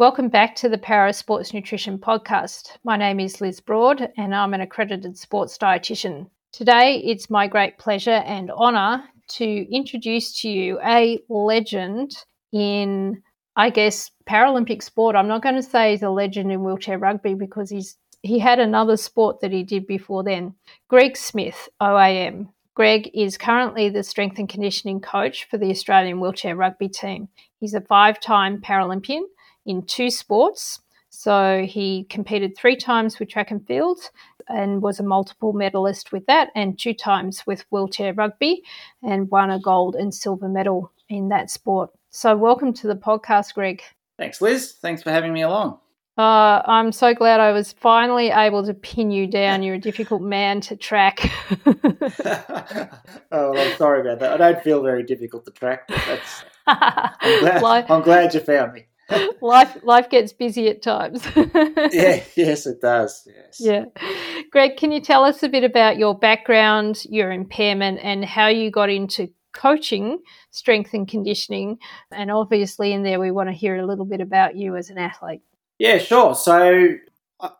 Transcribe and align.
Welcome 0.00 0.30
back 0.30 0.56
to 0.56 0.70
the 0.70 0.78
Para 0.78 1.12
Sports 1.12 1.52
Nutrition 1.52 1.98
Podcast. 1.98 2.78
My 2.84 2.96
name 2.96 3.20
is 3.20 3.42
Liz 3.42 3.60
Broad 3.60 4.10
and 4.16 4.34
I'm 4.34 4.54
an 4.54 4.62
accredited 4.62 5.18
sports 5.18 5.58
dietitian. 5.58 6.30
Today, 6.52 7.02
it's 7.04 7.28
my 7.28 7.46
great 7.46 7.76
pleasure 7.76 8.22
and 8.24 8.50
honour 8.50 9.04
to 9.32 9.44
introduce 9.70 10.40
to 10.40 10.48
you 10.48 10.80
a 10.82 11.18
legend 11.28 12.16
in, 12.50 13.22
I 13.56 13.68
guess, 13.68 14.10
Paralympic 14.26 14.82
sport. 14.82 15.16
I'm 15.16 15.28
not 15.28 15.42
going 15.42 15.56
to 15.56 15.62
say 15.62 15.90
he's 15.90 16.02
a 16.02 16.08
legend 16.08 16.50
in 16.50 16.64
wheelchair 16.64 16.96
rugby 16.96 17.34
because 17.34 17.68
he's 17.68 17.98
he 18.22 18.38
had 18.38 18.58
another 18.58 18.96
sport 18.96 19.40
that 19.42 19.52
he 19.52 19.62
did 19.62 19.86
before 19.86 20.24
then. 20.24 20.54
Greg 20.88 21.14
Smith, 21.14 21.68
OAM. 21.78 22.48
Greg 22.72 23.10
is 23.12 23.36
currently 23.36 23.90
the 23.90 24.02
strength 24.02 24.38
and 24.38 24.48
conditioning 24.48 25.02
coach 25.02 25.46
for 25.50 25.58
the 25.58 25.70
Australian 25.70 26.20
wheelchair 26.20 26.56
rugby 26.56 26.88
team. 26.88 27.28
He's 27.58 27.74
a 27.74 27.82
five 27.82 28.18
time 28.18 28.62
Paralympian 28.62 29.24
in 29.66 29.82
two 29.82 30.10
sports. 30.10 30.80
So 31.10 31.66
he 31.68 32.04
competed 32.04 32.56
three 32.56 32.76
times 32.76 33.18
with 33.18 33.28
track 33.28 33.50
and 33.50 33.66
field 33.66 33.98
and 34.48 34.82
was 34.82 35.00
a 35.00 35.04
multiple 35.04 35.52
medalist 35.52 36.12
with 36.12 36.26
that, 36.26 36.50
and 36.54 36.78
two 36.78 36.94
times 36.94 37.46
with 37.46 37.64
wheelchair 37.70 38.12
rugby, 38.12 38.62
and 39.02 39.30
won 39.30 39.50
a 39.50 39.60
gold 39.60 39.94
and 39.94 40.14
silver 40.14 40.48
medal 40.48 40.92
in 41.08 41.28
that 41.28 41.50
sport. 41.50 41.90
So, 42.10 42.36
welcome 42.36 42.72
to 42.74 42.88
the 42.88 42.96
podcast, 42.96 43.54
Greg. 43.54 43.82
Thanks, 44.18 44.40
Liz. 44.40 44.72
Thanks 44.82 45.02
for 45.02 45.10
having 45.10 45.32
me 45.32 45.42
along. 45.42 45.78
Uh, 46.18 46.60
I'm 46.66 46.92
so 46.92 47.14
glad 47.14 47.40
I 47.40 47.52
was 47.52 47.72
finally 47.72 48.30
able 48.30 48.66
to 48.66 48.74
pin 48.74 49.10
you 49.10 49.26
down. 49.26 49.62
You're 49.62 49.76
a 49.76 49.80
difficult 49.80 50.20
man 50.20 50.60
to 50.62 50.76
track. 50.76 51.20
oh, 53.32 53.56
I'm 53.56 53.76
sorry 53.78 54.00
about 54.00 54.18
that. 54.18 54.32
I 54.32 54.36
don't 54.36 54.62
feel 54.62 54.82
very 54.82 55.02
difficult 55.02 55.44
to 55.46 55.50
track, 55.52 55.88
but 55.88 56.02
that's. 56.06 56.44
I'm 56.66 57.60
glad, 57.60 57.90
I'm 57.90 58.02
glad 58.02 58.34
you 58.34 58.40
found 58.40 58.74
me. 58.74 58.86
life, 59.40 59.76
life 59.82 60.10
gets 60.10 60.32
busy 60.32 60.68
at 60.68 60.82
times. 60.82 61.26
yeah, 61.92 62.22
yes, 62.36 62.66
it 62.66 62.80
does. 62.80 63.26
Yes. 63.26 63.58
Yeah, 63.60 63.84
Greg, 64.50 64.76
can 64.76 64.92
you 64.92 65.00
tell 65.00 65.24
us 65.24 65.42
a 65.42 65.48
bit 65.48 65.64
about 65.64 65.98
your 65.98 66.16
background, 66.16 67.04
your 67.08 67.30
impairment, 67.32 68.00
and 68.02 68.24
how 68.24 68.48
you 68.48 68.70
got 68.70 68.90
into 68.90 69.28
coaching 69.52 70.18
strength 70.50 70.94
and 70.94 71.08
conditioning? 71.08 71.78
And 72.10 72.30
obviously, 72.30 72.92
in 72.92 73.02
there, 73.02 73.20
we 73.20 73.30
want 73.30 73.48
to 73.48 73.54
hear 73.54 73.76
a 73.76 73.86
little 73.86 74.06
bit 74.06 74.20
about 74.20 74.56
you 74.56 74.76
as 74.76 74.90
an 74.90 74.98
athlete. 74.98 75.42
Yeah, 75.78 75.98
sure. 75.98 76.34
So 76.34 76.96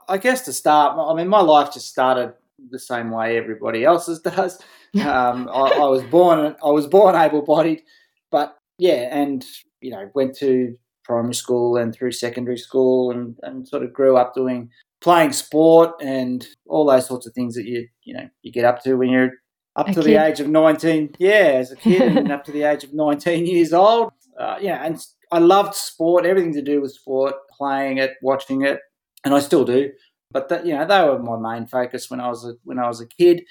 I 0.09 0.19
guess 0.19 0.43
to 0.43 0.53
start, 0.53 0.99
I 0.99 1.15
mean, 1.15 1.29
my 1.29 1.41
life 1.41 1.73
just 1.73 1.89
started 1.89 2.35
the 2.71 2.79
same 2.79 3.11
way 3.11 3.37
everybody 3.37 3.85
else's 3.85 4.21
does. 4.21 4.61
Um, 4.95 5.49
I, 5.49 5.71
I, 5.83 5.87
was 5.87 6.03
born, 6.03 6.57
I 6.63 6.71
was 6.71 6.87
born 6.87 7.15
able-bodied, 7.15 7.83
but 8.31 8.59
yeah, 8.79 9.09
and 9.11 9.45
you 9.81 9.91
know, 9.91 10.11
went 10.15 10.37
to 10.39 10.77
primary 11.11 11.35
school 11.35 11.77
and 11.77 11.95
through 11.95 12.13
secondary 12.13 12.59
school, 12.59 13.11
and, 13.11 13.37
and 13.43 13.67
sort 13.67 13.83
of 13.83 13.93
grew 13.93 14.17
up 14.17 14.35
doing 14.35 14.71
playing 15.01 15.33
sport 15.33 15.93
and 16.01 16.47
all 16.67 16.87
those 16.87 17.07
sorts 17.07 17.27
of 17.27 17.33
things 17.33 17.55
that 17.55 17.65
you 17.65 17.89
you 18.05 18.15
know 18.15 18.29
you 18.43 18.53
get 18.53 18.67
up 18.67 18.83
to 18.83 18.95
when 18.95 19.09
you're 19.09 19.31
up 19.77 19.89
a 19.89 19.95
to 19.95 20.03
kid. 20.03 20.11
the 20.11 20.17
age 20.17 20.41
of 20.41 20.49
19 20.49 21.15
yeah 21.19 21.53
as 21.63 21.73
a 21.73 21.77
kid 21.77 22.03
and 22.17 22.31
up 22.31 22.45
to 22.45 22.53
the 22.53 22.65
age 22.65 22.85
of 22.85 22.93
19 22.93 23.47
years 23.47 23.73
old 23.73 24.13
uh, 24.39 24.59
yeah 24.61 24.85
and 24.85 25.03
I 25.33 25.39
loved 25.39 25.75
sport, 25.75 26.27
everything 26.27 26.55
to 26.55 26.63
do 26.63 26.81
with 26.81 26.93
sport, 26.93 27.35
playing 27.57 27.99
it, 27.99 28.15
watching 28.21 28.63
it, 28.63 28.81
and 29.25 29.33
I 29.33 29.39
still 29.39 29.65
do. 29.65 29.91
But 30.33 30.49
that, 30.49 30.67
you 30.67 30.75
know, 30.75 30.87
they 30.87 31.03
were 31.03 31.19
my 31.19 31.55
main 31.55 31.67
focus 31.67 32.11
when 32.11 32.21
I 32.21 32.29
was 32.29 32.45
a, 32.45 32.55
when 32.65 32.79
I 32.79 32.89
was 32.89 33.01
a 33.01 33.07
kid. 33.07 33.43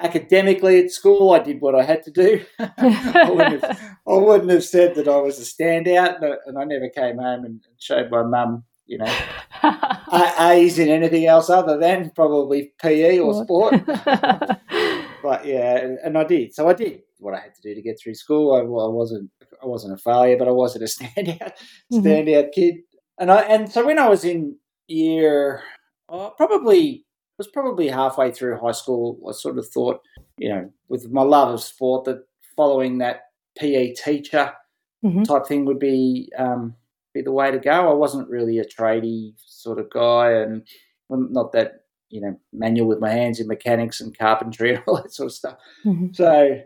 Academically 0.00 0.82
at 0.84 0.92
school, 0.92 1.32
I 1.32 1.40
did 1.40 1.60
what 1.60 1.74
I 1.74 1.82
had 1.82 2.04
to 2.04 2.10
do. 2.10 2.44
I, 2.58 3.30
wouldn't 3.30 3.62
have, 3.62 3.80
I, 4.06 4.12
wouldn't 4.12 4.50
have, 4.50 4.64
said 4.64 4.94
that 4.94 5.08
I 5.08 5.16
was 5.16 5.38
a 5.38 5.42
standout, 5.42 6.22
and 6.46 6.58
I 6.58 6.64
never 6.64 6.88
came 6.88 7.18
home 7.18 7.44
and 7.44 7.60
showed 7.78 8.10
my 8.10 8.22
mum, 8.22 8.64
you 8.86 8.98
know, 8.98 9.12
A's 10.40 10.78
in 10.78 10.88
anything 10.88 11.26
else 11.26 11.50
other 11.50 11.78
than 11.78 12.10
probably 12.14 12.72
PE 12.80 13.18
or 13.18 13.42
sport. 13.44 13.84
but 13.86 15.44
yeah, 15.44 15.86
and 16.04 16.16
I 16.16 16.24
did. 16.24 16.54
So 16.54 16.68
I 16.68 16.74
did 16.74 17.02
what 17.18 17.34
I 17.34 17.40
had 17.40 17.54
to 17.56 17.62
do 17.62 17.74
to 17.74 17.82
get 17.82 17.98
through 18.00 18.14
school. 18.14 18.54
I, 18.54 18.60
I 18.60 18.88
wasn't 18.88 19.30
I 19.62 19.66
wasn't 19.66 19.94
a 19.94 19.98
failure, 19.98 20.36
but 20.38 20.48
I 20.48 20.52
wasn't 20.52 20.84
a 20.84 20.86
standout 20.86 21.52
mm-hmm. 21.92 21.98
standout 21.98 22.52
kid. 22.52 22.76
And 23.18 23.30
I 23.30 23.42
and 23.42 23.70
so 23.70 23.84
when 23.84 23.98
I 23.98 24.08
was 24.08 24.24
in 24.24 24.56
year 24.86 25.62
uh, 26.08 26.30
probably 26.30 27.04
was 27.38 27.48
probably 27.48 27.88
halfway 27.88 28.30
through 28.32 28.58
high 28.58 28.72
school, 28.72 29.18
I 29.28 29.32
sort 29.32 29.58
of 29.58 29.68
thought, 29.68 30.00
you 30.36 30.48
know, 30.48 30.70
with 30.88 31.10
my 31.10 31.22
love 31.22 31.54
of 31.54 31.62
sport, 31.62 32.04
that 32.04 32.24
following 32.56 32.98
that 32.98 33.22
PE 33.58 33.94
teacher 33.94 34.52
mm-hmm. 35.04 35.22
type 35.22 35.46
thing 35.46 35.64
would 35.64 35.78
be 35.78 36.30
um, 36.36 36.74
be 37.14 37.22
the 37.22 37.32
way 37.32 37.50
to 37.50 37.58
go. 37.58 37.90
I 37.90 37.94
wasn't 37.94 38.28
really 38.28 38.58
a 38.58 38.64
tradie 38.64 39.34
sort 39.38 39.78
of 39.78 39.90
guy, 39.90 40.32
and 40.32 40.62
not 41.08 41.52
that 41.52 41.84
you 42.10 42.20
know 42.20 42.38
manual 42.52 42.88
with 42.88 43.00
my 43.00 43.10
hands 43.10 43.40
in 43.40 43.46
mechanics 43.46 44.00
and 44.00 44.16
carpentry 44.16 44.74
and 44.74 44.82
all 44.86 44.96
that 44.96 45.12
sort 45.12 45.28
of 45.28 45.34
stuff. 45.34 45.56
Mm-hmm. 45.86 46.08
So 46.12 46.60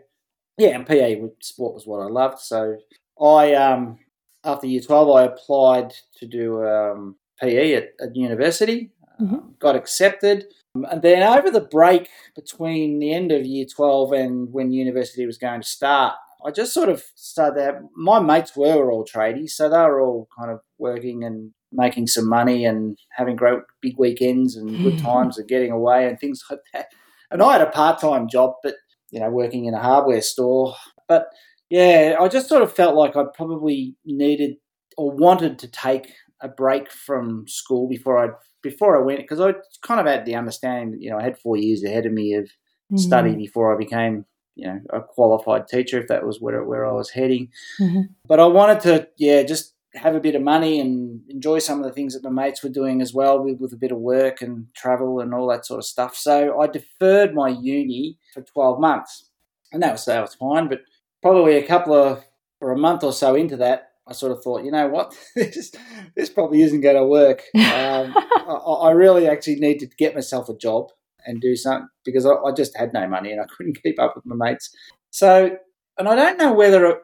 yeah, 0.57 0.69
and 0.69 0.85
PE 0.85 1.15
with 1.15 1.31
sport 1.41 1.73
was 1.73 1.87
what 1.87 2.01
I 2.01 2.07
loved. 2.07 2.39
So 2.39 2.77
I, 3.19 3.53
um, 3.53 3.97
after 4.43 4.67
year 4.67 4.81
12, 4.81 5.09
I 5.09 5.23
applied 5.23 5.93
to 6.17 6.27
do 6.27 6.65
um, 6.65 7.15
PE 7.41 7.73
at, 7.73 7.89
at 8.01 8.15
university, 8.15 8.91
mm-hmm. 9.19 9.35
um, 9.35 9.55
got 9.59 9.75
accepted. 9.75 10.45
And 10.75 11.01
then 11.03 11.21
over 11.21 11.51
the 11.51 11.61
break 11.61 12.09
between 12.35 12.99
the 12.99 13.13
end 13.13 13.31
of 13.31 13.45
year 13.45 13.65
12 13.65 14.11
and 14.13 14.51
when 14.51 14.71
university 14.71 15.25
was 15.25 15.37
going 15.37 15.61
to 15.61 15.67
start, 15.67 16.15
I 16.45 16.51
just 16.51 16.73
sort 16.73 16.89
of 16.89 17.03
started 17.15 17.59
that. 17.59 17.75
My 17.95 18.19
mates 18.19 18.55
were 18.55 18.91
all 18.91 19.05
tradies, 19.05 19.51
so 19.51 19.69
they 19.69 19.77
were 19.77 20.01
all 20.01 20.27
kind 20.37 20.51
of 20.51 20.59
working 20.77 21.23
and 21.23 21.51
making 21.71 22.07
some 22.07 22.27
money 22.27 22.65
and 22.65 22.97
having 23.11 23.35
great 23.35 23.59
big 23.81 23.95
weekends 23.97 24.55
and 24.55 24.83
good 24.83 24.99
hmm. 24.99 25.05
times 25.05 25.37
and 25.37 25.47
getting 25.47 25.71
away 25.71 26.07
and 26.07 26.19
things 26.19 26.43
like 26.49 26.59
that. 26.73 26.87
And 27.31 27.41
I 27.41 27.53
had 27.53 27.61
a 27.61 27.71
part 27.71 27.99
time 27.99 28.27
job, 28.27 28.55
but 28.63 28.75
you 29.11 29.19
know, 29.19 29.29
working 29.29 29.65
in 29.65 29.73
a 29.73 29.81
hardware 29.81 30.21
store. 30.21 30.75
But 31.07 31.27
yeah, 31.69 32.15
I 32.19 32.27
just 32.27 32.49
sort 32.49 32.63
of 32.63 32.73
felt 32.73 32.95
like 32.95 33.15
I 33.15 33.23
probably 33.33 33.95
needed 34.05 34.55
or 34.97 35.11
wanted 35.11 35.59
to 35.59 35.67
take 35.67 36.13
a 36.41 36.47
break 36.47 36.91
from 36.91 37.47
school 37.47 37.87
before 37.87 38.17
I 38.17 38.33
before 38.63 38.97
I 38.97 39.03
went 39.03 39.19
because 39.19 39.39
I 39.39 39.53
kind 39.85 39.99
of 39.99 40.07
had 40.07 40.25
the 40.25 40.35
understanding 40.35 40.91
that 40.91 41.01
you 41.01 41.11
know 41.11 41.19
I 41.19 41.23
had 41.23 41.37
four 41.37 41.57
years 41.57 41.83
ahead 41.83 42.05
of 42.05 42.13
me 42.13 42.33
of 42.33 42.45
mm-hmm. 42.45 42.97
study 42.97 43.35
before 43.35 43.73
I 43.73 43.77
became 43.77 44.25
you 44.55 44.67
know 44.67 44.79
a 44.91 45.01
qualified 45.01 45.67
teacher 45.67 45.99
if 45.99 46.07
that 46.07 46.25
was 46.25 46.41
where 46.41 46.63
where 46.63 46.87
I 46.87 46.93
was 46.93 47.11
heading. 47.11 47.49
Mm-hmm. 47.79 48.01
But 48.25 48.39
I 48.39 48.45
wanted 48.45 48.79
to 48.81 49.07
yeah 49.17 49.43
just 49.43 49.73
have 49.95 50.15
a 50.15 50.19
bit 50.19 50.35
of 50.35 50.41
money 50.41 50.79
and 50.79 51.21
enjoy 51.29 51.59
some 51.59 51.79
of 51.79 51.85
the 51.85 51.91
things 51.91 52.13
that 52.13 52.23
my 52.23 52.29
mates 52.29 52.63
were 52.63 52.69
doing 52.69 53.01
as 53.01 53.13
well 53.13 53.43
with, 53.43 53.59
with 53.59 53.73
a 53.73 53.77
bit 53.77 53.91
of 53.91 53.99
work 53.99 54.41
and 54.41 54.65
travel 54.75 55.19
and 55.19 55.33
all 55.33 55.47
that 55.47 55.65
sort 55.65 55.77
of 55.77 55.85
stuff. 55.85 56.15
So 56.15 56.59
I 56.59 56.67
deferred 56.67 57.35
my 57.35 57.49
uni 57.49 58.17
for 58.33 58.41
12 58.41 58.79
months. 58.79 59.29
And 59.71 59.83
that 59.83 59.91
was, 59.91 60.05
that 60.05 60.21
was 60.21 60.33
fine. 60.33 60.67
But 60.67 60.81
probably 61.21 61.57
a 61.57 61.67
couple 61.67 61.93
of, 61.93 62.23
or 62.59 62.71
a 62.71 62.77
month 62.77 63.03
or 63.03 63.13
so 63.13 63.35
into 63.35 63.57
that, 63.57 63.92
I 64.07 64.13
sort 64.13 64.31
of 64.31 64.43
thought, 64.43 64.65
you 64.65 64.71
know 64.71 64.87
what, 64.87 65.17
this, 65.35 65.71
this 66.15 66.29
probably 66.29 66.61
isn't 66.61 66.81
going 66.81 66.95
to 66.95 67.05
work. 67.05 67.43
Um, 67.55 68.13
I, 68.15 68.87
I, 68.87 68.91
really 68.91 69.27
actually 69.27 69.55
need 69.55 69.79
to 69.79 69.87
get 69.87 70.13
myself 70.13 70.47
a 70.47 70.55
job 70.55 70.89
and 71.25 71.41
do 71.41 71.55
something 71.55 71.87
because 72.05 72.25
I, 72.25 72.33
I 72.33 72.51
just 72.51 72.77
had 72.77 72.93
no 72.93 73.07
money 73.07 73.31
and 73.31 73.41
I 73.41 73.45
couldn't 73.57 73.81
keep 73.81 73.99
up 73.99 74.15
with 74.15 74.25
my 74.25 74.35
mates. 74.35 74.69
So, 75.09 75.57
and 75.97 76.07
I 76.07 76.15
don't 76.15 76.37
know 76.37 76.53
whether 76.53 76.99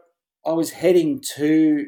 I 0.46 0.52
was 0.52 0.72
heading 0.72 1.22
to 1.36 1.86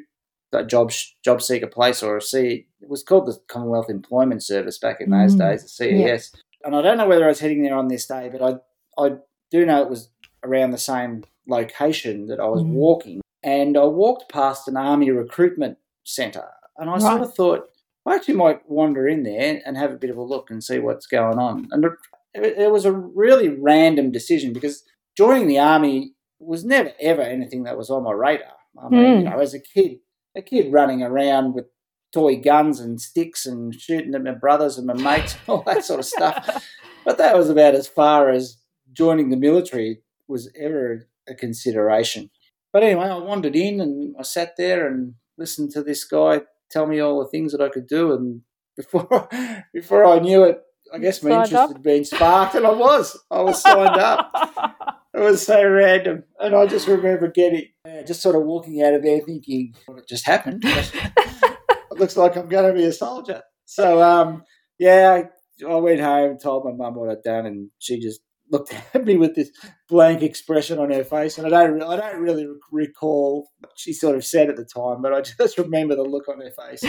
that 0.51 0.67
job 0.67 0.91
job 1.23 1.41
seeker 1.41 1.67
place 1.67 2.03
or 2.03 2.17
a 2.17 2.21
C. 2.21 2.67
It 2.81 2.89
was 2.89 3.03
called 3.03 3.27
the 3.27 3.37
Commonwealth 3.47 3.89
Employment 3.89 4.43
Service 4.43 4.77
back 4.77 4.97
in 4.99 5.09
those 5.09 5.35
mm. 5.35 5.39
days, 5.39 5.63
the 5.63 5.69
CES. 5.69 6.31
And 6.63 6.75
I 6.75 6.81
don't 6.81 6.97
know 6.97 7.07
whether 7.07 7.25
I 7.25 7.29
was 7.29 7.39
heading 7.39 7.63
there 7.63 7.75
on 7.75 7.87
this 7.87 8.07
day, 8.07 8.29
but 8.31 8.41
I 8.41 9.03
I 9.03 9.15
do 9.49 9.65
know 9.65 9.81
it 9.81 9.89
was 9.89 10.09
around 10.43 10.71
the 10.71 10.77
same 10.77 11.23
location 11.47 12.27
that 12.27 12.39
I 12.39 12.45
was 12.45 12.61
mm. 12.61 12.73
walking, 12.73 13.21
and 13.43 13.77
I 13.77 13.85
walked 13.85 14.31
past 14.31 14.67
an 14.67 14.77
army 14.77 15.11
recruitment 15.11 15.77
centre, 16.03 16.49
and 16.77 16.89
I 16.89 16.93
right. 16.93 17.01
sort 17.01 17.21
of 17.21 17.33
thought 17.33 17.69
I 18.05 18.15
actually 18.15 18.35
might 18.35 18.69
wander 18.69 19.07
in 19.07 19.23
there 19.23 19.61
and 19.65 19.77
have 19.77 19.91
a 19.91 19.97
bit 19.97 20.09
of 20.09 20.17
a 20.17 20.23
look 20.23 20.49
and 20.49 20.63
see 20.63 20.79
what's 20.79 21.05
going 21.05 21.37
on. 21.37 21.67
And 21.71 21.85
it, 22.33 22.71
was 22.71 22.85
a 22.85 22.91
really 22.91 23.49
random 23.49 24.11
decision 24.11 24.53
because 24.53 24.83
joining 25.15 25.47
the 25.47 25.59
army 25.59 26.13
was 26.39 26.65
never 26.65 26.91
ever 26.99 27.21
anything 27.21 27.63
that 27.63 27.77
was 27.77 27.89
on 27.89 28.03
my 28.03 28.11
radar. 28.11 28.47
I 28.81 28.89
mean, 28.89 29.01
mm. 29.01 29.17
you 29.19 29.29
know, 29.29 29.39
as 29.39 29.53
a 29.53 29.59
kid, 29.59 29.97
a 30.35 30.41
kid 30.41 30.71
running 30.71 31.03
around 31.03 31.53
with 31.53 31.65
toy 32.11 32.37
guns 32.37 32.79
and 32.79 32.99
sticks 32.99 33.45
and 33.45 33.73
shooting 33.73 34.15
at 34.15 34.23
my 34.23 34.31
brothers 34.31 34.77
and 34.77 34.87
my 34.87 34.93
mates, 34.93 35.33
and 35.33 35.49
all 35.49 35.63
that 35.65 35.85
sort 35.85 35.99
of 35.99 36.05
stuff. 36.05 36.67
But 37.03 37.17
that 37.17 37.35
was 37.35 37.49
about 37.49 37.73
as 37.73 37.87
far 37.87 38.29
as 38.29 38.57
joining 38.93 39.31
the 39.31 39.35
military 39.35 40.03
was 40.27 40.51
ever 40.55 41.07
a 41.27 41.33
consideration. 41.33 42.29
But 42.73 42.83
anyway, 42.83 43.05
I 43.05 43.17
wandered 43.17 43.55
in 43.55 43.81
and 43.81 44.15
I 44.17 44.23
sat 44.23 44.53
there 44.57 44.87
and 44.87 45.15
listened 45.37 45.71
to 45.71 45.83
this 45.83 46.03
guy 46.03 46.41
tell 46.71 46.87
me 46.87 46.99
all 46.99 47.19
the 47.19 47.29
things 47.29 47.51
that 47.51 47.61
I 47.61 47.69
could 47.69 47.87
do. 47.87 48.13
And 48.13 48.41
before 48.77 49.29
before 49.73 50.05
I 50.05 50.19
knew 50.19 50.43
it, 50.43 50.61
I 50.93 50.97
guess 50.97 51.21
my 51.21 51.31
interest 51.31 51.53
up. 51.53 51.73
had 51.73 51.83
been 51.83 52.05
sparked, 52.05 52.55
and 52.55 52.65
I 52.65 52.71
was. 52.71 53.17
I 53.29 53.41
was 53.41 53.61
signed 53.61 53.97
up. 53.97 54.87
It 55.13 55.19
was 55.19 55.45
so 55.45 55.61
random. 55.61 56.23
And 56.39 56.55
I 56.55 56.65
just 56.67 56.87
remember 56.87 57.27
getting, 57.29 57.65
uh, 57.85 58.03
just 58.03 58.21
sort 58.21 58.37
of 58.37 58.43
walking 58.43 58.81
out 58.81 58.93
of 58.93 59.03
there 59.03 59.19
thinking, 59.19 59.75
what 59.85 60.07
just 60.07 60.25
happened? 60.25 60.63
it 60.65 61.99
looks 61.99 62.15
like 62.15 62.37
I'm 62.37 62.47
going 62.47 62.73
to 62.73 62.73
be 62.73 62.85
a 62.85 62.93
soldier. 62.93 63.41
So, 63.65 64.01
um, 64.01 64.43
yeah, 64.79 65.23
I, 65.65 65.65
I 65.65 65.75
went 65.75 65.99
home, 65.99 66.37
told 66.39 66.63
my 66.63 66.71
mum 66.71 66.95
what 66.95 67.09
I'd 67.09 67.23
done, 67.23 67.45
and 67.45 67.69
she 67.77 67.99
just 67.99 68.21
looked 68.51 68.73
at 68.93 69.05
me 69.05 69.17
with 69.17 69.35
this 69.35 69.51
blank 69.89 70.21
expression 70.21 70.79
on 70.79 70.91
her 70.91 71.03
face, 71.03 71.37
and 71.37 71.47
I 71.47 71.49
don't, 71.49 71.81
I 71.81 71.95
don't 71.95 72.21
really 72.21 72.47
recall 72.71 73.49
what 73.59 73.71
she 73.75 73.93
sort 73.93 74.15
of 74.15 74.25
said 74.25 74.49
at 74.49 74.57
the 74.57 74.65
time, 74.65 75.01
but 75.01 75.13
I 75.13 75.21
just 75.39 75.57
remember 75.57 75.95
the 75.95 76.03
look 76.03 76.27
on 76.27 76.41
her 76.41 76.51
face. 76.51 76.83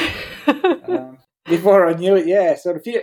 um, 0.89 1.19
before 1.45 1.89
I 1.89 1.95
knew 1.95 2.17
it, 2.17 2.27
yeah, 2.27 2.55
sort 2.55 2.77
of, 2.77 2.83
a 2.83 2.85
few, 2.85 3.03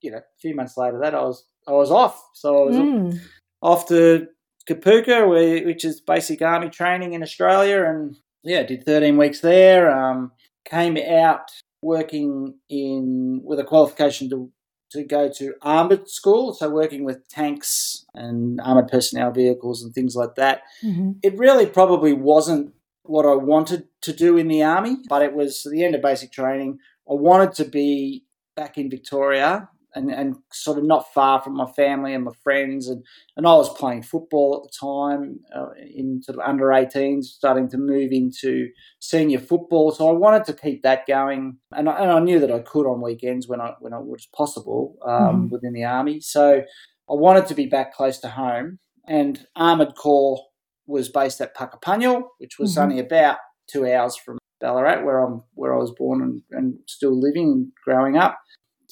you 0.00 0.10
know, 0.12 0.18
a 0.18 0.40
few 0.40 0.54
months 0.54 0.76
later, 0.76 0.98
that 1.00 1.14
I 1.14 1.22
was, 1.22 1.44
I 1.66 1.72
was 1.72 1.90
off, 1.90 2.22
so 2.34 2.62
I 2.62 2.66
was 2.66 2.76
mm. 2.76 3.20
off 3.62 3.88
to 3.88 4.28
Kapooka, 4.68 5.64
which 5.64 5.84
is 5.84 6.00
basic 6.00 6.42
army 6.42 6.68
training 6.68 7.14
in 7.14 7.22
Australia, 7.22 7.84
and 7.84 8.16
yeah, 8.42 8.62
did 8.62 8.84
13 8.84 9.16
weeks 9.16 9.40
there. 9.40 9.90
Um, 9.90 10.32
came 10.64 10.96
out 10.96 11.50
working 11.82 12.54
in 12.68 13.40
with 13.42 13.58
a 13.58 13.64
qualification 13.64 14.28
to 14.30 14.50
to 14.90 15.04
go 15.04 15.30
to 15.36 15.54
armoured 15.62 16.08
school, 16.08 16.52
so 16.52 16.68
working 16.68 17.04
with 17.04 17.28
tanks 17.28 18.04
and 18.14 18.60
armoured 18.60 18.88
personnel 18.88 19.30
vehicles 19.30 19.82
and 19.82 19.94
things 19.94 20.16
like 20.16 20.34
that. 20.34 20.62
Mm-hmm. 20.82 21.12
It 21.22 21.38
really 21.38 21.66
probably 21.66 22.12
wasn't 22.12 22.74
what 23.04 23.26
I 23.26 23.34
wanted 23.34 23.88
to 24.02 24.12
do 24.12 24.36
in 24.36 24.48
the 24.48 24.62
army, 24.62 24.98
but 25.08 25.22
it 25.22 25.34
was 25.34 25.66
the 25.70 25.84
end 25.84 25.94
of 25.94 26.02
basic 26.02 26.32
training. 26.32 26.78
I 27.08 27.14
wanted 27.14 27.54
to 27.54 27.64
be 27.64 28.24
back 28.56 28.78
in 28.78 28.90
Victoria 28.90 29.68
and, 29.94 30.10
and 30.10 30.36
sort 30.52 30.78
of 30.78 30.84
not 30.84 31.12
far 31.12 31.40
from 31.40 31.54
my 31.54 31.66
family 31.72 32.14
and 32.14 32.24
my 32.24 32.32
friends. 32.42 32.88
And, 32.88 33.04
and 33.36 33.46
I 33.46 33.54
was 33.54 33.72
playing 33.76 34.02
football 34.02 34.56
at 34.56 34.70
the 34.70 34.86
time 34.86 35.40
uh, 35.54 35.70
in 35.78 36.22
sort 36.22 36.38
of 36.38 36.48
under 36.48 36.66
18s, 36.66 37.24
starting 37.24 37.68
to 37.70 37.78
move 37.78 38.12
into 38.12 38.68
senior 38.98 39.38
football. 39.38 39.90
So 39.90 40.08
I 40.08 40.12
wanted 40.12 40.44
to 40.46 40.52
keep 40.52 40.82
that 40.82 41.06
going. 41.06 41.58
And 41.72 41.88
I, 41.88 41.98
and 42.00 42.10
I 42.10 42.20
knew 42.20 42.38
that 42.40 42.52
I 42.52 42.60
could 42.60 42.86
on 42.86 43.00
weekends 43.00 43.48
when 43.48 43.60
I 43.60 43.74
when 43.80 43.92
it 43.92 44.04
was 44.04 44.28
possible 44.34 44.96
um, 45.06 45.48
mm. 45.48 45.50
within 45.50 45.72
the 45.72 45.84
army. 45.84 46.20
So 46.20 46.62
I 47.10 47.14
wanted 47.14 47.46
to 47.46 47.54
be 47.54 47.66
back 47.66 47.94
close 47.94 48.18
to 48.20 48.28
home. 48.28 48.78
And 49.06 49.44
Armoured 49.56 49.96
Corps 49.96 50.46
was 50.86 51.08
based 51.08 51.40
at 51.40 51.56
Puckapunyal, 51.56 52.22
which 52.38 52.58
was 52.58 52.72
mm-hmm. 52.72 52.82
only 52.82 52.98
about 53.00 53.38
two 53.68 53.90
hours 53.90 54.16
from 54.16 54.38
Ballarat, 54.60 55.02
where 55.04 55.20
I'm 55.20 55.42
where 55.54 55.74
I 55.74 55.78
was 55.78 55.92
born 55.92 56.22
and, 56.22 56.42
and 56.50 56.78
still 56.86 57.18
living 57.18 57.48
and 57.48 57.72
growing 57.84 58.16
up. 58.16 58.38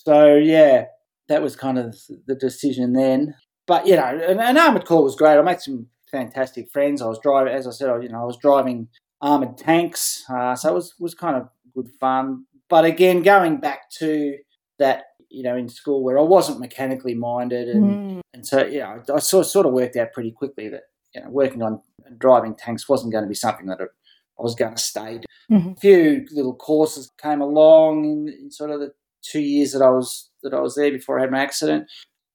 So 0.07 0.37
yeah, 0.37 0.87
that 1.29 1.43
was 1.43 1.57
kind 1.57 1.79
of 1.79 1.97
the 2.27 2.35
decision 2.35 2.93
then. 2.93 3.35
But 3.67 3.87
you 3.87 3.97
know, 3.97 4.05
an, 4.05 4.41
an 4.41 4.57
armored 4.57 4.87
corps 4.87 5.03
was 5.03 5.17
great. 5.17 5.39
I 5.39 5.43
made 5.43 5.61
some 5.61 5.87
fantastic 6.11 6.71
friends. 6.71 7.03
I 7.03 7.07
was 7.07 7.19
driving, 7.19 7.53
as 7.53 7.67
I 7.67 7.71
said, 7.71 8.03
you 8.03 8.09
know, 8.09 8.23
I 8.23 8.25
was 8.25 8.39
driving 8.39 8.89
armored 9.21 9.59
tanks, 9.59 10.25
uh, 10.31 10.55
so 10.55 10.71
it 10.71 10.75
was 10.75 10.95
was 10.99 11.15
kind 11.15 11.37
of 11.37 11.49
good 11.75 11.91
fun. 12.01 12.45
But 12.69 12.85
again, 12.85 13.23
going 13.23 13.61
back 13.61 13.91
to 13.99 14.37
that, 14.79 15.05
you 15.31 15.43
know, 15.43 15.57
in 15.57 15.69
school 15.69 16.03
where 16.03 16.19
I 16.19 16.23
wasn't 16.23 16.61
mechanically 16.61 17.15
minded, 17.15 17.69
and 17.69 17.85
mm. 17.85 18.21
and 18.33 18.47
so 18.47 18.65
you 18.65 18.81
know, 18.81 19.03
I 19.15 19.19
sort 19.19 19.47
sort 19.47 19.67
of 19.67 19.73
worked 19.73 19.97
out 19.97 20.13
pretty 20.13 20.31
quickly 20.33 20.69
that 20.69 20.85
you 21.15 21.23
know, 21.23 21.29
working 21.31 21.63
on 21.63 21.81
driving 22.19 22.55
tanks 22.55 22.89
wasn't 22.89 23.13
going 23.13 23.25
to 23.25 23.29
be 23.29 23.35
something 23.35 23.67
that 23.67 23.81
I 23.81 24.43
was 24.43 24.55
going 24.55 24.75
to 24.75 24.83
stay. 24.83 25.21
Mm-hmm. 25.51 25.71
A 25.71 25.77
few 25.77 26.27
little 26.31 26.55
courses 26.55 27.11
came 27.21 27.41
along 27.41 28.05
in, 28.05 28.29
in 28.29 28.51
sort 28.51 28.71
of 28.71 28.81
the 28.81 28.93
two 29.23 29.41
years 29.41 29.73
that 29.73 29.83
I 29.83 29.91
was 29.91 30.31
that 30.43 30.55
I 30.55 30.61
was 30.61 30.75
there 30.75 30.91
before 30.91 31.19
I 31.19 31.23
had 31.23 31.31
my 31.31 31.41
accident, 31.41 31.89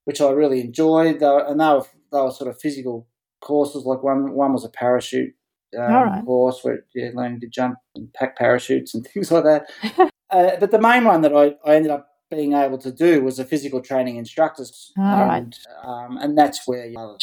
which 0.06 0.22
I 0.22 0.32
really 0.32 0.62
enjoyed. 0.62 1.22
And 1.22 1.60
they 1.60 1.66
were, 1.66 1.86
they 2.12 2.20
were 2.20 2.32
sort 2.32 2.50
of 2.50 2.60
physical 2.60 3.08
courses. 3.42 3.86
Like 3.86 4.04
one 4.04 4.34
one 4.34 4.54
was 4.54 4.66
a 4.66 4.70
parachute 4.70 5.34
um, 5.78 5.92
right. 5.92 6.26
course 6.26 6.60
where 6.64 6.86
yeah, 6.94 7.10
learning 7.14 7.40
to 7.42 7.48
jump 7.48 7.78
and 7.96 8.12
pack 8.14 8.38
parachutes 8.38 8.94
and 8.94 9.06
things 9.14 9.32
like 9.32 9.44
that. 9.44 9.70
uh, 10.30 10.52
but 10.60 10.72
the 10.72 10.82
main 10.82 11.06
one 11.06 11.22
that 11.22 11.36
I, 11.36 11.56
I 11.70 11.76
ended 11.76 11.92
up 11.92 12.08
being 12.30 12.54
able 12.54 12.78
to 12.80 12.92
do 12.92 13.24
was 13.24 13.40
a 13.40 13.46
physical 13.46 13.82
training 13.82 14.18
instructor's, 14.18 14.92
All 14.98 15.04
and, 15.06 15.56
right. 15.84 16.06
um, 16.06 16.18
and 16.18 16.38
that's 16.38 16.68
where 16.68 16.86
you 16.86 16.96
know, 16.96 17.18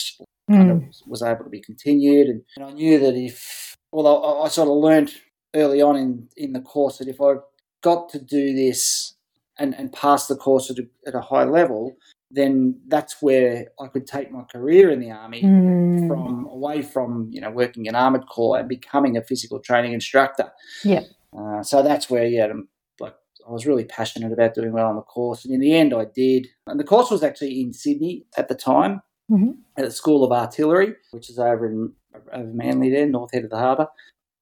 kind 0.48 0.70
of 0.70 0.78
hmm. 0.78 1.10
was 1.10 1.22
able 1.22 1.44
to 1.44 1.50
be 1.50 1.60
continued. 1.60 2.28
And, 2.28 2.42
and 2.56 2.64
I 2.64 2.70
knew 2.72 2.98
that 3.00 3.16
if, 3.16 3.76
well, 3.90 4.06
I, 4.06 4.44
I 4.44 4.48
sort 4.48 4.68
of 4.68 4.74
learned 4.74 5.12
early 5.54 5.82
on 5.82 5.96
in 5.96 6.28
in 6.36 6.52
the 6.52 6.60
course 6.60 6.98
that 6.98 7.08
if 7.08 7.20
I 7.20 7.34
got 7.82 8.08
to 8.10 8.20
do 8.20 8.54
this 8.54 9.14
and, 9.60 9.74
and 9.78 9.92
pass 9.92 10.26
the 10.26 10.34
course 10.34 10.70
at 10.70 10.78
a, 10.78 10.88
at 11.06 11.14
a 11.14 11.20
high 11.20 11.44
level, 11.44 11.96
then 12.30 12.80
that's 12.88 13.20
where 13.20 13.66
I 13.78 13.88
could 13.88 14.06
take 14.06 14.32
my 14.32 14.42
career 14.44 14.90
in 14.90 15.00
the 15.00 15.10
army 15.10 15.42
mm. 15.42 16.08
from 16.08 16.46
away 16.46 16.82
from 16.82 17.28
you 17.30 17.40
know 17.40 17.50
working 17.50 17.86
in 17.86 17.94
armored 17.94 18.26
corps 18.26 18.58
and 18.58 18.68
becoming 18.68 19.16
a 19.16 19.22
physical 19.22 19.60
training 19.60 19.92
instructor. 19.92 20.50
Yeah. 20.82 21.02
Uh, 21.38 21.62
so 21.62 21.82
that's 21.82 22.08
where 22.08 22.26
yeah, 22.26 22.46
I'm, 22.46 22.68
like 22.98 23.14
I 23.46 23.52
was 23.52 23.66
really 23.66 23.84
passionate 23.84 24.32
about 24.32 24.54
doing 24.54 24.72
well 24.72 24.86
on 24.86 24.96
the 24.96 25.02
course, 25.02 25.44
and 25.44 25.52
in 25.52 25.60
the 25.60 25.74
end 25.74 25.92
I 25.94 26.06
did. 26.06 26.48
And 26.66 26.80
the 26.80 26.84
course 26.84 27.10
was 27.10 27.22
actually 27.22 27.60
in 27.60 27.72
Sydney 27.72 28.24
at 28.36 28.48
the 28.48 28.54
time 28.54 29.02
mm-hmm. 29.30 29.50
at 29.76 29.84
the 29.84 29.90
School 29.90 30.24
of 30.24 30.32
Artillery, 30.32 30.94
which 31.10 31.28
is 31.28 31.38
over 31.38 31.66
in 31.66 31.92
over 32.32 32.50
Manly 32.52 32.90
there, 32.90 33.06
north 33.06 33.32
head 33.32 33.44
of 33.44 33.50
the 33.50 33.58
harbour. 33.58 33.88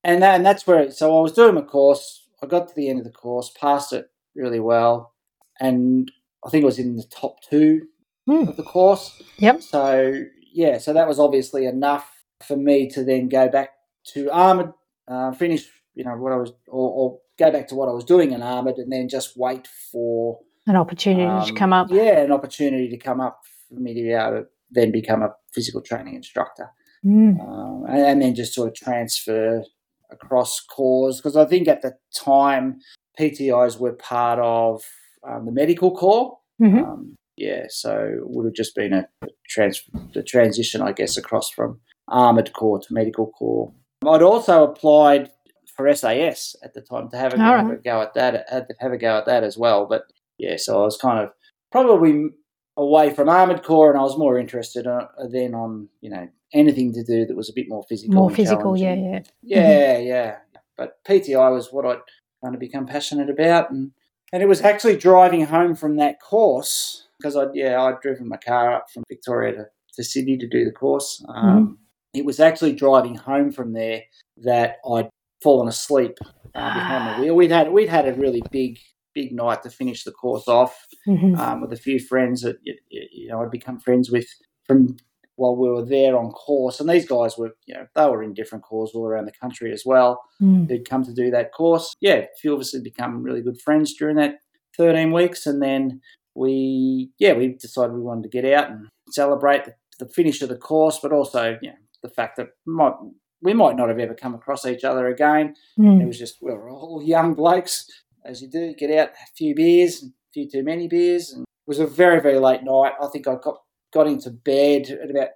And 0.04 0.22
that, 0.22 0.36
and 0.36 0.46
that's 0.46 0.66
where 0.66 0.90
so 0.92 1.18
I 1.18 1.22
was 1.22 1.32
doing 1.32 1.56
my 1.56 1.62
course. 1.62 2.26
I 2.40 2.46
got 2.46 2.68
to 2.68 2.74
the 2.76 2.88
end 2.88 3.00
of 3.00 3.04
the 3.04 3.10
course, 3.10 3.50
passed 3.58 3.92
it 3.92 4.10
really 4.38 4.60
well, 4.60 5.12
and 5.60 6.10
I 6.44 6.50
think 6.50 6.62
it 6.62 6.66
was 6.66 6.78
in 6.78 6.96
the 6.96 7.04
top 7.10 7.42
two 7.42 7.82
mm. 8.28 8.48
of 8.48 8.56
the 8.56 8.62
course. 8.62 9.20
Yep. 9.38 9.62
So 9.62 10.24
yeah, 10.52 10.78
so 10.78 10.92
that 10.92 11.08
was 11.08 11.18
obviously 11.18 11.66
enough 11.66 12.10
for 12.46 12.56
me 12.56 12.88
to 12.90 13.04
then 13.04 13.28
go 13.28 13.48
back 13.48 13.70
to 14.14 14.30
armored, 14.30 14.72
uh, 15.08 15.32
finish 15.32 15.68
you 15.94 16.04
know 16.04 16.16
what 16.16 16.32
I 16.32 16.36
was, 16.36 16.52
or, 16.68 16.90
or, 16.90 17.18
go 17.38 17.50
back 17.52 17.68
to 17.68 17.74
what 17.74 17.88
I 17.88 17.92
was 17.92 18.04
doing 18.04 18.32
in 18.32 18.42
armored, 18.42 18.76
and 18.76 18.90
then 18.90 19.08
just 19.08 19.36
wait 19.36 19.68
for 19.90 20.38
an 20.66 20.76
opportunity 20.76 21.24
um, 21.24 21.44
to 21.44 21.52
come 21.52 21.72
up. 21.72 21.88
Yeah, 21.90 22.20
an 22.20 22.32
opportunity 22.32 22.88
to 22.88 22.96
come 22.96 23.20
up 23.20 23.40
for 23.68 23.80
me 23.80 23.94
to 23.94 24.02
be 24.02 24.12
able 24.12 24.42
to 24.42 24.46
then 24.70 24.92
become 24.92 25.22
a 25.22 25.34
physical 25.52 25.80
training 25.80 26.14
instructor, 26.14 26.70
mm. 27.04 27.40
um, 27.40 27.84
and, 27.88 28.00
and 28.00 28.22
then 28.22 28.34
just 28.34 28.54
sort 28.54 28.68
of 28.68 28.74
transfer 28.74 29.62
across 30.10 30.60
corps 30.60 31.16
because 31.16 31.36
I 31.36 31.44
think 31.44 31.68
at 31.68 31.82
the 31.82 31.94
time 32.14 32.78
PTIs 33.18 33.78
were 33.78 33.92
part 33.92 34.38
of 34.38 34.82
um, 35.28 35.46
the 35.46 35.52
medical 35.52 35.94
corps. 35.94 36.38
Mm-hmm. 36.60 36.84
Um, 36.84 37.16
yeah, 37.36 37.66
so 37.68 37.96
it 37.96 38.28
would 38.28 38.46
have 38.46 38.54
just 38.54 38.74
been 38.74 38.92
a, 38.92 39.08
trans- 39.48 39.88
the 40.12 40.22
transition, 40.22 40.82
I 40.82 40.92
guess, 40.92 41.16
across 41.16 41.50
from 41.50 41.80
armoured 42.08 42.52
corps 42.52 42.80
to 42.80 42.94
medical 42.94 43.28
corps. 43.30 43.72
I'd 44.06 44.22
also 44.22 44.64
applied 44.64 45.30
for 45.76 45.92
SAS 45.94 46.56
at 46.64 46.74
the 46.74 46.80
time 46.80 47.08
to 47.10 47.16
have 47.16 47.34
a, 47.34 47.38
have 47.38 47.70
a 47.70 47.76
go 47.76 48.02
at 48.02 48.14
that, 48.14 48.46
have 48.80 48.92
a 48.92 48.98
go 48.98 49.18
at 49.18 49.26
that 49.26 49.44
as 49.44 49.56
well. 49.56 49.86
But 49.86 50.02
yeah, 50.38 50.56
so 50.56 50.80
I 50.80 50.84
was 50.84 50.96
kind 50.96 51.20
of 51.20 51.30
probably 51.70 52.30
away 52.76 53.14
from 53.14 53.28
armoured 53.28 53.62
corps, 53.62 53.90
and 53.90 53.98
I 53.98 54.02
was 54.02 54.18
more 54.18 54.38
interested 54.38 54.86
uh, 54.86 55.06
then 55.30 55.54
on 55.54 55.88
you 56.00 56.10
know 56.10 56.28
anything 56.52 56.92
to 56.94 57.04
do 57.04 57.26
that 57.26 57.36
was 57.36 57.50
a 57.50 57.54
bit 57.54 57.68
more 57.68 57.84
physical. 57.88 58.14
More 58.14 58.30
physical, 58.30 58.76
yeah, 58.76 58.94
yeah, 58.94 59.20
yeah, 59.42 59.94
mm-hmm. 59.94 60.06
yeah. 60.06 60.36
But 60.76 61.04
PTI 61.04 61.52
was 61.52 61.72
what 61.72 61.84
I'd 61.84 61.98
kind 62.42 62.54
of 62.54 62.60
become 62.60 62.86
passionate 62.86 63.30
about, 63.30 63.70
and 63.70 63.92
and 64.32 64.42
it 64.42 64.46
was 64.46 64.60
actually 64.60 64.96
driving 64.96 65.46
home 65.46 65.74
from 65.74 65.96
that 65.96 66.20
course 66.20 67.08
because 67.18 67.36
I 67.36 67.46
yeah 67.54 67.82
I'd 67.82 68.00
driven 68.00 68.28
my 68.28 68.36
car 68.36 68.74
up 68.74 68.90
from 68.92 69.04
Victoria 69.08 69.52
to, 69.52 69.66
to 69.94 70.04
Sydney 70.04 70.36
to 70.38 70.48
do 70.48 70.64
the 70.64 70.72
course. 70.72 71.24
Um, 71.28 71.44
mm-hmm. 71.44 71.72
It 72.14 72.24
was 72.24 72.40
actually 72.40 72.74
driving 72.74 73.14
home 73.14 73.52
from 73.52 73.72
there 73.72 74.02
that 74.38 74.76
I'd 74.90 75.10
fallen 75.42 75.68
asleep 75.68 76.18
uh, 76.54 76.74
behind 76.74 77.16
the 77.16 77.22
wheel. 77.22 77.36
We'd 77.36 77.50
had 77.50 77.72
we'd 77.72 77.88
had 77.88 78.08
a 78.08 78.14
really 78.14 78.42
big 78.50 78.78
big 79.14 79.32
night 79.32 79.62
to 79.62 79.70
finish 79.70 80.04
the 80.04 80.12
course 80.12 80.46
off 80.46 80.86
mm-hmm. 81.06 81.34
um, 81.40 81.60
with 81.60 81.72
a 81.72 81.76
few 81.76 81.98
friends 81.98 82.42
that 82.42 82.56
you 82.62 83.28
know 83.28 83.42
I'd 83.42 83.50
become 83.50 83.78
friends 83.78 84.10
with 84.10 84.26
from 84.66 84.96
while 85.38 85.56
we 85.56 85.68
were 85.68 85.84
there 85.84 86.18
on 86.18 86.30
course. 86.32 86.80
And 86.80 86.88
these 86.88 87.06
guys 87.06 87.38
were, 87.38 87.52
you 87.66 87.74
know, 87.74 87.86
they 87.94 88.04
were 88.06 88.24
in 88.24 88.34
different 88.34 88.64
corps 88.64 88.90
all 88.92 89.06
around 89.06 89.26
the 89.26 89.32
country 89.40 89.72
as 89.72 89.84
well. 89.86 90.20
Mm. 90.42 90.68
Who'd 90.68 90.88
come 90.88 91.04
to 91.04 91.14
do 91.14 91.30
that 91.30 91.52
course. 91.52 91.94
Yeah, 92.00 92.16
a 92.16 92.26
few 92.40 92.54
of 92.54 92.60
us 92.60 92.72
had 92.72 92.82
become 92.82 93.22
really 93.22 93.40
good 93.40 93.60
friends 93.60 93.94
during 93.94 94.16
that 94.16 94.34
13 94.76 95.12
weeks. 95.12 95.46
And 95.46 95.62
then 95.62 96.00
we, 96.34 97.10
yeah, 97.20 97.34
we 97.34 97.54
decided 97.54 97.94
we 97.94 98.00
wanted 98.00 98.24
to 98.24 98.28
get 98.28 98.52
out 98.52 98.68
and 98.68 98.88
celebrate 99.12 99.64
the, 99.64 99.74
the 100.00 100.08
finish 100.08 100.42
of 100.42 100.48
the 100.48 100.56
course, 100.56 100.98
but 101.00 101.12
also, 101.12 101.56
you 101.62 101.70
know, 101.70 101.76
the 102.02 102.08
fact 102.08 102.36
that 102.36 102.48
might, 102.66 102.94
we 103.40 103.54
might 103.54 103.76
not 103.76 103.88
have 103.88 104.00
ever 104.00 104.14
come 104.14 104.34
across 104.34 104.66
each 104.66 104.82
other 104.82 105.06
again. 105.06 105.54
Mm. 105.78 106.02
It 106.02 106.06
was 106.06 106.18
just, 106.18 106.38
we 106.42 106.52
were 106.52 106.68
all 106.68 107.00
young 107.00 107.34
blokes, 107.34 107.86
as 108.24 108.42
you 108.42 108.50
do, 108.50 108.74
get 108.74 108.90
out 108.90 109.10
a 109.10 109.36
few 109.36 109.54
beers, 109.54 110.02
a 110.02 110.08
few 110.34 110.50
too 110.50 110.64
many 110.64 110.88
beers. 110.88 111.30
And 111.32 111.42
it 111.42 111.68
was 111.68 111.78
a 111.78 111.86
very, 111.86 112.20
very 112.20 112.40
late 112.40 112.64
night. 112.64 112.94
I 113.00 113.06
think 113.06 113.28
I 113.28 113.36
got 113.40 113.58
got 113.92 114.06
into 114.06 114.30
bed 114.30 114.90
at 114.90 115.10
about 115.10 115.28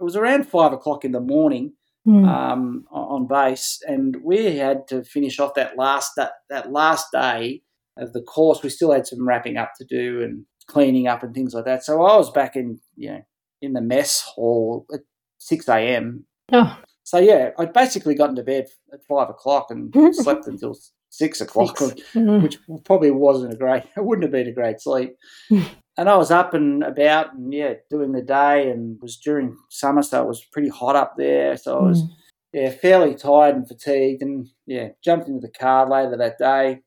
it 0.00 0.02
was 0.02 0.16
around 0.16 0.46
five 0.46 0.72
o'clock 0.72 1.04
in 1.04 1.12
the 1.12 1.20
morning 1.20 1.74
mm. 2.06 2.26
um, 2.26 2.84
on 2.90 3.26
base, 3.26 3.80
and 3.86 4.16
we 4.24 4.56
had 4.56 4.88
to 4.88 5.04
finish 5.04 5.38
off 5.38 5.54
that 5.54 5.76
last 5.76 6.12
that, 6.16 6.32
that 6.48 6.72
last 6.72 7.06
day 7.12 7.62
of 7.96 8.12
the 8.12 8.22
course. 8.22 8.62
We 8.62 8.70
still 8.70 8.92
had 8.92 9.06
some 9.06 9.26
wrapping 9.26 9.56
up 9.56 9.72
to 9.78 9.84
do 9.84 10.22
and 10.22 10.44
cleaning 10.66 11.06
up 11.06 11.22
and 11.22 11.34
things 11.34 11.54
like 11.54 11.64
that. 11.64 11.84
So 11.84 12.02
I 12.02 12.16
was 12.16 12.30
back 12.30 12.56
in 12.56 12.80
you 12.96 13.10
know 13.10 13.22
in 13.60 13.74
the 13.74 13.82
mess 13.82 14.22
hall 14.22 14.86
at 14.92 15.00
six 15.38 15.68
a.m. 15.68 16.24
Oh. 16.52 16.78
So 17.02 17.18
yeah, 17.18 17.50
I'd 17.58 17.72
basically 17.72 18.14
gotten 18.14 18.36
to 18.36 18.42
bed 18.42 18.66
at 18.92 19.00
five 19.08 19.28
o'clock 19.28 19.66
and 19.70 19.92
slept 20.14 20.46
until 20.46 20.76
six 21.10 21.40
o'clock. 21.40 21.76
Mhm. 22.14 22.42
which 22.42 22.58
probably 22.84 23.10
wasn't 23.10 23.52
a 23.52 23.56
great. 23.56 23.84
It 23.96 24.04
wouldn't 24.04 24.24
have 24.24 24.32
been 24.32 24.48
a 24.48 24.52
great 24.52 24.80
sleep. 24.80 25.16
and 25.50 26.08
I 26.08 26.16
was 26.16 26.30
up 26.30 26.54
and 26.54 26.82
about 26.82 27.34
and 27.34 27.52
yeah, 27.52 27.74
doing 27.90 28.12
the 28.12 28.22
day, 28.22 28.70
and 28.70 28.98
was 29.02 29.16
during 29.18 29.56
summer, 29.68 30.02
so 30.02 30.22
it 30.22 30.28
was 30.28 30.44
pretty 30.44 30.68
hot 30.70 30.96
up 30.96 31.14
there. 31.16 31.56
So 31.56 31.78
I 31.78 31.82
was 31.82 32.02
Mm. 32.02 32.08
yeah 32.52 32.70
fairly 32.70 33.14
tired 33.14 33.54
and 33.56 33.68
fatigued, 33.68 34.22
and 34.22 34.48
yeah, 34.66 34.88
jumped 35.04 35.28
into 35.28 35.40
the 35.46 35.52
car 35.52 35.88
later 35.88 36.16
that 36.16 36.38
day. 36.38 36.80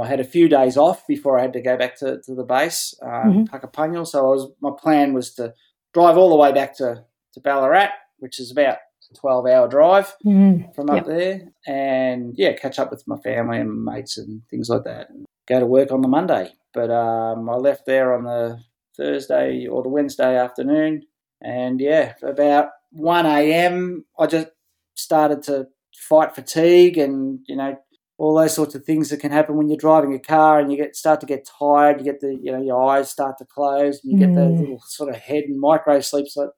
I 0.00 0.06
had 0.06 0.20
a 0.20 0.24
few 0.24 0.48
days 0.48 0.78
off 0.78 1.06
before 1.06 1.38
I 1.38 1.42
had 1.42 1.52
to 1.52 1.60
go 1.60 1.76
back 1.76 1.98
to, 1.98 2.18
to 2.22 2.34
the 2.34 2.44
base, 2.44 2.94
um, 3.02 3.10
Mhm. 3.10 3.48
Puckapunyal. 3.50 4.06
So 4.06 4.18
I 4.26 4.30
was 4.30 4.50
my 4.60 4.70
plan 4.82 5.12
was 5.12 5.34
to 5.34 5.52
drive 5.92 6.16
all 6.16 6.30
the 6.30 6.36
way 6.36 6.50
back 6.52 6.74
to, 6.78 7.04
to 7.34 7.40
Ballarat, 7.40 7.90
which 8.18 8.40
is 8.40 8.50
about 8.50 8.78
a 9.12 9.18
twelve 9.18 9.46
hour 9.46 9.68
drive 9.68 10.14
Mm. 10.24 10.74
from 10.74 10.90
up 10.90 10.96
Yep. 10.96 11.06
there, 11.06 11.40
and 11.66 12.34
yeah, 12.36 12.52
catch 12.52 12.78
up 12.78 12.90
with 12.90 13.06
my 13.06 13.16
family 13.18 13.58
and 13.58 13.84
mates 13.84 14.18
and 14.18 14.42
things 14.50 14.68
like 14.68 14.84
that, 14.84 15.10
and 15.10 15.24
go 15.48 15.60
to 15.60 15.66
work 15.66 15.92
on 15.92 16.00
the 16.02 16.08
Monday. 16.08 16.52
But 16.74 16.90
um, 16.90 17.48
I 17.50 17.54
left 17.56 17.86
there 17.86 18.14
on 18.14 18.24
the 18.24 18.58
Thursday 18.96 19.66
or 19.66 19.82
the 19.82 19.88
Wednesday 19.88 20.36
afternoon, 20.38 21.02
and 21.40 21.80
yeah, 21.80 22.14
about 22.22 22.68
one 22.90 23.26
a.m. 23.26 24.04
I 24.18 24.26
just 24.26 24.48
started 24.94 25.42
to 25.44 25.66
fight 26.08 26.34
fatigue 26.34 26.98
and 26.98 27.40
you 27.46 27.56
know 27.56 27.76
all 28.18 28.34
those 28.36 28.54
sorts 28.54 28.74
of 28.74 28.84
things 28.84 29.08
that 29.10 29.18
can 29.20 29.32
happen 29.32 29.56
when 29.56 29.68
you're 29.68 29.76
driving 29.76 30.14
a 30.14 30.18
car 30.18 30.60
and 30.60 30.70
you 30.70 30.76
get 30.78 30.94
start 30.94 31.20
to 31.20 31.26
get 31.26 31.48
tired. 31.58 31.98
You 31.98 32.04
get 32.04 32.20
the 32.20 32.38
you 32.40 32.52
know 32.52 32.62
your 32.62 32.82
eyes 32.90 33.10
start 33.10 33.36
to 33.38 33.44
close. 33.44 34.00
And 34.02 34.12
you 34.12 34.18
get 34.18 34.34
those 34.34 34.52
Mm. 34.54 34.60
little 34.60 34.80
sort 34.86 35.08
of 35.10 35.16
head 35.16 35.44
and 35.44 35.58
micro 35.58 36.00
sleep 36.00 36.26
like 36.36 36.48
they 36.48 36.52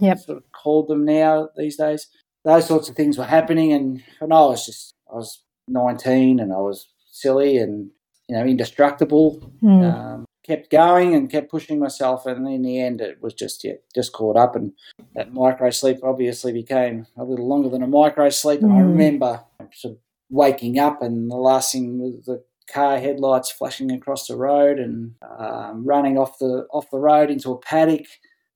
Yep. 0.00 0.18
sort 0.18 0.38
of 0.38 0.44
called 0.52 0.88
them 0.88 1.04
now 1.04 1.48
these 1.56 1.76
days. 1.76 2.08
Those 2.44 2.66
sorts 2.66 2.88
of 2.88 2.96
things 2.96 3.18
were 3.18 3.24
happening, 3.24 3.72
and, 3.72 4.02
and 4.20 4.32
I 4.32 4.40
was 4.40 4.64
just 4.66 4.94
I 5.10 5.16
was 5.16 5.42
19 5.68 6.40
and 6.40 6.52
I 6.52 6.56
was 6.58 6.88
silly 7.10 7.58
and 7.58 7.90
you 8.28 8.36
know 8.36 8.44
indestructible. 8.44 9.40
Mm. 9.62 9.92
Um, 9.94 10.24
kept 10.44 10.70
going 10.70 11.14
and 11.14 11.30
kept 11.30 11.50
pushing 11.50 11.78
myself, 11.78 12.24
and 12.26 12.46
in 12.48 12.62
the 12.62 12.80
end, 12.80 13.00
it 13.00 13.22
was 13.22 13.34
just 13.34 13.64
yeah, 13.64 13.74
just 13.94 14.12
caught 14.12 14.36
up. 14.36 14.56
And 14.56 14.72
that 15.14 15.32
micro 15.34 15.70
sleep 15.70 15.98
obviously 16.02 16.52
became 16.52 17.06
a 17.16 17.24
little 17.24 17.46
longer 17.48 17.68
than 17.68 17.82
a 17.82 17.86
micro 17.86 18.30
sleep. 18.30 18.62
And 18.62 18.72
I 18.72 18.76
Mm. 18.80 18.88
remember 18.92 19.44
sort 19.74 19.94
of 19.94 19.98
waking 20.30 20.78
up, 20.78 21.02
and 21.02 21.30
the 21.30 21.36
last 21.36 21.72
thing 21.72 21.98
was 22.00 22.24
the 22.24 22.42
car 22.72 22.98
headlights 22.98 23.50
flashing 23.50 23.90
across 23.90 24.26
the 24.26 24.36
road 24.36 24.78
and 24.78 25.14
um, 25.38 25.84
running 25.86 26.18
off 26.18 26.38
the 26.38 26.66
off 26.70 26.90
the 26.90 26.98
road 26.98 27.30
into 27.30 27.50
a 27.52 27.58
paddock. 27.58 28.06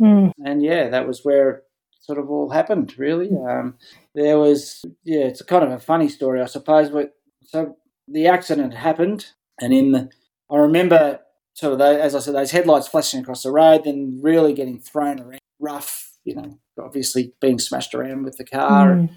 Mm. 0.02 0.32
And 0.44 0.62
yeah, 0.62 0.88
that 0.88 1.06
was 1.06 1.20
where 1.22 1.50
it 1.50 1.64
sort 2.00 2.18
of 2.18 2.28
all 2.30 2.50
happened. 2.50 2.98
Really, 2.98 3.30
um, 3.48 3.76
there 4.14 4.38
was 4.38 4.82
yeah, 5.04 5.20
it's 5.26 5.40
a 5.40 5.44
kind 5.44 5.64
of 5.64 5.70
a 5.70 5.78
funny 5.78 6.08
story, 6.08 6.40
I 6.40 6.46
suppose. 6.46 6.90
But 6.90 7.14
so 7.44 7.76
the 8.08 8.26
accident 8.26 8.74
happened, 8.74 9.26
and 9.60 9.72
in 9.72 9.92
the 9.92 10.10
I 10.50 10.56
remember 10.56 11.20
sort 11.54 11.74
of 11.74 11.78
those, 11.78 11.98
as 11.98 12.14
I 12.14 12.18
said, 12.18 12.34
those 12.34 12.50
headlights 12.50 12.88
flashing 12.88 13.20
across 13.20 13.42
the 13.42 13.52
road, 13.52 13.84
then 13.84 14.18
really 14.22 14.54
getting 14.54 14.78
thrown 14.80 15.20
around, 15.20 15.38
rough, 15.60 16.16
you 16.24 16.34
know, 16.34 16.58
obviously 16.80 17.34
being 17.40 17.58
smashed 17.58 17.94
around 17.94 18.24
with 18.24 18.38
the 18.38 18.44
car, 18.44 18.94
Mm. 18.94 19.10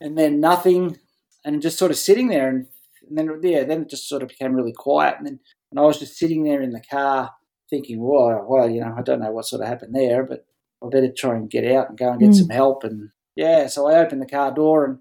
and 0.00 0.16
then 0.18 0.40
nothing, 0.40 0.96
and 1.44 1.60
just 1.62 1.78
sort 1.78 1.90
of 1.90 1.96
sitting 1.98 2.28
there, 2.28 2.48
and, 2.48 2.66
and 3.08 3.18
then 3.18 3.40
yeah, 3.42 3.62
then 3.64 3.82
it 3.82 3.90
just 3.90 4.08
sort 4.08 4.22
of 4.22 4.28
became 4.28 4.54
really 4.54 4.72
quiet, 4.72 5.16
and 5.18 5.26
then 5.26 5.40
and 5.70 5.78
I 5.80 5.82
was 5.82 5.98
just 5.98 6.16
sitting 6.16 6.44
there 6.44 6.62
in 6.62 6.70
the 6.70 6.80
car 6.80 7.32
thinking, 7.70 8.00
well, 8.00 8.44
well, 8.48 8.68
you 8.70 8.80
know, 8.80 8.94
I 8.96 9.02
don't 9.02 9.20
know 9.20 9.32
what 9.32 9.46
sort 9.46 9.62
of 9.62 9.68
happened 9.68 9.94
there, 9.94 10.24
but 10.24 10.44
I 10.84 10.88
better 10.88 11.10
try 11.10 11.34
and 11.36 11.50
get 11.50 11.64
out 11.70 11.88
and 11.88 11.98
go 11.98 12.10
and 12.10 12.20
get 12.20 12.30
Mm. 12.30 12.34
some 12.34 12.48
help, 12.50 12.84
and 12.84 13.10
yeah, 13.34 13.66
so 13.66 13.88
I 13.88 13.98
opened 13.98 14.22
the 14.22 14.26
car 14.26 14.52
door 14.52 14.84
and 14.84 14.98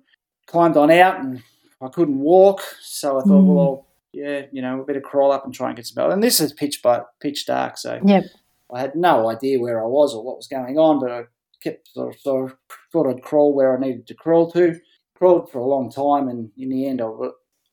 climbed 0.48 0.78
on 0.78 0.90
out, 0.92 1.20
and 1.20 1.42
I 1.82 1.88
couldn't 1.90 2.20
walk, 2.20 2.62
so 2.82 3.20
I 3.20 3.22
thought, 3.24 3.44
Mm. 3.44 3.56
well, 3.56 3.86
yeah, 4.14 4.46
you 4.52 4.62
know, 4.62 4.78
we 4.78 4.84
better 4.86 5.02
crawl 5.02 5.32
up 5.32 5.46
and 5.46 5.54
try 5.54 5.68
and 5.68 5.76
get 5.76 5.86
some 5.86 6.02
help. 6.02 6.14
And 6.14 6.24
this 6.24 6.40
is 6.40 6.54
pitch 6.54 6.82
but 6.82 7.10
pitch 7.20 7.46
dark, 7.46 7.78
so 7.78 8.00
Yep. 8.06 8.24
I 8.74 8.80
had 8.80 8.96
no 8.96 9.30
idea 9.30 9.60
where 9.60 9.84
I 9.84 9.88
was 9.88 10.16
or 10.16 10.24
what 10.24 10.38
was 10.38 10.48
going 10.48 10.80
on, 10.80 11.00
but 11.00 11.12
I 11.12 11.26
kept 11.62 11.88
sort 11.90 12.16
of, 12.16 12.20
sort 12.22 12.52
of 12.52 12.58
thought 12.92 13.08
I'd 13.08 13.22
crawl 13.22 13.54
where 13.54 13.76
I 13.76 13.80
needed 13.80 14.08
to 14.08 14.14
crawl 14.16 14.50
to. 14.52 14.80
Crawled 15.16 15.50
for 15.52 15.60
a 15.60 15.66
long 15.66 15.90
time, 15.92 16.28
and 16.30 16.50
in 16.58 16.70
the 16.70 16.88
end, 16.88 17.02
I 17.02 17.08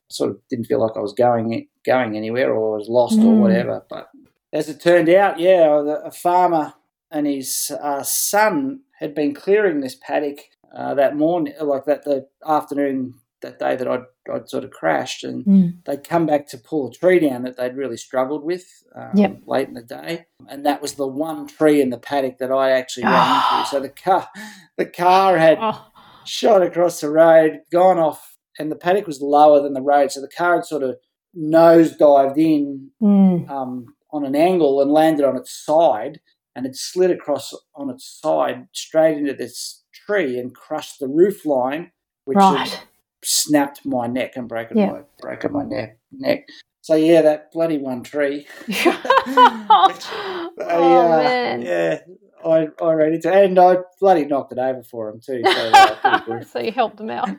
sort 0.09 0.29
of 0.31 0.39
didn't 0.49 0.65
feel 0.65 0.79
like 0.79 0.95
I 0.95 0.99
was 1.01 1.13
going 1.13 1.67
going 1.85 2.15
anywhere 2.15 2.53
or 2.53 2.75
I 2.75 2.77
was 2.77 2.87
lost 2.87 3.19
or 3.19 3.33
Mm. 3.35 3.39
whatever. 3.39 3.85
But 3.89 4.07
as 4.53 4.69
it 4.69 4.79
turned 4.81 5.09
out, 5.09 5.39
yeah, 5.39 5.83
a 6.05 6.11
farmer 6.11 6.73
and 7.11 7.27
his 7.27 7.71
uh, 7.81 8.03
son 8.03 8.81
had 8.99 9.13
been 9.13 9.33
clearing 9.33 9.81
this 9.81 9.95
paddock 9.95 10.39
uh, 10.73 10.93
that 10.95 11.15
morning, 11.17 11.53
like 11.61 11.85
that 11.85 12.03
the 12.05 12.27
afternoon 12.47 13.15
that 13.41 13.59
day 13.59 13.75
that 13.75 13.87
I'd, 13.87 14.03
I'd 14.33 14.47
sort 14.49 14.63
of 14.63 14.71
crashed, 14.71 15.23
and 15.25 15.43
Mm. 15.45 15.83
they'd 15.85 16.07
come 16.07 16.25
back 16.25 16.47
to 16.47 16.57
pull 16.57 16.87
a 16.87 16.91
tree 16.93 17.19
down 17.19 17.43
that 17.43 17.57
they'd 17.57 17.75
really 17.75 17.97
struggled 17.97 18.43
with 18.43 18.65
um, 18.95 19.11
Yep. 19.17 19.41
late 19.45 19.67
in 19.67 19.73
the 19.73 19.83
day, 19.83 20.25
and 20.49 20.65
that 20.65 20.81
was 20.81 20.93
the 20.93 21.07
one 21.07 21.45
tree 21.47 21.81
in 21.81 21.89
the 21.89 21.97
paddock 21.99 22.37
that 22.37 22.51
I 22.51 22.71
actually 22.71 23.03
ran 23.07 23.27
into. 23.59 23.69
So 23.69 23.79
the 23.81 23.89
car, 23.89 24.29
the 24.77 24.85
car 24.85 25.37
had 25.37 25.57
Oh. 25.61 25.85
shot 26.25 26.61
across 26.63 27.01
the 27.01 27.09
road, 27.09 27.59
gone 27.71 27.99
off, 27.99 28.37
and 28.57 28.71
the 28.71 28.77
paddock 28.77 29.07
was 29.07 29.19
lower 29.21 29.61
than 29.61 29.73
the 29.73 29.81
road, 29.81 30.11
so 30.11 30.21
the 30.21 30.29
car 30.29 30.55
had 30.55 30.65
sort 30.65 30.83
of 30.83 30.95
nose 31.33 31.95
dived 31.97 32.37
in 32.37 32.91
Mm. 33.01 33.49
um, 33.49 33.93
on 34.13 34.23
an 34.25 34.35
angle 34.35 34.81
and 34.81 34.91
landed 34.91 35.25
on 35.25 35.35
its 35.35 35.51
side, 35.51 36.21
and 36.55 36.65
it 36.65 36.75
slid 36.75 37.11
across 37.11 37.53
on 37.75 37.89
its 37.89 38.05
side 38.21 38.67
straight 38.71 39.17
into 39.17 39.33
this 39.33 39.83
tree 40.05 40.37
and 40.39 40.55
crushed 40.55 40.99
the 40.99 41.07
roof 41.07 41.45
line, 41.45 41.91
which 42.25 42.37
Right. 42.37 42.85
snapped 43.23 43.85
my 43.85 44.07
neck 44.07 44.35
and 44.37 44.47
broken 44.47 44.77
Yeah. 44.77 44.91
my 44.91 45.01
broken 45.19 45.51
my 45.51 45.63
neck 45.63 45.97
neck. 46.11 46.45
So 46.81 46.95
yeah, 46.95 47.21
that 47.23 47.51
bloody 47.51 47.77
one 47.77 48.03
tree. 48.03 48.45
oh, 48.85 50.51
uh, 50.59 51.23
man. 51.23 51.61
Yeah, 51.61 51.99
I 52.45 52.67
I 52.81 52.93
ran 52.93 53.13
into 53.13 53.31
and 53.33 53.57
I 53.57 53.77
bloody 53.99 54.25
knocked 54.25 54.51
it 54.51 54.59
over 54.59 54.83
for 54.83 55.09
him 55.09 55.21
too. 55.21 55.41
So 55.45 55.51
uh, 55.73 56.41
so 56.51 56.59
you 56.59 56.71
helped 56.71 56.99
him 56.99 57.09
out. 57.09 57.29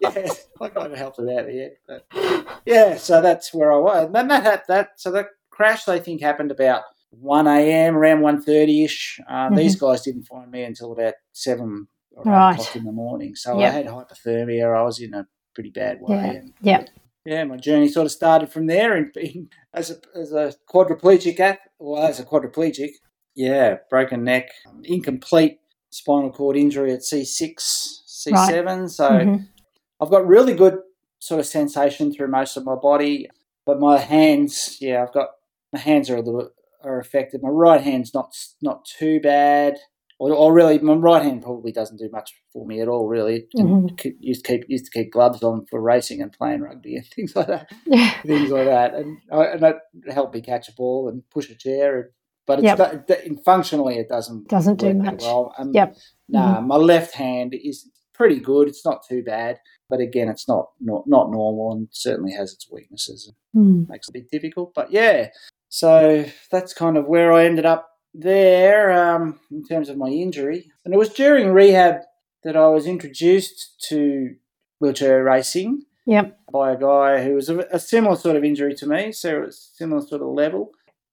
yeah, 0.00 0.28
I 0.60 0.68
kind 0.68 0.92
of 0.92 0.98
helped 0.98 1.18
him 1.18 1.28
out 1.28 1.46
there. 1.46 1.70
But 1.86 2.06
yeah, 2.64 2.96
so 2.96 3.20
that's 3.20 3.52
where 3.52 3.72
I 3.72 3.76
was. 3.76 4.10
And 4.14 4.30
that 4.30 4.66
that 4.68 4.90
so 4.96 5.10
that 5.12 5.26
crash 5.58 5.88
I 5.88 5.98
think 5.98 6.22
happened 6.22 6.50
about 6.52 6.82
one 7.10 7.46
a.m. 7.48 7.96
around 7.96 8.20
one 8.22 8.40
thirty 8.40 8.84
ish. 8.84 9.20
Um, 9.28 9.54
These 9.56 9.76
guys 9.76 10.02
didn't 10.02 10.24
find 10.24 10.50
me 10.50 10.62
until 10.62 10.92
about 10.92 11.14
seven 11.32 11.88
or 12.12 12.22
eight 12.22 12.28
Mm-hmm. 12.30 12.60
O'clock 12.60 12.76
in 12.76 12.84
the 12.84 12.92
morning. 12.92 13.34
So 13.34 13.58
Yep. 13.58 13.72
I 13.72 13.76
had 13.76 13.86
hypothermia. 13.86 14.76
I 14.76 14.82
was 14.82 15.00
in 15.00 15.14
a 15.14 15.26
pretty 15.54 15.70
bad 15.70 15.98
way. 16.00 16.16
Yeah. 16.16 16.30
And, 16.38 16.52
Yeah. 16.70 16.84
yeah, 17.24 17.44
my 17.44 17.56
journey 17.56 17.88
sort 17.88 18.06
of 18.06 18.12
started 18.12 18.50
from 18.52 18.66
there, 18.66 18.96
and 18.96 19.12
being 19.12 19.48
as 19.74 19.90
a 19.90 19.96
as 20.22 20.32
a 20.32 20.52
quadriplegic, 20.72 21.56
well, 21.78 22.02
as 22.06 22.20
a 22.20 22.24
quadriplegic, 22.24 22.90
yeah, 23.34 23.76
broken 23.90 24.22
neck, 24.24 24.50
incomplete 24.84 25.58
spinal 25.90 26.30
cord 26.30 26.56
injury 26.56 26.92
at 26.92 27.02
C 27.02 27.24
six, 27.24 28.02
C 28.06 28.30
seven. 28.46 28.88
So 28.88 29.08
Mhm. 29.10 29.46
I've 30.00 30.10
got 30.10 30.26
really 30.26 30.54
good 30.54 30.76
sort 31.20 31.40
of 31.40 31.46
sensation 31.46 32.12
through 32.12 32.28
most 32.28 32.56
of 32.56 32.64
my 32.64 32.74
body, 32.76 33.28
but 33.66 33.80
my 33.80 33.98
hands, 33.98 34.76
yeah, 34.80 35.02
I've 35.02 35.12
got 35.12 35.28
my 35.72 35.78
hands 35.78 36.10
are 36.10 36.16
a 36.16 36.22
little 36.22 36.50
are 36.82 36.98
affected. 37.00 37.42
My 37.42 37.48
right 37.48 37.80
hand's 37.80 38.14
not 38.14 38.34
not 38.62 38.84
too 38.84 39.20
bad. 39.20 39.76
Or, 40.20 40.32
or 40.32 40.52
really, 40.52 40.80
my 40.80 40.94
right 40.94 41.22
hand 41.22 41.44
probably 41.44 41.70
doesn't 41.70 41.98
do 41.98 42.08
much 42.10 42.32
for 42.52 42.66
me 42.66 42.80
at 42.80 42.88
all. 42.88 43.06
Really, 43.06 43.46
Mhm. 43.56 43.88
Used 44.18 44.44
to 44.44 44.50
keep 44.52 44.64
used 44.68 44.84
to 44.86 44.90
keep 44.90 45.12
gloves 45.12 45.44
on 45.44 45.64
for 45.66 45.80
racing 45.80 46.20
and 46.22 46.32
playing 46.32 46.60
rugby 46.62 46.96
and 46.96 47.06
things 47.14 47.36
like 47.36 47.46
that 47.46 47.70
Yeah. 47.86 48.20
things 48.22 48.50
like 48.50 48.66
that, 48.66 48.94
and 48.94 49.18
and 49.30 49.60
that 49.62 49.76
helped 50.10 50.34
me 50.34 50.40
catch 50.40 50.68
a 50.68 50.72
ball 50.72 51.08
and 51.08 51.22
push 51.30 51.48
a 51.50 51.54
chair. 51.54 51.96
And, 52.00 52.08
but 52.48 52.58
it's 52.60 52.64
Yep. 52.78 53.44
functionally, 53.44 53.98
it 53.98 54.08
doesn't 54.08 54.48
Doesn't 54.48 54.80
do 54.80 54.92
much. 54.94 55.20
well. 55.22 55.54
Um, 55.58 55.70
Yep. 55.72 55.90
Mm-hmm. 55.92 56.32
Nah, 56.32 56.60
my 56.62 56.76
left 56.76 57.14
hand 57.14 57.54
is 57.54 57.88
pretty 58.12 58.40
good. 58.40 58.66
It's 58.66 58.84
not 58.84 59.06
too 59.08 59.22
bad, 59.22 59.60
but 59.88 60.00
again, 60.00 60.28
it's 60.28 60.48
not 60.48 60.70
not, 60.80 61.06
not 61.06 61.30
normal, 61.30 61.70
and 61.72 61.86
certainly 61.92 62.32
has 62.32 62.52
its 62.54 62.68
weaknesses. 62.72 63.32
Mm. 63.54 63.88
makes 63.88 64.08
it 64.08 64.16
a 64.16 64.18
bit 64.20 64.30
difficult. 64.32 64.74
But 64.74 64.90
yeah, 64.90 65.28
so 65.68 66.24
that's 66.50 66.72
kind 66.74 66.96
of 66.96 67.06
where 67.06 67.32
I 67.32 67.44
ended 67.44 67.66
up 67.66 67.88
there 68.14 68.90
um, 68.92 69.38
in 69.50 69.64
terms 69.64 69.88
of 69.88 69.96
my 69.96 70.08
injury. 70.08 70.70
And 70.84 70.94
it 70.94 70.96
was 70.98 71.10
during 71.10 71.50
rehab 71.52 72.00
that 72.44 72.56
I 72.56 72.68
was 72.68 72.86
introduced 72.86 73.84
to 73.88 74.34
wheelchair 74.80 75.22
racing 75.24 75.82
Yep. 76.06 76.38
by 76.50 76.72
a 76.72 76.78
guy 76.78 77.22
who 77.22 77.34
was 77.34 77.50
a, 77.50 77.58
a 77.70 77.78
similar 77.78 78.16
sort 78.16 78.36
of 78.36 78.42
injury 78.44 78.74
to 78.76 78.86
me, 78.86 79.12
so 79.12 79.42
it 79.42 79.52
similar 79.54 80.00
sort 80.00 80.22
of 80.22 80.28
level. 80.28 80.70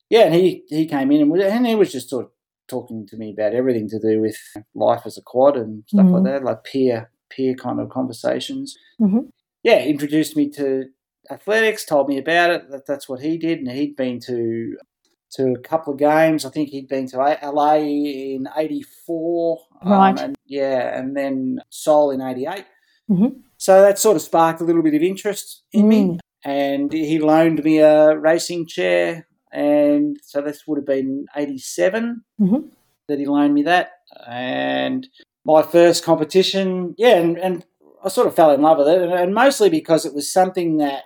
Yeah, 0.09 0.21
and 0.27 0.35
he, 0.35 0.63
he 0.69 0.85
came 0.85 1.11
in 1.11 1.21
and, 1.21 1.31
was- 1.31 1.43
and 1.43 1.67
he 1.67 1.75
was 1.75 1.91
just 1.91 2.09
sort 2.09 2.25
of 2.25 2.31
talking 2.69 3.05
to 3.07 3.17
me 3.17 3.33
about 3.33 3.53
everything 3.53 3.89
to 3.89 3.99
do 3.99 4.21
with 4.21 4.37
life 4.73 5.01
as 5.05 5.17
a 5.17 5.21
quad 5.21 5.57
and 5.57 5.83
stuff 5.87 6.05
like 6.05 6.21
Mhm. 6.21 6.25
that, 6.25 6.43
like 6.45 6.63
peer 6.63 7.11
peer 7.29 7.55
kind 7.55 7.81
of 7.81 7.89
conversations. 7.89 8.73
Mhm. 9.01 9.31
Yeah, 9.63 9.83
introduced 9.83 10.37
me 10.37 10.49
to 10.51 10.85
athletics, 11.31 11.85
told 11.85 12.07
me 12.09 12.17
about 12.17 12.51
it. 12.51 12.69
That 12.71 12.85
that's 12.85 13.07
what 13.09 13.21
he 13.21 13.37
did, 13.37 13.59
and 13.59 13.69
he'd 13.71 13.95
been 13.95 14.19
to 14.21 14.77
to 15.31 15.53
a 15.53 15.59
couple 15.59 15.93
of 15.93 15.99
games. 15.99 16.45
I 16.45 16.49
think 16.49 16.69
he'd 16.69 16.87
been 16.87 17.07
to 17.09 17.17
LA 17.17 17.75
in 17.75 18.47
'84, 18.55 19.59
Right. 19.83 20.19
and 20.19 20.35
yeah, 20.45 20.97
and 20.97 21.15
then 21.15 21.59
Seoul 21.69 22.11
in 22.11 22.21
'88. 22.21 22.65
Mhm. 23.09 23.41
So 23.57 23.81
that 23.81 23.99
sort 23.99 24.15
of 24.15 24.21
sparked 24.21 24.61
a 24.61 24.63
little 24.63 24.81
bit 24.83 24.93
of 24.93 25.01
interest 25.03 25.63
in 25.71 25.87
me. 25.87 26.03
Mm. 26.03 26.19
and 26.47 26.93
he 26.93 27.17
loaned 27.17 27.63
me 27.63 27.79
a 27.79 28.15
racing 28.15 28.67
chair, 28.67 29.27
and 29.51 30.15
so 30.21 30.41
this 30.41 30.67
would 30.67 30.77
have 30.77 30.85
been 30.85 31.25
87 31.35 32.23
Mhm. 32.39 32.69
that 33.07 33.17
he 33.17 33.25
loaned 33.25 33.55
me 33.55 33.63
that, 33.63 33.93
and 34.27 35.07
my 35.43 35.63
first 35.63 36.03
competition, 36.03 36.93
yeah, 36.99 37.15
and, 37.17 37.37
and 37.39 37.65
I 38.03 38.09
sort 38.09 38.27
of 38.27 38.35
fell 38.35 38.51
in 38.51 38.61
love 38.61 38.77
with 38.77 38.87
it, 38.87 39.01
and, 39.01 39.11
and 39.11 39.33
mostly 39.33 39.69
because 39.71 40.05
it 40.05 40.13
was 40.13 40.31
something 40.31 40.77
that 40.77 41.05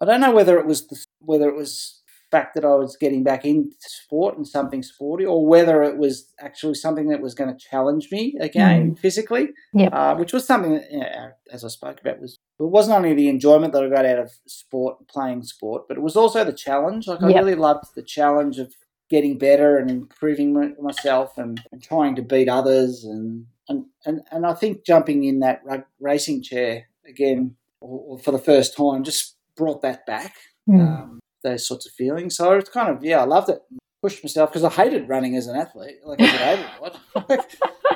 I 0.00 0.04
don't 0.04 0.20
know 0.20 0.32
whether 0.32 0.58
it 0.58 0.66
was 0.66 0.86
the, 0.86 1.04
whether 1.20 1.48
it 1.48 1.56
was 1.56 2.00
fact 2.30 2.54
that 2.54 2.64
I 2.64 2.74
was 2.74 2.96
getting 2.96 3.24
back 3.24 3.44
into 3.44 3.74
sport 3.80 4.36
and 4.36 4.46
something 4.46 4.82
sporty, 4.82 5.24
or 5.24 5.44
whether 5.44 5.82
it 5.82 5.98
was 5.98 6.32
actually 6.38 6.74
something 6.74 7.08
that 7.08 7.20
was 7.20 7.34
going 7.34 7.52
to 7.52 7.58
challenge 7.58 8.08
me 8.12 8.36
again 8.40 8.94
physically. 8.94 9.48
Yep. 9.74 9.92
Uh, 9.92 10.14
which 10.16 10.32
was 10.32 10.46
something 10.46 10.74
that, 10.74 10.90
you 10.90 11.00
know, 11.00 11.30
as 11.52 11.64
I 11.64 11.68
spoke 11.68 12.00
about, 12.00 12.20
was 12.20 12.36
it 12.58 12.62
wasn't 12.64 12.96
only 12.96 13.14
the 13.14 13.28
enjoyment 13.28 13.72
that 13.72 13.82
I 13.82 13.88
got 13.88 14.06
out 14.06 14.18
of 14.18 14.32
sport, 14.46 15.08
playing 15.08 15.42
sport, 15.42 15.88
but 15.88 15.96
it 15.96 16.02
was 16.02 16.16
also 16.16 16.44
the 16.44 16.52
challenge. 16.52 17.06
Like 17.06 17.22
I 17.22 17.28
Yep. 17.28 17.36
really 17.36 17.54
loved 17.54 17.94
the 17.94 18.02
challenge 18.02 18.58
of 18.58 18.74
getting 19.08 19.38
better 19.38 19.76
and 19.76 19.90
improving 19.90 20.74
myself 20.80 21.36
and, 21.36 21.60
and 21.72 21.82
trying 21.82 22.14
to 22.16 22.22
beat 22.22 22.48
others 22.48 23.04
and 23.04 23.46
and, 23.68 23.86
and, 24.04 24.22
and 24.32 24.46
I 24.46 24.54
think 24.54 24.84
jumping 24.84 25.22
in 25.22 25.40
that 25.40 25.62
racing 26.00 26.42
chair 26.42 26.88
again 27.08 27.54
or, 27.80 28.00
or 28.00 28.18
for 28.18 28.32
the 28.32 28.38
first 28.38 28.76
time 28.76 29.04
just 29.04 29.36
brought 29.60 29.82
that 29.82 30.04
back 30.06 30.32
Mm. 30.68 30.80
um, 30.80 31.20
those 31.42 31.66
sorts 31.66 31.86
of 31.86 31.92
feelings. 31.92 32.36
So 32.36 32.52
it's 32.60 32.68
kind 32.70 32.88
of 32.94 33.02
yeah 33.04 33.20
I 33.20 33.24
loved 33.24 33.48
it. 33.50 33.60
Pushed 34.02 34.22
myself 34.24 34.50
because 34.50 34.64
I 34.64 34.70
hated 34.82 35.08
running 35.08 35.36
as 35.36 35.46
an 35.46 35.56
athlete. 35.56 35.96
Like 36.04 36.20
an 36.20 36.26
adult 36.26 36.98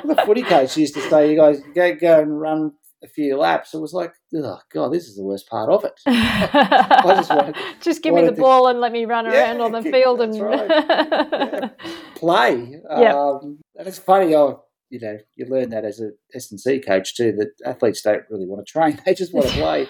the 0.09 0.15
footy 0.25 0.43
coach 0.43 0.77
used 0.77 0.93
to 0.95 1.01
say 1.09 1.31
you 1.31 1.37
guys 1.43 1.57
go 1.73 1.95
go 1.95 2.19
and 2.21 2.39
run 2.39 2.73
a 3.03 3.07
few 3.07 3.37
laps. 3.37 3.73
It 3.73 3.79
was 3.85 3.93
like 3.93 4.11
oh 4.35 4.59
god 4.73 4.89
this 4.93 5.05
is 5.07 5.15
the 5.15 5.23
worst 5.23 5.47
part 5.49 5.69
of 5.71 5.83
it. 5.85 5.93
Just 6.07 7.29
wanted- 7.29 7.55
Just 7.81 8.01
give 8.03 8.13
me 8.13 8.21
the 8.25 8.31
to- 8.35 8.41
ball 8.41 8.67
and 8.67 8.79
let 8.81 8.91
me 8.91 9.05
run 9.05 9.25
Yeah, 9.25 9.31
around 9.55 9.61
on 9.61 9.71
the 9.71 9.83
field 9.93 10.21
and 10.21 10.33
that's 10.33 11.73
play. 12.15 12.81
Yep. 13.05 13.15
Um, 13.15 13.59
and 13.77 13.87
it's 13.87 13.99
funny, 13.99 14.35
oh, 14.35 14.64
you 14.89 14.99
know, 14.99 15.17
you 15.35 15.45
learn 15.45 15.69
that 15.69 15.83
as 15.85 15.99
a 15.99 16.11
S 16.33 16.51
and 16.51 16.59
C 16.59 16.79
coach 16.79 17.15
too. 17.15 17.31
That 17.33 17.49
athletes 17.65 18.01
don't 18.01 18.23
really 18.29 18.45
want 18.45 18.65
to 18.65 18.71
train; 18.71 18.99
they 19.05 19.13
just 19.13 19.33
want 19.33 19.47
to 19.47 19.53
play. 19.53 19.87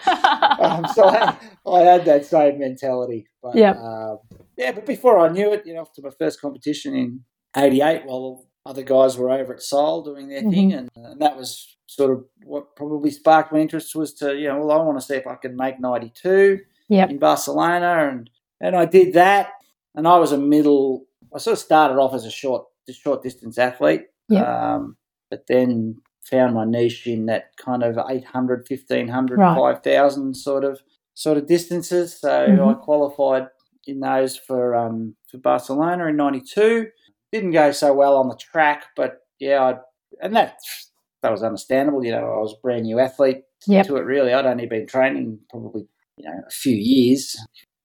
um, 0.60 0.86
so 0.94 1.08
I, 1.08 1.38
I 1.68 1.80
had 1.82 2.06
that 2.06 2.25
same 2.25 2.60
mentality. 2.60 3.28
But, 3.42 3.56
Yep. 3.56 3.75
um, 3.78 4.20
yeah, 4.58 4.72
but 4.72 4.86
before 4.86 5.20
I 5.20 5.30
knew 5.30 5.52
it, 5.54 5.66
you 5.66 5.74
know, 5.74 5.82
after 5.82 6.02
my 6.02 6.10
first 6.18 6.40
competition 6.42 6.96
in 6.96 7.20
'88, 7.56 8.06
while 8.06 8.46
other 8.66 8.84
guys 8.84 9.18
were 9.18 9.30
over 9.30 9.54
at 9.54 9.62
Seoul 9.62 10.02
doing 10.04 10.28
their 10.30 10.42
thing, 10.42 10.72
Mm-hmm. 10.72 10.78
and, 10.78 10.90
and 11.12 11.22
that 11.22 11.38
was 11.38 11.78
sort 11.88 12.12
of 12.12 12.25
what 12.44 12.75
probably 12.75 13.12
sparked 13.12 13.54
my 13.54 13.60
interest 13.60 13.96
was 13.96 14.12
to, 14.16 14.36
you 14.36 14.48
know, 14.48 14.58
well, 14.60 14.72
I 14.80 14.84
want 14.84 15.00
to 15.00 15.06
see 15.06 15.16
if 15.16 15.28
I 15.28 15.36
can 15.36 15.56
make 15.56 15.80
'92 15.80 16.60
Yep. 16.90 17.10
in 17.12 17.20
Barcelona, 17.20 18.10
and 18.12 18.30
and 18.62 18.75
I 18.75 18.86
did 18.86 19.14
that, 19.14 19.50
and 19.94 20.08
I 20.08 20.18
was 20.18 20.32
a 20.32 20.38
middle. 20.38 21.06
I 21.34 21.38
sort 21.40 21.54
of 21.54 21.60
started 21.60 21.96
off 21.96 22.14
as 22.14 22.24
a 22.25 22.32
short, 22.32 22.66
short 22.90 23.22
distance 23.22 23.58
athlete, 23.58 24.04
Yep. 24.29 24.48
um, 24.48 24.98
but 25.29 25.46
then 25.48 26.01
found 26.24 26.55
my 26.55 26.65
niche 26.65 27.05
in 27.08 27.27
that 27.27 27.51
kind 27.58 27.84
of 27.84 27.98
800, 28.10 28.65
1500, 28.67 29.38
Right. 29.39 29.55
5000 29.55 30.34
sort 30.36 30.63
of 30.63 30.82
sort 31.13 31.38
of 31.38 31.46
distances. 31.48 32.20
So 32.20 32.29
Mhm. 32.29 32.72
I 32.72 32.74
qualified 32.75 33.48
in 33.88 34.00
those 34.00 34.35
for 34.35 34.75
um, 34.75 35.16
for 35.29 35.38
Barcelona 35.38 36.07
in 36.07 36.16
'92. 36.18 36.88
Didn't 37.31 37.51
go 37.51 37.72
so 37.72 37.94
well 37.94 38.18
on 38.18 38.27
the 38.29 38.35
track, 38.38 38.85
but 38.96 39.20
yeah, 39.40 39.61
I, 39.64 39.77
and 40.22 40.35
that 40.35 40.57
that 41.22 41.31
was 41.31 41.44
understandable. 41.44 42.03
You 42.03 42.11
know, 42.11 42.25
I 42.33 42.40
was 42.40 42.53
a 42.53 42.61
brand 42.61 42.83
new 42.83 43.00
athlete 43.00 43.44
Yep. 43.68 43.88
to 43.88 43.96
it. 43.98 44.01
Really, 44.05 44.33
I'd 44.33 44.46
only 44.46 44.66
been 44.68 44.88
training 44.88 45.40
probably 45.50 45.88
you 46.18 46.25
know 46.29 46.42
a 46.48 46.50
few 46.51 46.75
years, 46.75 47.35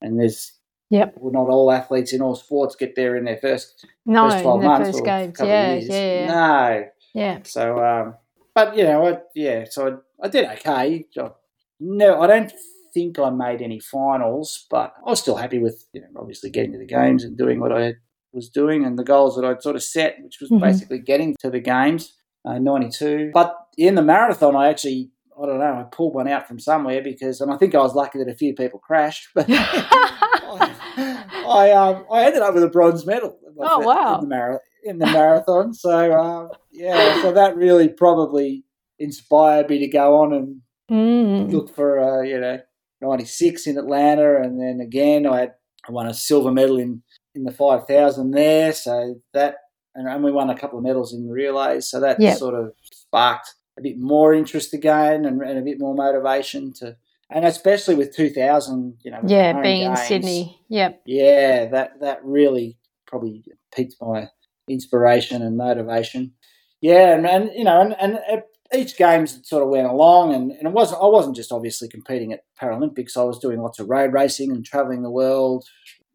and 0.00 0.18
there's 0.18 0.52
Yep. 0.90 1.14
well, 1.18 1.32
not 1.32 1.48
all 1.50 1.70
athletes 1.70 2.12
in 2.12 2.20
all 2.20 2.34
sports 2.34 2.74
get 2.76 2.94
there 2.96 3.16
in 3.16 3.24
their 3.24 3.36
first 3.38 3.86
No, 4.04 4.28
first 4.28 4.42
twelve 4.42 4.62
months 4.62 4.90
first 4.90 5.04
games. 5.04 5.36
Yeah, 5.40 5.74
yeah, 5.74 5.80
yeah. 5.88 6.26
No, 6.26 6.84
Yeah. 7.14 7.38
so, 7.44 7.84
um, 7.84 8.14
but 8.54 8.76
you 8.76 8.84
know, 8.84 9.06
I, 9.06 9.18
yeah, 9.34 9.64
so 9.70 10.00
I, 10.20 10.26
I 10.26 10.28
did 10.28 10.44
okay. 10.50 11.06
I, 11.16 11.30
no, 11.78 12.20
I 12.20 12.26
don't 12.26 12.52
think 12.92 13.18
I 13.20 13.30
made 13.30 13.62
any 13.62 13.78
finals, 13.80 14.66
but 14.68 14.92
I 15.06 15.10
was 15.10 15.20
still 15.20 15.36
happy 15.36 15.58
with, 15.60 15.86
you 15.92 16.00
know, 16.00 16.08
obviously 16.16 16.50
getting 16.50 16.72
to 16.72 16.78
the 16.78 16.86
games 16.86 17.22
and 17.24 17.38
doing 17.38 17.60
what 17.60 17.72
I 17.72 17.94
was 18.32 18.48
doing 18.48 18.84
and 18.84 18.98
the 18.98 19.04
goals 19.04 19.36
that 19.36 19.44
I'd 19.44 19.62
sort 19.62 19.76
of 19.76 19.82
set, 19.82 20.16
which 20.22 20.38
was 20.40 20.50
Mhm. 20.50 20.60
basically 20.60 20.98
getting 20.98 21.36
to 21.40 21.50
the 21.50 21.60
games, 21.60 22.16
uh, 22.44 22.58
92. 22.58 23.30
But 23.32 23.56
in 23.78 23.94
the 23.94 24.02
marathon, 24.02 24.56
I 24.56 24.68
actually, 24.68 25.10
I 25.40 25.46
don't 25.46 25.58
know, 25.60 25.74
I 25.74 25.84
pulled 25.84 26.14
one 26.14 26.26
out 26.28 26.48
from 26.48 26.58
somewhere 26.58 27.00
because, 27.00 27.40
and 27.40 27.52
I 27.52 27.56
think 27.56 27.74
I 27.76 27.78
was 27.78 27.94
lucky 27.94 28.18
that 28.18 28.28
a 28.28 28.34
few 28.34 28.54
people 28.54 28.80
crashed, 28.80 29.28
but 29.34 29.46
I, 30.50 31.24
I, 31.46 31.70
um, 31.72 32.04
I 32.10 32.24
ended 32.24 32.42
up 32.42 32.54
with 32.54 32.62
a 32.64 32.68
bronze 32.68 33.06
medal. 33.06 33.38
in 33.46 33.54
Oh, 33.58 33.80
wow. 33.80 34.16
In 34.16 34.20
the, 34.22 34.26
mara- 34.28 34.60
in 34.84 34.98
the 34.98 35.06
marathon. 35.06 35.74
So, 35.74 36.12
um, 36.18 36.50
yeah, 36.72 37.20
so 37.22 37.32
that 37.32 37.56
really 37.56 37.88
probably 37.88 38.64
inspired 38.98 39.68
me 39.68 39.78
to 39.80 39.88
go 39.88 40.16
on 40.22 40.32
and 40.32 40.60
Mm. 40.90 41.52
look 41.52 41.72
for, 41.72 42.00
uh, 42.00 42.22
you 42.22 42.40
know, 42.40 42.58
96 43.00 43.68
in 43.68 43.78
Atlanta. 43.78 44.42
And 44.42 44.60
then 44.60 44.80
again, 44.80 45.24
I, 45.24 45.38
had, 45.40 45.54
I 45.88 45.92
won 45.92 46.08
a 46.08 46.14
silver 46.14 46.50
medal 46.50 46.78
in, 46.80 47.02
in 47.34 47.44
the 47.44 47.52
5,000 47.52 48.32
there. 48.32 48.72
So 48.72 49.20
that, 49.32 49.54
and, 49.94 50.08
and 50.08 50.24
we 50.24 50.32
won 50.32 50.50
a 50.50 50.58
couple 50.58 50.78
of 50.78 50.84
medals 50.84 51.14
in 51.14 51.28
relays. 51.30 51.88
So 51.88 52.00
that 52.00 52.20
Yep. 52.20 52.38
sort 52.38 52.54
of 52.54 52.72
sparked 52.92 53.54
a 53.78 53.82
bit 53.82 53.98
more 54.00 54.34
interest 54.34 54.74
again 54.74 55.24
and, 55.24 55.40
and 55.42 55.58
a 55.60 55.62
bit 55.62 55.78
more 55.78 55.94
motivation 55.94 56.72
to, 56.80 56.96
and 57.30 57.44
especially 57.44 57.94
with 57.94 58.14
2000, 58.14 58.96
you 59.02 59.10
know, 59.10 59.20
Yeah, 59.26 59.60
being 59.62 59.82
in 59.82 59.96
Sydney. 59.96 60.60
Yep. 60.68 61.02
yeah, 61.06 61.66
that 61.66 62.00
that 62.00 62.24
really 62.24 62.76
probably 63.06 63.44
piqued 63.74 63.96
my 64.00 64.28
inspiration 64.68 65.42
and 65.42 65.56
motivation. 65.56 66.32
Yeah, 66.80 67.14
and, 67.14 67.26
and 67.26 67.50
you 67.54 67.64
know, 67.64 67.80
and, 67.80 68.18
and 68.30 68.42
each 68.74 68.96
games 68.96 69.40
sort 69.48 69.62
of 69.62 69.68
went 69.68 69.86
along, 69.88 70.32
and, 70.34 70.52
and 70.52 70.66
it 70.68 70.72
wasn't 70.72 71.02
I 71.02 71.06
wasn't 71.06 71.36
just 71.36 71.52
obviously 71.52 71.88
competing 71.88 72.32
at 72.32 72.44
Paralympics. 72.60 73.16
I 73.16 73.24
was 73.24 73.38
doing 73.38 73.60
lots 73.60 73.78
of 73.78 73.88
road 73.88 74.12
racing 74.12 74.50
and 74.52 74.64
traveling 74.64 75.02
the 75.02 75.10
world, 75.10 75.64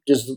just 0.07 0.31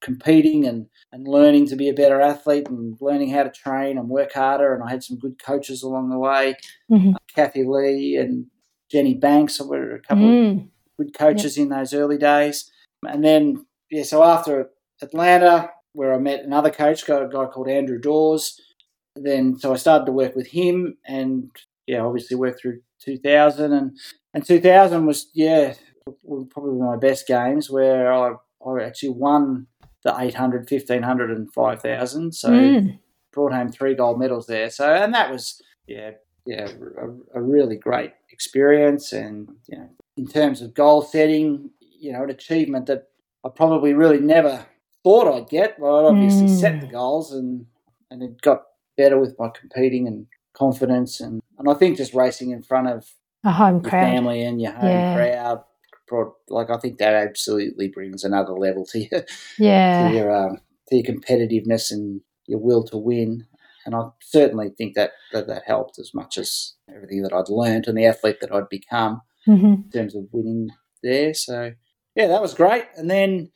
competing 0.00 0.66
and, 0.66 0.86
and 1.12 1.28
learning 1.28 1.66
to 1.68 1.76
be 1.76 1.88
a 1.88 1.94
better 1.94 2.20
athlete 2.20 2.68
and 2.68 2.96
learning 3.00 3.30
how 3.30 3.44
to 3.44 3.50
train 3.50 3.96
and 3.96 4.08
work 4.08 4.32
harder. 4.32 4.74
And 4.74 4.82
I 4.82 4.90
had 4.90 5.04
some 5.04 5.16
good 5.16 5.40
coaches 5.42 5.82
along 5.82 6.10
the 6.10 6.18
way, 6.18 6.56
Mhm. 6.90 7.14
Kathy 7.34 7.64
Lee 7.64 8.16
and 8.16 8.46
Jenny 8.92 9.14
Banks 9.14 9.58
were 9.60 9.94
a 9.94 10.00
couple 10.00 10.28
of 10.28 10.34
Mm. 10.34 10.68
good 10.98 11.14
coaches 11.18 11.56
in 11.56 11.70
those 11.70 11.94
early 11.94 12.18
days. 12.18 12.70
And 13.08 13.24
then, 13.24 13.66
yeah, 13.90 14.02
so 14.02 14.22
after 14.22 14.70
Atlanta, 15.00 15.70
where 15.94 16.12
I 16.14 16.18
met 16.18 16.44
another 16.44 16.70
coach, 16.70 17.06
got 17.06 17.22
a 17.24 17.28
guy 17.28 17.46
called 17.46 17.68
Andrew 17.68 17.98
Dawes, 17.98 18.60
then 19.16 19.58
so 19.58 19.72
I 19.72 19.76
started 19.76 20.04
to 20.06 20.12
work 20.12 20.36
with 20.36 20.48
him 20.48 20.96
and, 21.06 21.50
yeah, 21.86 22.00
obviously 22.00 22.36
worked 22.36 22.60
through 22.60 22.80
2000. 23.00 23.72
And, 23.72 23.98
and 24.34 24.44
2000 24.44 25.06
was, 25.06 25.30
yeah, 25.34 25.74
probably 26.50 26.72
one 26.74 26.88
of 26.88 26.94
my 26.94 27.08
best 27.08 27.26
games 27.26 27.70
where 27.70 28.12
I, 28.12 28.34
I 28.66 28.82
actually 28.84 29.10
won 29.10 29.66
the 30.04 30.14
800, 30.18 30.70
1500, 30.70 31.30
and 31.30 31.52
5000. 31.52 32.32
So 32.32 32.50
Mm. 32.50 32.98
brought 33.32 33.52
home 33.54 33.72
three 33.72 33.94
gold 33.94 34.18
medals 34.18 34.46
there. 34.46 34.68
So, 34.70 34.92
and 34.92 35.14
that 35.14 35.30
was, 35.30 35.60
yeah, 35.86 36.12
yeah, 36.46 36.68
a, 36.98 37.38
a 37.38 37.42
really 37.42 37.76
great 37.76 38.12
experience. 38.46 39.12
And, 39.12 39.48
you 39.68 39.78
know, 39.78 39.88
in 40.16 40.26
terms 40.26 40.60
of 40.60 40.74
goal 40.74 41.02
setting, 41.02 41.70
you 41.80 42.12
know, 42.12 42.24
an 42.24 42.30
achievement 42.30 42.86
that 42.86 43.08
I 43.44 43.48
probably 43.48 43.94
really 43.94 44.18
never 44.20 44.66
thought 45.04 45.32
I'd 45.32 45.48
get. 45.48 45.78
Well, 45.78 46.06
I 46.06 46.10
obviously 46.10 46.48
Mm. 46.48 46.60
set 46.60 46.80
the 46.80 46.86
goals 46.88 47.32
and, 47.32 47.66
and 48.10 48.22
it 48.22 48.40
got 48.42 48.62
better 48.96 49.18
with 49.18 49.38
my 49.38 49.48
competing 49.48 50.06
and 50.08 50.26
confidence. 50.54 51.20
And, 51.20 51.40
and 51.58 51.68
I 51.68 51.74
think 51.74 51.96
just 51.96 52.14
racing 52.14 52.50
in 52.50 52.62
front 52.62 52.88
of 52.88 53.08
A 53.44 53.52
home 53.52 53.80
crowd. 53.80 53.90
family 54.12 54.42
and 54.42 54.60
your 54.60 54.72
home 54.72 54.90
Yeah. 54.90 55.14
crowd, 55.14 55.64
brought, 56.08 56.34
like, 56.48 56.68
I 56.70 56.78
think 56.78 56.98
that 56.98 57.14
absolutely 57.14 57.88
brings 57.88 58.24
another 58.24 58.52
level 58.52 58.84
to 58.86 58.98
your, 58.98 59.24
Yeah. 59.58 59.98
to 60.08 60.14
your 60.14 60.30
um, 60.30 60.58
to 60.88 60.96
your 60.96 61.04
competitiveness 61.04 61.90
and 61.92 62.20
your 62.46 62.58
will 62.58 62.82
to 62.84 62.98
win. 62.98 63.46
And 63.84 63.94
I 63.94 64.08
certainly 64.20 64.70
think 64.76 64.94
that, 64.94 65.12
that 65.32 65.46
that 65.48 65.62
helped 65.66 65.98
as 65.98 66.12
much 66.14 66.38
as 66.38 66.74
everything 66.94 67.22
that 67.22 67.32
I'd 67.32 67.48
learned 67.48 67.86
and 67.86 67.96
the 67.96 68.06
athlete 68.06 68.40
that 68.40 68.52
I'd 68.52 68.68
become 68.68 69.22
hmm 69.44 69.74
in 69.74 69.90
terms 69.92 70.14
of 70.14 70.24
winning 70.32 70.70
there. 71.02 71.34
So 71.34 71.72
yeah, 72.14 72.28
that 72.28 72.42
was 72.42 72.54
great. 72.54 72.84
And 72.96 73.10
then 73.10 73.50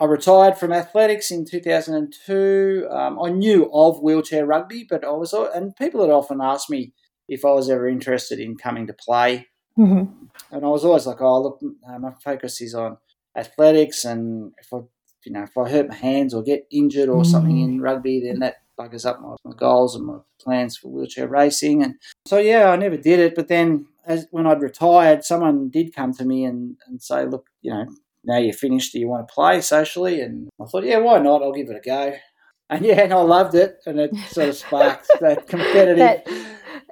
I 0.00 0.04
retired 0.04 0.58
from 0.58 0.72
athletics 0.72 1.30
in 1.30 1.44
2002. 1.44 2.88
Um, 2.90 3.18
I 3.20 3.30
knew 3.30 3.70
of 3.72 4.00
wheelchair 4.02 4.46
rugby, 4.46 4.86
but 4.88 5.04
I 5.04 5.10
was 5.10 5.32
and 5.32 5.74
people 5.76 6.00
had 6.02 6.10
often 6.10 6.40
asked 6.40 6.70
me 6.70 6.92
if 7.28 7.44
I 7.44 7.52
was 7.52 7.70
ever 7.70 7.88
interested 7.88 8.38
in 8.38 8.56
coming 8.56 8.86
to 8.86 8.94
play 8.94 9.46
hmm 9.76 10.04
and 10.50 10.64
I 10.64 10.68
was 10.68 10.84
always 10.84 11.06
like, 11.06 11.20
oh, 11.20 11.42
look, 11.42 11.60
uh, 11.88 11.98
my 11.98 12.12
focus 12.22 12.60
is 12.60 12.74
on 12.74 12.96
athletics, 13.36 14.04
and 14.04 14.52
if 14.58 14.72
I, 14.72 14.78
you 15.24 15.32
know, 15.32 15.42
if 15.42 15.56
I 15.56 15.68
hurt 15.68 15.88
my 15.88 15.94
hands 15.94 16.32
or 16.32 16.42
get 16.42 16.66
injured 16.70 17.08
or 17.08 17.24
something 17.24 17.56
Mm. 17.56 17.64
in 17.64 17.80
rugby, 17.80 18.20
then 18.20 18.38
that 18.40 18.56
buggers 18.78 19.06
up 19.06 19.20
my, 19.20 19.34
my 19.44 19.54
goals 19.56 19.94
and 19.96 20.06
my 20.06 20.18
plans 20.40 20.76
for 20.76 20.88
wheelchair 20.88 21.28
racing. 21.28 21.82
And 21.82 21.94
so, 22.26 22.38
yeah, 22.38 22.70
I 22.70 22.76
never 22.76 22.96
did 22.96 23.20
it. 23.20 23.34
But 23.34 23.48
then, 23.48 23.86
as 24.06 24.26
when 24.30 24.46
I'd 24.46 24.60
retired, 24.60 25.24
someone 25.24 25.70
did 25.70 25.94
come 25.94 26.12
to 26.14 26.24
me 26.24 26.44
and, 26.44 26.76
and 26.86 27.02
say, 27.02 27.24
look, 27.26 27.48
you 27.62 27.72
know, 27.72 27.86
now 28.24 28.38
you're 28.38 28.52
finished, 28.52 28.92
do 28.92 28.98
you 28.98 29.08
want 29.08 29.26
to 29.26 29.34
play 29.34 29.60
socially? 29.60 30.20
And 30.20 30.48
I 30.60 30.64
thought, 30.66 30.84
yeah, 30.84 30.98
why 30.98 31.18
not? 31.18 31.42
I'll 31.42 31.52
give 31.52 31.70
it 31.70 31.76
a 31.76 31.80
go. 31.80 32.14
And 32.70 32.84
yeah, 32.84 33.02
and 33.02 33.12
I 33.12 33.20
loved 33.20 33.54
it, 33.54 33.78
and 33.86 34.00
it 34.00 34.16
sort 34.28 34.48
of 34.48 34.56
sparked 34.56 35.08
that 35.20 35.46
competitive 35.46 35.98
that, 35.98 36.26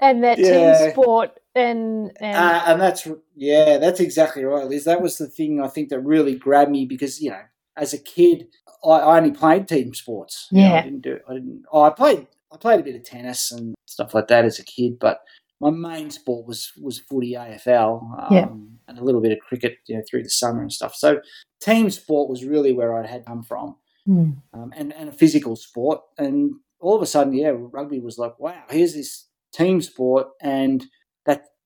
and 0.00 0.22
that 0.22 0.38
yeah. 0.38 0.78
team 0.78 0.90
sport, 0.90 1.40
and 1.54 2.12
and, 2.20 2.36
uh, 2.36 2.62
and 2.66 2.80
that's 2.80 3.08
yeah, 3.34 3.78
that's 3.78 3.98
exactly 3.98 4.44
right, 4.44 4.66
Liz. 4.66 4.84
That 4.84 5.00
was 5.00 5.16
the 5.16 5.28
thing 5.28 5.62
I 5.62 5.68
think 5.68 5.88
that 5.88 6.00
really 6.00 6.34
grabbed 6.34 6.70
me 6.70 6.84
because 6.84 7.22
you 7.22 7.30
know, 7.30 7.40
as 7.76 7.92
a 7.92 7.98
kid, 7.98 8.48
I, 8.84 8.88
I 8.88 9.16
only 9.18 9.32
played 9.32 9.68
team 9.68 9.94
sports. 9.94 10.48
Yeah, 10.50 10.62
you 10.62 10.68
know, 10.68 10.74
I 10.74 10.82
didn't 10.82 11.02
do. 11.02 11.18
I 11.28 11.34
didn't. 11.34 11.64
Oh, 11.72 11.82
I 11.82 11.90
played. 11.90 12.26
I 12.52 12.56
played 12.58 12.80
a 12.80 12.82
bit 12.82 12.96
of 12.96 13.04
tennis 13.04 13.50
and 13.50 13.74
stuff 13.86 14.14
like 14.14 14.28
that 14.28 14.44
as 14.44 14.58
a 14.58 14.64
kid, 14.64 14.98
but 14.98 15.20
my 15.62 15.70
main 15.70 16.10
sport 16.10 16.46
was 16.46 16.72
was 16.80 16.98
footy 16.98 17.34
AFL 17.34 18.02
um, 18.18 18.26
yeah. 18.30 18.48
and 18.88 18.98
a 18.98 19.04
little 19.04 19.20
bit 19.20 19.32
of 19.32 19.38
cricket 19.38 19.78
you 19.86 19.96
know 19.96 20.02
through 20.08 20.24
the 20.24 20.30
summer 20.30 20.60
and 20.60 20.72
stuff. 20.72 20.94
So 20.94 21.20
team 21.60 21.88
sport 21.90 22.28
was 22.28 22.44
really 22.44 22.72
where 22.72 23.00
I 23.00 23.06
had 23.06 23.24
come 23.24 23.42
from, 23.44 23.76
mm. 24.06 24.36
um, 24.52 24.72
and 24.76 24.92
and 24.92 25.08
a 25.08 25.12
physical 25.12 25.56
sport. 25.56 26.00
And 26.18 26.54
all 26.80 26.96
of 26.96 27.02
a 27.02 27.06
sudden, 27.06 27.32
yeah, 27.32 27.52
rugby 27.54 28.00
was 28.00 28.18
like, 28.18 28.38
wow, 28.40 28.64
here's 28.68 28.94
this 28.94 29.28
team 29.52 29.80
sport, 29.80 30.28
and 30.40 30.84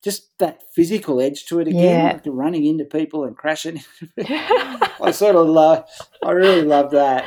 just 0.03 0.39
that 0.39 0.63
physical 0.75 1.21
edge 1.21 1.47
to 1.47 1.61
it 1.61 1.69
again, 1.69 2.07
yeah. 2.07 2.13
like 2.13 2.23
running 2.27 2.65
into 2.65 2.85
people 2.85 3.25
and 3.25 3.37
crashing. 3.37 3.83
I 4.19 5.11
sort 5.13 5.37
of 5.37 5.49
love, 5.49 5.85
I 6.25 6.31
really 6.31 6.63
love 6.63 6.91
that. 6.93 7.25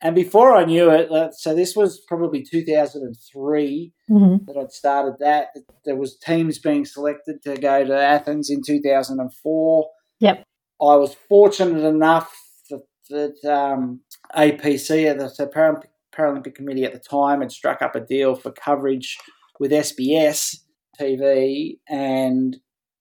And 0.00 0.14
before 0.14 0.54
I 0.54 0.64
knew 0.64 0.90
it, 0.90 1.10
uh, 1.10 1.32
so 1.32 1.54
this 1.54 1.74
was 1.74 2.00
probably 2.06 2.44
2003 2.44 3.92
mm-hmm. 4.08 4.44
that 4.46 4.56
I'd 4.56 4.72
started 4.72 5.16
that. 5.18 5.48
There 5.84 5.96
was 5.96 6.16
teams 6.18 6.58
being 6.58 6.84
selected 6.84 7.42
to 7.42 7.56
go 7.56 7.84
to 7.84 8.00
Athens 8.00 8.48
in 8.48 8.62
2004. 8.64 9.90
Yep. 10.20 10.44
I 10.80 10.96
was 10.96 11.16
fortunate 11.28 11.84
enough 11.84 12.32
that, 12.70 12.82
that 13.10 13.52
um, 13.52 14.00
APC, 14.36 15.18
the 15.18 15.46
Paralympic, 15.46 15.88
Paralympic 16.16 16.54
Committee 16.54 16.84
at 16.84 16.92
the 16.92 17.00
time, 17.00 17.40
had 17.40 17.50
struck 17.50 17.82
up 17.82 17.96
a 17.96 18.00
deal 18.00 18.36
for 18.36 18.52
coverage 18.52 19.18
with 19.58 19.72
SBS 19.72 20.58
TV, 21.00 21.78
and 21.88 22.56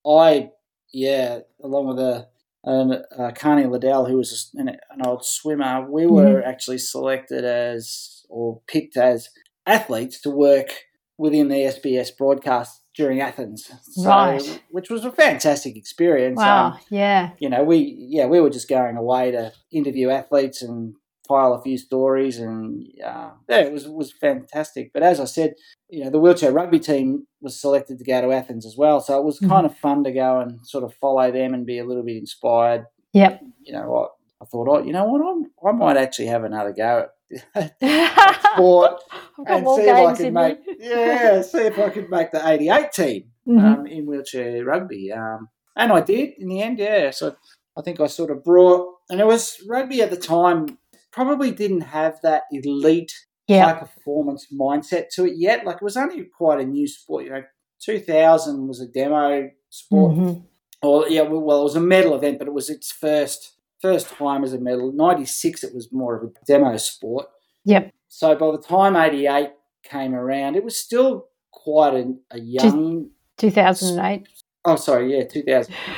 I, 0.05 0.49
yeah, 0.93 1.39
along 1.63 1.87
with 1.87 1.99
a 1.99 2.27
and 2.63 2.93
uh, 3.17 3.31
Karni 3.31 3.69
Liddell, 3.69 4.05
who 4.05 4.17
was 4.17 4.51
an, 4.55 4.67
an 4.67 5.05
old 5.05 5.25
swimmer, 5.25 5.89
we 5.89 6.05
were 6.05 6.41
mm-hmm. 6.41 6.49
actually 6.49 6.79
selected 6.79 7.45
as 7.45 8.25
or 8.29 8.61
picked 8.67 8.97
as 8.97 9.29
athletes 9.65 10.19
to 10.21 10.29
work 10.29 10.73
within 11.17 11.47
the 11.47 11.55
SBS 11.55 12.09
broadcast 12.15 12.81
during 12.93 13.21
Athens, 13.21 13.71
so, 13.83 14.09
right? 14.09 14.63
Which 14.71 14.89
was 14.89 15.05
a 15.05 15.11
fantastic 15.11 15.77
experience. 15.77 16.37
Wow! 16.37 16.71
Um, 16.71 16.79
yeah. 16.89 17.31
You 17.39 17.49
know, 17.49 17.63
we 17.63 17.95
yeah 17.97 18.25
we 18.25 18.41
were 18.41 18.49
just 18.49 18.67
going 18.67 18.97
away 18.97 19.31
to 19.31 19.53
interview 19.71 20.09
athletes 20.09 20.61
and 20.61 20.95
file 21.27 21.53
a 21.53 21.61
few 21.61 21.77
stories, 21.77 22.39
and 22.39 22.87
uh, 23.03 23.31
yeah, 23.49 23.59
it 23.59 23.71
was 23.71 23.87
was 23.87 24.11
fantastic. 24.11 24.91
But 24.93 25.03
as 25.03 25.19
I 25.19 25.25
said, 25.25 25.55
you 25.89 26.03
know, 26.03 26.09
the 26.09 26.19
wheelchair 26.19 26.51
rugby 26.51 26.79
team 26.79 27.27
was 27.41 27.59
selected 27.59 27.97
to 27.97 28.03
go 28.03 28.21
to 28.21 28.31
Athens 28.31 28.65
as 28.65 28.75
well, 28.77 29.01
so 29.01 29.17
it 29.17 29.25
was 29.25 29.37
mm-hmm. 29.37 29.49
kind 29.49 29.65
of 29.65 29.77
fun 29.77 30.03
to 30.03 30.11
go 30.11 30.39
and 30.39 30.65
sort 30.65 30.83
of 30.83 30.93
follow 30.95 31.31
them 31.31 31.53
and 31.53 31.65
be 31.65 31.79
a 31.79 31.85
little 31.85 32.03
bit 32.03 32.17
inspired. 32.17 32.85
Yep. 33.13 33.41
You 33.63 33.73
know, 33.73 33.95
I, 33.95 34.43
I 34.43 34.45
thought, 34.45 34.67
oh, 34.69 34.83
you 34.83 34.93
know 34.93 35.05
what, 35.05 35.21
I'm, 35.21 35.45
I 35.67 35.71
might 35.71 35.97
actually 35.97 36.27
have 36.27 36.43
another 36.43 36.73
go 36.73 37.07
at 37.55 37.79
sport 38.53 39.01
and 39.45 39.67
see 39.67 39.81
if 39.81 39.95
I 39.95 40.15
could 40.15 40.33
make 40.33 40.59
yeah, 40.79 41.41
see 41.41 41.59
if 41.59 41.79
I 41.79 41.89
could 41.89 42.09
make 42.09 42.31
the 42.31 42.47
'88 42.47 42.91
team 42.91 43.23
mm-hmm. 43.47 43.65
um, 43.65 43.87
in 43.87 44.05
wheelchair 44.05 44.63
rugby. 44.63 45.11
Um, 45.11 45.49
and 45.75 45.91
I 45.91 46.01
did 46.01 46.31
in 46.37 46.49
the 46.49 46.61
end. 46.61 46.79
Yeah, 46.79 47.11
so 47.11 47.35
I 47.77 47.81
think 47.81 47.99
I 47.99 48.07
sort 48.07 48.31
of 48.31 48.43
brought, 48.43 48.95
and 49.09 49.19
it 49.19 49.27
was 49.27 49.61
rugby 49.67 50.01
at 50.01 50.09
the 50.09 50.17
time 50.17 50.77
probably 51.17 51.49
didn't 51.49 51.81
have 51.81 52.21
that 52.21 52.43
elite 52.51 53.11
yeah. 53.47 53.73
high 53.73 53.79
performance 53.79 54.47
mindset 54.53 55.09
to 55.09 55.25
it 55.25 55.33
yet. 55.35 55.65
Like 55.65 55.77
it 55.77 55.81
was 55.81 55.97
only 55.97 56.23
quite 56.25 56.61
a 56.61 56.65
new 56.65 56.87
sport. 56.87 57.25
You 57.25 57.31
know, 57.31 57.43
2000 57.81 58.67
was 58.67 58.79
a 58.79 58.87
demo 58.87 59.49
sport. 59.69 60.15
Mm-hmm. 60.15 60.39
Or 60.83 61.09
yeah, 61.09 61.23
well, 61.23 61.61
it 61.61 61.63
was 61.63 61.75
a 61.75 61.81
medal 61.81 62.13
event, 62.13 62.37
but 62.37 62.47
it 62.47 62.53
was 62.53 62.69
its 62.69 62.91
first 62.91 63.53
first 63.81 64.09
time 64.09 64.43
as 64.43 64.53
a 64.53 64.59
medal. 64.59 64.91
96, 64.91 65.63
it 65.63 65.73
was 65.73 65.91
more 65.91 66.15
of 66.15 66.23
a 66.23 66.31
demo 66.45 66.77
sport. 66.77 67.27
Yep. 67.65 67.93
So 68.09 68.35
by 68.35 68.51
the 68.51 68.61
time 68.61 68.95
88 68.95 69.49
came 69.83 70.13
around, 70.13 70.55
it 70.55 70.63
was 70.63 70.77
still 70.77 71.29
quite 71.51 71.95
a, 71.95 72.13
a 72.29 72.39
young. 72.39 73.09
2008. 73.37 74.27
Oh, 74.65 74.75
sorry, 74.75 75.17
yeah, 75.17 75.23
2000. 75.23 75.73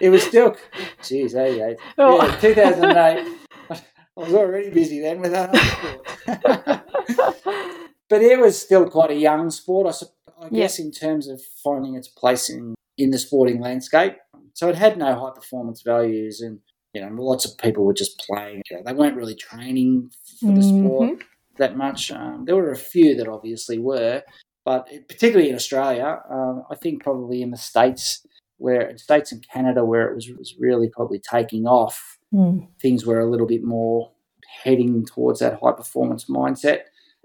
it 0.00 0.10
was 0.10 0.22
still, 0.22 0.56
geez, 1.02 1.34
88. 1.34 1.76
Oh. 1.98 2.24
Yeah, 2.24 2.36
2008. 2.40 3.34
I 4.18 4.22
was 4.22 4.34
already 4.34 4.70
busy 4.70 5.00
then 5.00 5.20
with 5.20 5.32
other 5.32 5.56
sport. 5.56 6.06
but 8.08 8.22
it 8.22 8.38
was 8.40 8.60
still 8.60 8.88
quite 8.88 9.12
a 9.12 9.14
young 9.14 9.50
sport, 9.50 9.86
I, 9.86 10.44
I 10.44 10.48
guess, 10.48 10.78
in 10.80 10.90
terms 10.90 11.28
of 11.28 11.40
finding 11.62 11.94
its 11.94 12.08
place 12.08 12.50
in, 12.50 12.74
in 12.96 13.10
the 13.10 13.18
sporting 13.18 13.60
landscape. 13.60 14.14
So 14.54 14.68
it 14.68 14.74
had 14.74 14.98
no 14.98 15.14
high 15.14 15.30
performance 15.34 15.82
values, 15.82 16.40
and 16.40 16.58
you 16.92 17.00
know, 17.00 17.22
lots 17.22 17.44
of 17.44 17.56
people 17.58 17.84
were 17.84 17.94
just 17.94 18.18
playing. 18.18 18.62
You 18.68 18.78
know, 18.78 18.82
they 18.84 18.92
weren't 18.92 19.16
really 19.16 19.36
training 19.36 20.10
for 20.40 20.46
the 20.46 20.60
mm-hmm. 20.60 20.86
sport 20.86 21.24
that 21.58 21.76
much. 21.76 22.10
Um, 22.10 22.44
there 22.44 22.56
were 22.56 22.72
a 22.72 22.76
few 22.76 23.14
that 23.16 23.28
obviously 23.28 23.78
were, 23.78 24.22
but 24.64 24.88
particularly 25.08 25.50
in 25.50 25.54
Australia, 25.54 26.20
um, 26.28 26.64
I 26.70 26.74
think 26.74 27.04
probably 27.04 27.40
in 27.40 27.52
the 27.52 27.56
states 27.56 28.26
where 28.56 28.96
states 28.98 29.30
and 29.30 29.46
Canada 29.48 29.84
where 29.84 30.10
it 30.10 30.14
was, 30.16 30.28
was 30.36 30.56
really 30.58 30.88
probably 30.88 31.20
taking 31.20 31.66
off 31.66 32.17
mm. 32.32 32.66
things 32.80 33.04
were 33.06 33.20
a 33.20 33.30
little 33.30 33.46
bit 33.46 33.64
more 33.64 34.12
heading 34.64 35.04
towards 35.04 35.40
that 35.40 35.60
high 35.60 35.72
performance 35.72 36.26
mindset 36.26 36.80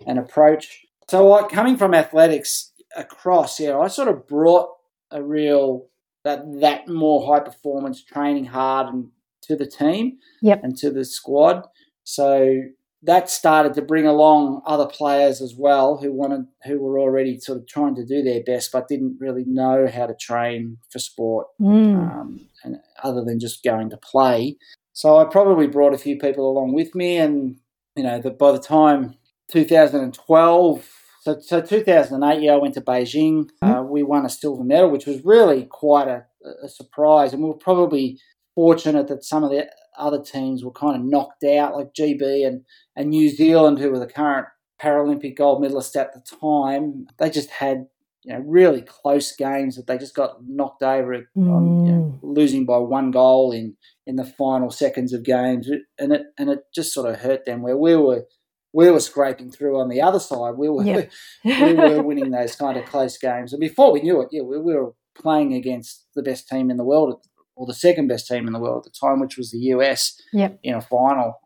and 0.06 0.20
approach. 0.20 0.86
So, 1.10 1.28
like 1.28 1.50
coming 1.50 1.78
from 1.78 1.94
athletics 1.94 2.72
across, 2.96 3.60
yeah, 3.60 3.78
I 3.78 3.88
sort 3.88 4.08
of 4.08 4.28
brought 4.28 4.70
a 5.12 5.22
real 5.24 5.88
that 6.24 6.44
that 6.62 6.88
more 6.88 7.26
high 7.26 7.44
performance 7.44 8.04
training 8.04 8.46
hard 8.46 8.94
and 8.94 9.10
to 9.44 9.56
the 9.56 9.66
team 9.66 10.18
yep. 10.42 10.62
and 10.64 10.78
to 10.78 10.90
the 10.90 11.06
squad. 11.06 11.66
So 12.06 12.62
that 13.04 13.30
started 13.30 13.74
to 13.74 13.82
bring 13.82 14.08
along 14.08 14.62
other 14.66 14.86
players 14.86 15.42
as 15.42 15.54
well 15.58 15.98
who 15.98 16.12
wanted 16.12 16.46
who 16.64 16.80
were 16.80 17.00
already 17.00 17.40
sort 17.40 17.58
of 17.58 17.68
trying 17.68 17.96
to 17.96 18.06
do 18.06 18.22
their 18.22 18.42
best 18.44 18.72
but 18.72 18.88
didn't 18.88 19.18
really 19.20 19.44
know 19.46 19.88
how 19.94 20.08
to 20.08 20.16
train 20.16 20.78
for 20.90 21.00
sport 21.00 21.48
mm. 21.62 21.96
um, 21.96 22.48
and 22.64 22.78
other 23.04 23.24
than 23.24 23.40
just 23.40 23.64
going 23.64 23.90
to 23.90 23.98
play 23.98 24.56
so 24.94 25.18
I 25.18 25.26
probably 25.26 25.68
brought 25.68 25.94
a 25.94 25.98
few 25.98 26.18
people 26.18 26.50
along 26.50 26.74
with 26.74 26.96
me, 26.96 27.18
and 27.18 27.58
you 27.96 28.04
know, 28.04 28.20
that 28.20 28.38
by 28.38 28.52
the 28.52 28.60
time 28.60 29.16
2012, 29.52 30.90
so, 31.22 31.40
so 31.40 31.62
2008, 31.62 32.42
yeah, 32.42 32.54
I 32.54 32.58
went 32.58 32.74
to 32.74 32.82
Beijing. 32.82 33.50
Mm-hmm. 33.64 33.72
Uh, 33.72 33.84
we 33.84 34.04
won 34.04 34.26
a 34.26 34.30
silver 34.30 34.64
medal, 34.64 34.90
which 34.90 35.06
was 35.06 35.24
really 35.24 35.66
quite 35.66 36.08
a, 36.08 36.26
a 36.64 36.70
surprise, 36.70 37.34
and 37.34 37.42
we 37.42 37.50
were 37.50 37.56
probably 37.56 38.20
fortunate 38.56 39.08
that 39.08 39.24
some 39.24 39.44
of 39.44 39.50
the 39.50 39.68
other 39.98 40.22
teams 40.22 40.64
were 40.64 40.72
kind 40.72 40.96
of 40.96 41.02
knocked 41.02 41.44
out, 41.44 41.76
like 41.76 41.94
GB 41.94 42.46
and, 42.46 42.66
and 42.96 43.10
New 43.10 43.30
Zealand, 43.30 43.80
who 43.80 43.92
were 43.92 44.00
the 44.00 44.08
current 44.08 44.48
Paralympic 44.82 45.38
gold 45.38 45.64
medalists 45.64 45.96
at 45.96 46.14
the 46.14 46.22
time. 46.22 47.08
They 47.20 47.30
just 47.30 47.50
had 47.50 47.88
you 48.24 48.34
know 48.34 48.40
really 48.46 48.82
close 48.82 49.36
games 49.36 49.76
that 49.76 49.88
they 49.88 49.98
just 49.98 50.16
got 50.16 50.38
knocked 50.48 50.84
over 50.84 51.28
mm. 51.38 51.52
on, 51.52 51.86
you 51.86 51.92
know, 51.92 52.02
mm. 52.02 52.20
losing 52.22 52.66
by 52.66 52.78
one 52.78 53.12
goal 53.12 53.52
in 53.52 53.76
in 54.06 54.16
the 54.16 54.26
final 54.26 54.70
seconds 54.70 55.14
of 55.14 55.24
games, 55.24 55.70
and 56.00 56.14
it 56.14 56.24
and 56.38 56.50
it 56.50 56.66
just 56.74 56.94
sort 56.94 57.10
of 57.10 57.20
hurt 57.20 57.46
them. 57.46 57.62
Where 57.62 57.78
we 57.78 57.96
were 57.96 58.26
we 58.74 58.90
were 58.90 59.00
scraping 59.00 59.52
through 59.52 59.80
on 59.80 59.90
the 59.90 60.02
other 60.02 60.20
side. 60.20 60.56
We 60.58 60.70
were 60.70 60.84
yep. 60.84 61.12
we 61.46 61.74
were 61.74 62.02
winning 62.02 62.32
those 62.32 62.56
kind 62.56 62.78
of 62.78 62.86
close 62.86 63.18
games, 63.18 63.54
and 63.54 63.60
before 63.60 63.92
we 63.92 64.02
knew 64.02 64.22
it, 64.22 64.30
yeah, 64.32 64.42
we, 64.42 64.60
we 64.60 64.74
were 64.74 64.94
playing 65.16 65.54
against 65.54 66.08
the 66.16 66.24
best 66.24 66.48
team 66.48 66.72
in 66.72 66.78
the 66.78 66.84
world, 66.84 67.22
or 67.56 67.68
the 67.68 67.74
second 67.74 68.08
best 68.08 68.28
team 68.28 68.48
in 68.48 68.54
the 68.54 68.60
world 68.60 68.86
at 68.86 68.92
the 68.92 69.08
time, 69.08 69.20
which 69.20 69.38
was 69.38 69.52
the 69.52 69.60
US 69.60 70.20
yep. 70.32 70.60
in 70.64 70.76
a 70.76 70.82
final. 70.82 71.40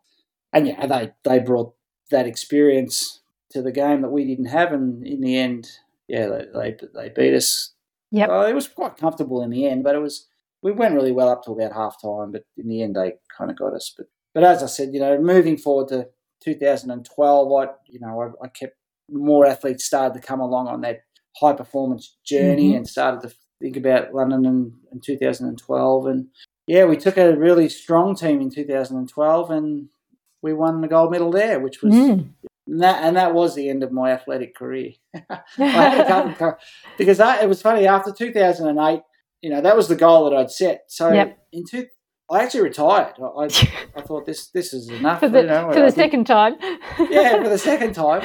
And 0.52 0.66
yeah, 0.66 0.86
they 0.86 1.12
they 1.24 1.38
brought 1.38 1.74
that 2.10 2.26
experience 2.26 3.20
to 3.50 3.62
the 3.62 3.72
game 3.72 4.02
that 4.02 4.10
we 4.10 4.24
didn't 4.24 4.46
have, 4.46 4.72
and 4.72 5.06
in 5.06 5.20
the 5.20 5.36
end, 5.36 5.68
yeah, 6.08 6.26
they 6.26 6.46
they, 6.54 6.76
they 6.94 7.08
beat 7.10 7.34
us. 7.34 7.74
Yeah, 8.10 8.26
uh, 8.26 8.46
it 8.46 8.54
was 8.54 8.68
quite 8.68 8.96
comfortable 8.96 9.42
in 9.42 9.50
the 9.50 9.66
end, 9.66 9.84
but 9.84 9.94
it 9.94 10.00
was 10.00 10.26
we 10.62 10.72
went 10.72 10.94
really 10.94 11.12
well 11.12 11.28
up 11.28 11.44
to 11.44 11.52
about 11.52 11.72
half 11.72 12.00
time, 12.00 12.32
but 12.32 12.44
in 12.56 12.68
the 12.68 12.82
end 12.82 12.96
they 12.96 13.14
kind 13.36 13.50
of 13.50 13.58
got 13.58 13.74
us. 13.74 13.94
But 13.96 14.06
but 14.34 14.44
as 14.44 14.62
I 14.62 14.66
said, 14.66 14.90
you 14.92 15.00
know, 15.00 15.20
moving 15.20 15.56
forward 15.56 15.88
to 15.88 16.08
2012, 16.42 17.52
I 17.52 17.72
you 17.86 18.00
know 18.00 18.34
I, 18.42 18.46
I 18.46 18.48
kept 18.48 18.76
more 19.10 19.46
athletes 19.46 19.84
started 19.84 20.20
to 20.20 20.26
come 20.26 20.40
along 20.40 20.68
on 20.68 20.80
that 20.82 21.00
high 21.36 21.52
performance 21.52 22.16
journey 22.24 22.68
mm-hmm. 22.68 22.78
and 22.78 22.88
started 22.88 23.20
to 23.22 23.34
think 23.60 23.76
about 23.76 24.14
London 24.14 24.44
in, 24.44 24.72
in 24.92 25.00
2012. 25.00 26.06
And 26.06 26.26
yeah, 26.66 26.84
we 26.84 26.96
took 26.96 27.16
a 27.16 27.36
really 27.36 27.68
strong 27.68 28.14
team 28.14 28.40
in 28.40 28.50
2012 28.50 29.50
and 29.50 29.88
we 30.42 30.52
won 30.52 30.80
the 30.80 30.88
gold 30.88 31.10
medal 31.10 31.30
there, 31.30 31.60
which 31.60 31.82
was. 31.82 31.94
Mm. 31.94 32.30
And 32.68 32.82
that, 32.82 33.02
and 33.02 33.16
that 33.16 33.34
was 33.34 33.54
the 33.54 33.68
end 33.68 33.82
of 33.82 33.92
my 33.92 34.12
athletic 34.12 34.54
career. 34.54 34.92
because 36.98 37.18
I, 37.18 37.42
it 37.42 37.48
was 37.48 37.62
funny 37.62 37.86
after 37.86 38.12
2008, 38.12 39.00
you 39.40 39.50
know, 39.50 39.60
that 39.60 39.76
was 39.76 39.88
the 39.88 39.96
goal 39.96 40.28
that 40.28 40.36
I'd 40.36 40.50
set. 40.50 40.84
So 40.88 41.12
yep. 41.12 41.38
in 41.52 41.64
two, 41.64 41.86
I 42.30 42.42
actually 42.42 42.62
retired. 42.62 43.14
I, 43.18 43.48
I 43.96 44.02
thought 44.06 44.26
this 44.26 44.48
this 44.48 44.74
is 44.74 44.90
enough 44.90 45.20
for 45.20 45.28
the, 45.28 45.40
you 45.40 45.46
know, 45.46 45.72
for 45.72 45.80
the 45.80 45.90
second 45.90 46.26
time. 46.26 46.56
yeah, 47.08 47.42
for 47.42 47.48
the 47.48 47.58
second 47.58 47.94
time, 47.94 48.22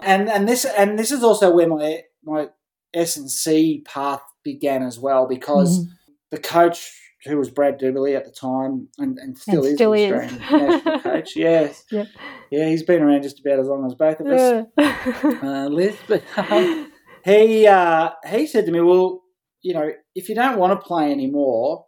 and 0.00 0.28
and 0.28 0.46
this 0.46 0.66
and 0.66 0.98
this 0.98 1.10
is 1.10 1.22
also 1.22 1.50
where 1.54 1.68
my 1.68 2.02
my 2.22 2.48
S 2.92 3.16
and 3.16 3.30
C 3.30 3.82
path 3.86 4.22
began 4.44 4.82
as 4.82 4.98
well 4.98 5.26
because 5.26 5.80
mm. 5.80 5.88
the 6.30 6.38
coach 6.38 6.92
who 7.24 7.36
was 7.36 7.50
Brad 7.50 7.80
Dubberley 7.80 8.16
at 8.16 8.24
the 8.24 8.30
time 8.30 8.88
and, 8.98 9.18
and 9.18 9.36
still 9.36 9.64
and 9.64 9.66
is 9.66 9.74
still 9.74 9.92
is. 9.92 10.10
national 10.10 11.00
coach. 11.00 11.36
Yes. 11.36 11.84
Yep. 11.90 12.06
Yeah, 12.50 12.68
he's 12.68 12.82
been 12.82 13.02
around 13.02 13.22
just 13.22 13.40
about 13.40 13.58
as 13.58 13.66
long 13.66 13.84
as 13.84 13.94
both 13.94 14.20
of 14.20 14.26
us. 14.28 14.66
Yeah. 14.78 15.38
uh, 15.42 15.68
Liz, 15.68 15.96
but 16.06 16.22
um, 16.36 16.92
he 17.24 17.66
uh, 17.66 18.10
he 18.28 18.46
said 18.46 18.66
to 18.66 18.72
me, 18.72 18.80
"Well, 18.80 19.22
you 19.62 19.74
know, 19.74 19.90
if 20.14 20.28
you 20.28 20.34
don't 20.34 20.58
want 20.58 20.78
to 20.78 20.86
play 20.86 21.10
anymore, 21.10 21.86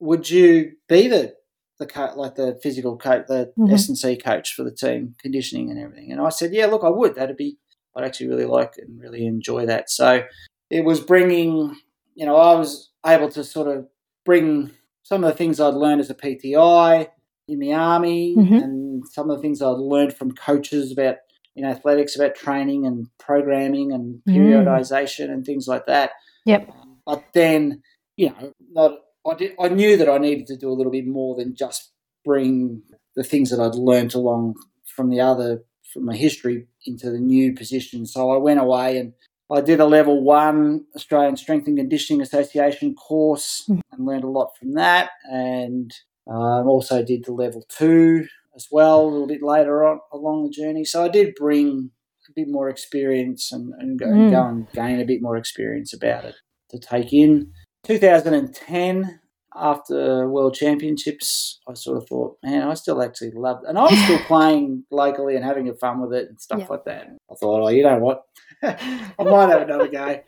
would 0.00 0.28
you 0.28 0.72
be 0.88 1.08
the 1.08 1.34
the 1.78 1.86
co- 1.86 2.14
like 2.16 2.34
the 2.34 2.58
physical 2.62 2.96
coach, 2.96 3.26
the 3.28 3.52
mm-hmm. 3.58 3.72
S 3.72 3.88
and 3.88 3.96
C 3.96 4.16
coach 4.16 4.54
for 4.54 4.64
the 4.64 4.74
team, 4.74 5.14
conditioning 5.20 5.70
and 5.70 5.78
everything?" 5.78 6.10
And 6.10 6.20
I 6.20 6.30
said, 6.30 6.52
"Yeah, 6.52 6.66
look, 6.66 6.84
I 6.84 6.90
would. 6.90 7.14
That'd 7.14 7.36
be. 7.36 7.58
I'd 7.96 8.04
actually 8.04 8.28
really 8.28 8.46
like 8.46 8.74
and 8.78 9.00
really 9.00 9.26
enjoy 9.26 9.66
that." 9.66 9.90
So 9.90 10.22
it 10.70 10.84
was 10.84 11.00
bringing, 11.00 11.76
you 12.14 12.26
know, 12.26 12.36
I 12.36 12.54
was 12.54 12.90
able 13.06 13.28
to 13.30 13.44
sort 13.44 13.68
of 13.68 13.86
bring 14.24 14.70
some 15.02 15.24
of 15.24 15.30
the 15.30 15.36
things 15.36 15.60
I'd 15.60 15.74
learned 15.74 16.00
as 16.00 16.10
a 16.10 16.14
PTI 16.14 17.08
in 17.48 17.58
the 17.58 17.72
army, 17.72 18.36
mm-hmm. 18.36 18.54
and 18.54 19.08
some 19.08 19.28
of 19.28 19.36
the 19.36 19.42
things 19.42 19.60
I'd 19.60 19.70
learned 19.70 20.14
from 20.14 20.32
coaches 20.32 20.92
about 20.92 21.16
in 21.56 21.64
athletics 21.64 22.14
about 22.14 22.36
training 22.36 22.86
and 22.86 23.08
programming 23.18 23.92
and 23.92 24.22
mm. 24.28 24.36
periodization 24.36 25.28
mm. 25.28 25.32
and 25.32 25.44
things 25.44 25.66
like 25.66 25.86
that. 25.86 26.12
Yep. 26.46 26.70
But 27.04 27.24
then, 27.34 27.82
you 28.16 28.30
know, 28.30 28.52
not 28.70 28.98
I 29.26 29.34
did, 29.34 29.54
I 29.60 29.68
knew 29.68 29.96
that 29.96 30.08
I 30.08 30.18
needed 30.18 30.46
to 30.48 30.56
do 30.56 30.70
a 30.70 30.74
little 30.74 30.92
bit 30.92 31.06
more 31.06 31.36
than 31.36 31.54
just 31.54 31.90
bring 32.24 32.82
the 33.16 33.24
things 33.24 33.50
that 33.50 33.60
I'd 33.60 33.74
learnt 33.74 34.14
along 34.14 34.54
from 34.86 35.10
the 35.10 35.20
other 35.20 35.64
from 35.92 36.04
my 36.04 36.16
history 36.16 36.66
into 36.86 37.10
the 37.10 37.18
new 37.18 37.52
position. 37.52 38.06
So 38.06 38.30
I 38.30 38.36
went 38.36 38.60
away 38.60 38.96
and 38.98 39.12
I 39.52 39.60
did 39.60 39.80
a 39.80 39.86
level 39.86 40.22
one 40.22 40.84
Australian 40.94 41.36
Strength 41.36 41.66
and 41.68 41.76
Conditioning 41.76 42.22
Association 42.22 42.94
course 42.94 43.64
mm. 43.68 43.80
and 43.92 44.06
learned 44.06 44.24
a 44.24 44.28
lot 44.28 44.56
from 44.58 44.74
that. 44.74 45.10
And 45.24 45.92
um, 46.26 46.68
also 46.68 47.02
did 47.02 47.24
the 47.24 47.32
level 47.32 47.64
two 47.68 48.26
as 48.54 48.68
well 48.70 49.02
a 49.02 49.08
little 49.08 49.26
bit 49.26 49.42
later 49.42 49.84
on 49.84 50.00
along 50.12 50.44
the 50.44 50.50
journey. 50.50 50.84
So 50.84 51.04
I 51.04 51.08
did 51.08 51.34
bring 51.34 51.90
a 52.28 52.32
bit 52.34 52.48
more 52.48 52.68
experience 52.68 53.50
and, 53.52 53.72
and, 53.78 53.98
go, 53.98 54.06
mm. 54.06 54.12
and 54.12 54.30
go 54.30 54.46
and 54.46 54.72
gain 54.72 55.00
a 55.00 55.04
bit 55.04 55.22
more 55.22 55.36
experience 55.36 55.92
about 55.92 56.24
it 56.24 56.36
to 56.70 56.78
take 56.78 57.12
in. 57.12 57.52
2010, 57.84 59.20
after 59.56 60.28
World 60.28 60.54
Championships, 60.54 61.60
I 61.68 61.74
sort 61.74 61.96
of 61.98 62.08
thought, 62.08 62.38
man, 62.42 62.68
I 62.68 62.74
still 62.74 63.02
actually 63.02 63.32
love. 63.32 63.62
And 63.66 63.78
I 63.78 63.82
was 63.82 63.98
still 64.04 64.18
playing 64.26 64.84
locally 64.90 65.34
and 65.34 65.44
having 65.44 65.72
fun 65.74 66.00
with 66.00 66.12
it 66.12 66.28
and 66.28 66.40
stuff 66.40 66.60
yeah. 66.60 66.66
like 66.68 66.84
that. 66.84 67.08
I 67.30 67.34
thought, 67.34 67.64
oh, 67.64 67.68
you 67.68 67.82
know 67.82 67.98
what? 67.98 68.24
I 68.62 69.22
might 69.24 69.50
have 69.50 69.62
another 69.62 69.88
go. 69.88 70.20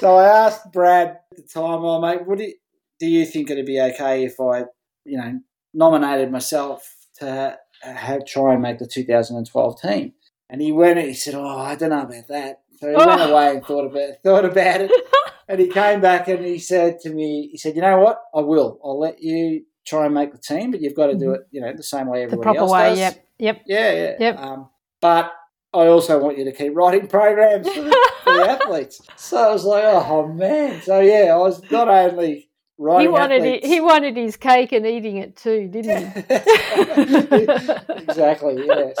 So 0.00 0.16
I 0.16 0.46
asked 0.46 0.72
Brad 0.72 1.08
at 1.08 1.36
the 1.36 1.42
time, 1.42 1.84
oh, 1.84 2.00
mate, 2.00 2.26
would 2.26 2.40
it, 2.40 2.56
do 3.00 3.06
you 3.06 3.26
think 3.26 3.50
it'd 3.50 3.66
be 3.66 3.80
okay 3.80 4.24
if 4.24 4.40
I, 4.40 4.64
you 5.04 5.18
know, 5.18 5.40
nominated 5.74 6.30
myself 6.30 6.94
to 7.18 7.56
have, 7.82 8.24
try 8.26 8.52
and 8.52 8.62
make 8.62 8.78
the 8.78 8.86
2012 8.86 9.80
team? 9.80 10.12
And 10.48 10.60
he 10.60 10.70
went, 10.70 10.98
and 10.98 11.08
he 11.08 11.14
said, 11.14 11.34
oh, 11.34 11.58
I 11.58 11.74
don't 11.74 11.90
know 11.90 12.02
about 12.02 12.28
that. 12.28 12.60
So 12.78 12.88
he 12.88 12.94
oh. 12.94 13.06
went 13.06 13.30
away 13.30 13.50
and 13.50 13.64
thought 13.64 13.86
about 13.86 14.22
thought 14.22 14.44
about 14.44 14.80
it. 14.82 14.92
and 15.48 15.60
he 15.60 15.68
came 15.68 16.00
back 16.00 16.28
and 16.28 16.44
he 16.44 16.58
said 16.58 17.00
to 17.00 17.10
me, 17.10 17.48
he 17.50 17.58
said, 17.58 17.74
you 17.74 17.82
know 17.82 17.98
what? 17.98 18.20
I 18.34 18.40
will. 18.40 18.78
I'll 18.84 18.98
let 18.98 19.22
you 19.22 19.64
try 19.86 20.06
and 20.06 20.14
make 20.14 20.32
the 20.32 20.38
team, 20.38 20.70
but 20.70 20.80
you've 20.80 20.94
got 20.94 21.06
to 21.06 21.14
do 21.14 21.26
mm-hmm. 21.26 21.34
it, 21.34 21.48
you 21.52 21.60
know, 21.60 21.72
the 21.74 21.82
same 21.82 22.08
way 22.08 22.24
everybody 22.24 22.36
the 22.36 22.42
proper 22.42 22.58
else 22.58 22.72
way, 22.72 22.88
does. 22.90 22.98
Yep. 22.98 23.26
Yep. 23.38 23.62
Yeah. 23.66 23.92
Yeah. 23.92 24.16
Yep. 24.18 24.38
Um, 24.38 24.70
but 25.00 25.32
I 25.76 25.88
also 25.88 26.18
want 26.18 26.38
you 26.38 26.44
to 26.44 26.52
keep 26.52 26.74
writing 26.74 27.06
programs 27.06 27.68
for 27.68 27.82
the, 27.82 28.10
for 28.24 28.32
the 28.32 28.50
athletes. 28.50 29.00
So 29.16 29.36
I 29.36 29.52
was 29.52 29.64
like, 29.64 29.84
oh 29.84 30.26
man. 30.28 30.80
So 30.82 31.00
yeah, 31.00 31.34
I 31.34 31.36
was 31.36 31.62
not 31.70 31.88
only 31.88 32.48
writing. 32.78 33.02
He 33.02 33.08
wanted 33.08 33.64
he 33.64 33.80
wanted 33.80 34.16
his 34.16 34.36
cake 34.36 34.72
and 34.72 34.86
eating 34.86 35.18
it 35.18 35.36
too, 35.36 35.68
didn't 35.68 36.12
he? 36.12 36.18
exactly. 38.02 38.64
Yes. 38.66 38.96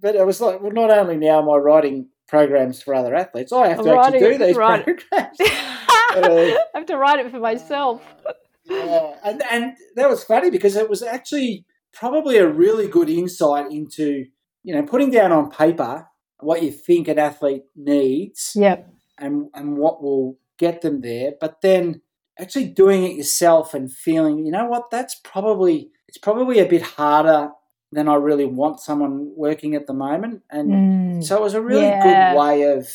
But 0.00 0.16
it 0.16 0.26
was 0.26 0.40
like, 0.40 0.60
well, 0.60 0.72
not 0.72 0.90
only 0.90 1.16
now 1.16 1.40
am 1.40 1.48
I 1.48 1.56
writing 1.56 2.08
programs 2.28 2.82
for 2.82 2.94
other 2.94 3.14
athletes, 3.14 3.52
I 3.52 3.68
have 3.68 3.82
to 3.82 3.96
actually 3.96 4.18
do 4.18 4.38
these 4.38 4.54
programs. 4.54 5.00
uh, 5.12 5.38
I 6.12 6.56
have 6.74 6.86
to 6.86 6.96
write 6.96 7.24
it 7.24 7.30
for 7.30 7.38
myself. 7.38 8.02
Yeah, 8.64 9.14
and 9.24 9.42
and 9.50 9.76
that 9.96 10.10
was 10.10 10.24
funny 10.24 10.50
because 10.50 10.76
it 10.76 10.90
was 10.90 11.02
actually 11.02 11.64
probably 11.92 12.36
a 12.38 12.48
really 12.48 12.88
good 12.88 13.08
insight 13.08 13.70
into 13.70 14.26
you 14.62 14.74
know 14.74 14.82
putting 14.82 15.10
down 15.10 15.32
on 15.32 15.50
paper 15.50 16.08
what 16.40 16.62
you 16.62 16.70
think 16.70 17.08
an 17.08 17.18
athlete 17.18 17.64
needs. 17.76 18.52
Yep. 18.54 18.88
And 19.18 19.48
and 19.54 19.76
what 19.76 20.02
will 20.02 20.38
get 20.58 20.80
them 20.82 21.00
there, 21.00 21.32
but 21.40 21.60
then 21.60 22.02
actually 22.38 22.66
doing 22.66 23.04
it 23.04 23.16
yourself 23.16 23.74
and 23.74 23.92
feeling, 23.92 24.44
you 24.44 24.50
know 24.50 24.66
what, 24.66 24.90
that's 24.90 25.14
probably 25.22 25.90
it's 26.08 26.18
probably 26.18 26.58
a 26.58 26.66
bit 26.66 26.82
harder 26.82 27.50
than 27.92 28.08
I 28.08 28.14
really 28.14 28.46
want 28.46 28.80
someone 28.80 29.32
working 29.36 29.74
at 29.74 29.86
the 29.86 29.92
moment. 29.92 30.42
And 30.50 30.70
mm, 30.70 31.24
so 31.24 31.36
it 31.36 31.42
was 31.42 31.54
a 31.54 31.60
really 31.60 31.82
yeah. 31.82 32.32
good 32.32 32.38
way 32.40 32.62
of 32.62 32.88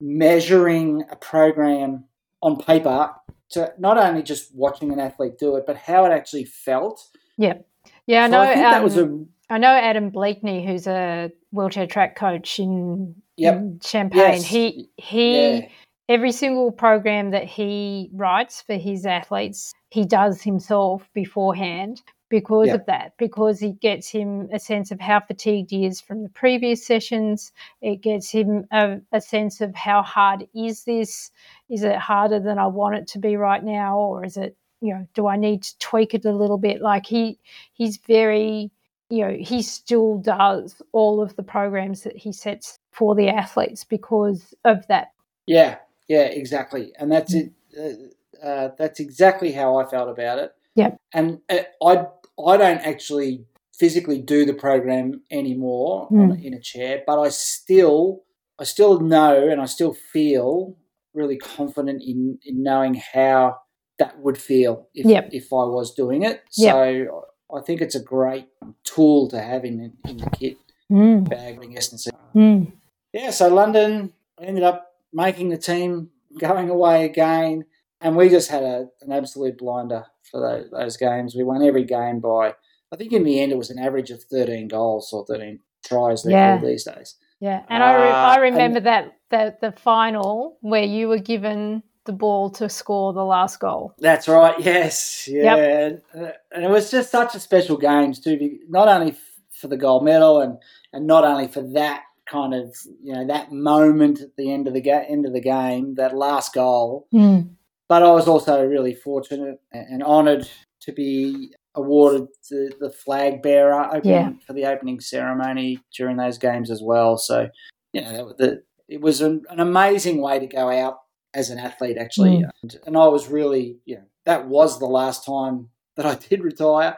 measuring 0.00 1.04
a 1.10 1.16
program 1.16 2.04
on 2.42 2.56
paper 2.56 3.12
to 3.50 3.72
not 3.78 3.96
only 3.96 4.22
just 4.22 4.54
watching 4.54 4.92
an 4.92 4.98
athlete 4.98 5.38
do 5.38 5.56
it, 5.56 5.64
but 5.66 5.76
how 5.76 6.04
it 6.04 6.10
actually 6.10 6.44
felt. 6.44 7.08
Yeah. 7.36 7.58
Yeah, 8.06 8.24
I 8.24 8.28
know. 8.28 8.40
I 8.40 8.52
um, 8.54 8.60
that 8.60 8.84
was 8.84 8.96
a. 8.96 9.24
I 9.50 9.58
know 9.58 9.68
Adam 9.68 10.10
Bleakney, 10.10 10.64
who's 10.64 10.86
a 10.86 11.32
wheelchair 11.50 11.86
track 11.86 12.16
coach 12.16 12.58
in, 12.60 13.16
yep. 13.36 13.56
in 13.56 13.80
Champaign. 13.80 14.20
Yes. 14.20 14.44
He 14.44 14.90
he 14.96 15.58
yeah. 15.58 15.68
every 16.08 16.32
single 16.32 16.70
program 16.70 17.32
that 17.32 17.44
he 17.44 18.10
writes 18.14 18.62
for 18.62 18.76
his 18.76 19.04
athletes, 19.04 19.72
he 19.90 20.04
does 20.04 20.40
himself 20.40 21.08
beforehand 21.14 22.00
because 22.30 22.68
yeah. 22.68 22.74
of 22.74 22.86
that, 22.86 23.12
because 23.18 23.60
it 23.60 23.80
gets 23.80 24.08
him 24.08 24.48
a 24.52 24.58
sense 24.60 24.92
of 24.92 25.00
how 25.00 25.18
fatigued 25.18 25.70
he 25.70 25.84
is 25.84 26.00
from 26.00 26.22
the 26.22 26.28
previous 26.28 26.86
sessions. 26.86 27.52
It 27.82 28.02
gets 28.02 28.30
him 28.30 28.66
a, 28.70 28.98
a, 29.12 29.20
sense 29.20 29.60
of 29.60 29.74
how 29.74 30.02
hard 30.02 30.46
is 30.54 30.84
this? 30.84 31.32
Is 31.68 31.82
it 31.82 31.96
harder 31.96 32.38
than 32.38 32.56
I 32.56 32.68
want 32.68 32.94
it 32.94 33.08
to 33.08 33.18
be 33.18 33.36
right 33.36 33.62
now, 33.62 33.98
or 33.98 34.24
is 34.24 34.36
it, 34.36 34.56
you 34.80 34.94
know, 34.94 35.08
do 35.12 35.26
I 35.26 35.36
need 35.36 35.64
to 35.64 35.78
tweak 35.80 36.14
it 36.14 36.24
a 36.24 36.32
little 36.32 36.56
bit? 36.56 36.80
Like 36.80 37.04
he, 37.04 37.40
he's 37.74 37.96
very, 37.96 38.70
you 39.10 39.26
know, 39.26 39.36
he 39.38 39.60
still 39.62 40.18
does 40.18 40.80
all 40.92 41.20
of 41.20 41.34
the 41.36 41.42
programs 41.42 42.02
that 42.02 42.16
he 42.16 42.32
sets 42.32 42.78
for 42.92 43.14
the 43.14 43.28
athletes 43.28 43.84
because 43.84 44.54
of 44.64 44.86
that. 44.86 45.08
Yeah, 45.46 45.78
yeah, 46.08 46.24
exactly, 46.24 46.92
and 46.98 47.10
that's 47.10 47.34
it. 47.34 47.52
Uh, 47.78 48.44
uh, 48.44 48.70
that's 48.78 49.00
exactly 49.00 49.52
how 49.52 49.76
I 49.76 49.84
felt 49.84 50.08
about 50.08 50.38
it. 50.38 50.52
Yeah, 50.76 50.94
and 51.12 51.40
uh, 51.50 51.58
I 51.84 52.06
I 52.42 52.56
don't 52.56 52.80
actually 52.80 53.44
physically 53.74 54.20
do 54.20 54.44
the 54.44 54.54
program 54.54 55.22
anymore 55.30 56.08
mm. 56.10 56.32
on, 56.32 56.38
in 56.38 56.54
a 56.54 56.60
chair, 56.60 57.02
but 57.06 57.20
I 57.20 57.30
still 57.30 58.22
I 58.58 58.64
still 58.64 59.00
know 59.00 59.48
and 59.48 59.60
I 59.60 59.64
still 59.64 59.94
feel 59.94 60.76
really 61.14 61.36
confident 61.36 62.02
in 62.02 62.38
in 62.44 62.62
knowing 62.62 62.94
how 62.94 63.56
that 63.98 64.18
would 64.20 64.38
feel 64.38 64.88
if 64.94 65.06
yep. 65.06 65.30
if 65.32 65.52
I 65.52 65.64
was 65.64 65.94
doing 65.94 66.22
it. 66.22 66.42
Yep. 66.56 67.08
I 67.54 67.60
think 67.60 67.80
it's 67.80 67.94
a 67.94 68.02
great 68.02 68.48
tool 68.84 69.28
to 69.28 69.40
have 69.40 69.64
in 69.64 69.92
in 70.08 70.16
the 70.18 70.30
kit 70.30 70.58
mm. 70.90 71.28
bag. 71.28 71.58
Yes, 71.70 72.08
mm. 72.34 72.72
yeah. 73.12 73.30
So 73.30 73.48
London, 73.48 74.12
ended 74.40 74.64
up 74.64 74.94
making 75.12 75.50
the 75.50 75.58
team, 75.58 76.10
going 76.38 76.70
away 76.70 77.04
again, 77.04 77.64
and 78.00 78.16
we 78.16 78.28
just 78.28 78.50
had 78.50 78.62
a, 78.62 78.88
an 79.02 79.12
absolute 79.12 79.58
blinder 79.58 80.06
for 80.30 80.40
those, 80.40 80.70
those 80.70 80.96
games. 80.96 81.34
We 81.34 81.44
won 81.44 81.62
every 81.62 81.84
game 81.84 82.20
by, 82.20 82.54
I 82.92 82.96
think 82.96 83.12
in 83.12 83.24
the 83.24 83.40
end 83.40 83.52
it 83.52 83.58
was 83.58 83.70
an 83.70 83.78
average 83.78 84.10
of 84.10 84.22
13 84.24 84.68
goals 84.68 85.12
or 85.12 85.24
13 85.26 85.60
tries 85.84 86.24
yeah. 86.26 86.58
these 86.58 86.84
days. 86.84 87.16
Yeah, 87.40 87.62
and 87.68 87.82
uh, 87.82 87.86
I, 87.86 87.94
re- 87.94 88.10
I 88.10 88.36
remember 88.36 88.78
and, 88.78 88.86
that, 88.86 89.16
that 89.30 89.60
the 89.60 89.72
final 89.72 90.58
where 90.60 90.84
you 90.84 91.08
were 91.08 91.18
given 91.18 91.82
the 92.06 92.12
ball 92.12 92.50
to 92.50 92.68
score 92.68 93.12
the 93.12 93.24
last 93.24 93.60
goal. 93.60 93.94
That's 93.98 94.28
right. 94.28 94.54
Yes. 94.58 95.28
Yeah. 95.30 95.56
Yep. 95.56 96.04
And 96.52 96.64
it 96.64 96.70
was 96.70 96.90
just 96.90 97.10
such 97.10 97.34
a 97.34 97.40
special 97.40 97.76
game 97.76 98.12
too. 98.12 98.58
Not 98.68 98.88
only 98.88 99.16
for 99.50 99.68
the 99.68 99.76
gold 99.76 100.04
medal 100.04 100.40
and 100.40 100.58
and 100.92 101.06
not 101.06 101.24
only 101.24 101.48
for 101.48 101.62
that 101.74 102.02
kind 102.26 102.54
of 102.54 102.74
you 103.02 103.12
know 103.12 103.26
that 103.26 103.52
moment 103.52 104.20
at 104.20 104.36
the 104.36 104.52
end 104.52 104.66
of 104.66 104.74
the 104.74 104.80
ga- 104.80 105.06
end 105.08 105.26
of 105.26 105.32
the 105.32 105.40
game, 105.40 105.94
that 105.96 106.16
last 106.16 106.54
goal, 106.54 107.06
mm. 107.12 107.48
But 107.90 108.04
I 108.04 108.12
was 108.12 108.28
also 108.28 108.64
really 108.64 108.94
fortunate 108.94 109.60
and 109.72 110.00
honoured 110.04 110.48
to 110.82 110.92
be 110.92 111.52
awarded 111.74 112.28
the, 112.48 112.72
the 112.78 112.88
flag 112.88 113.42
bearer 113.42 113.84
opening, 113.84 114.12
yeah. 114.12 114.30
for 114.46 114.52
the 114.52 114.66
opening 114.66 115.00
ceremony 115.00 115.80
during 115.96 116.16
those 116.16 116.38
games 116.38 116.70
as 116.70 116.80
well. 116.80 117.18
So, 117.18 117.48
you 117.92 118.02
know, 118.02 118.32
the, 118.38 118.62
it 118.88 119.00
was 119.00 119.20
an, 119.22 119.42
an, 119.50 119.58
amazing 119.58 120.22
way 120.22 120.38
to 120.38 120.46
go 120.46 120.70
out 120.70 120.98
as 121.34 121.50
an 121.50 121.58
athlete, 121.58 121.96
actually. 121.98 122.38
Mm. 122.38 122.50
And, 122.62 122.76
and, 122.86 122.96
I 122.96 123.06
was 123.08 123.28
really, 123.28 123.78
you 123.84 123.96
know, 123.96 124.04
that 124.24 124.46
was 124.46 124.78
the 124.78 124.86
last 124.86 125.24
time 125.24 125.68
that 125.96 126.06
I 126.06 126.14
did 126.14 126.42
retire, 126.42 126.96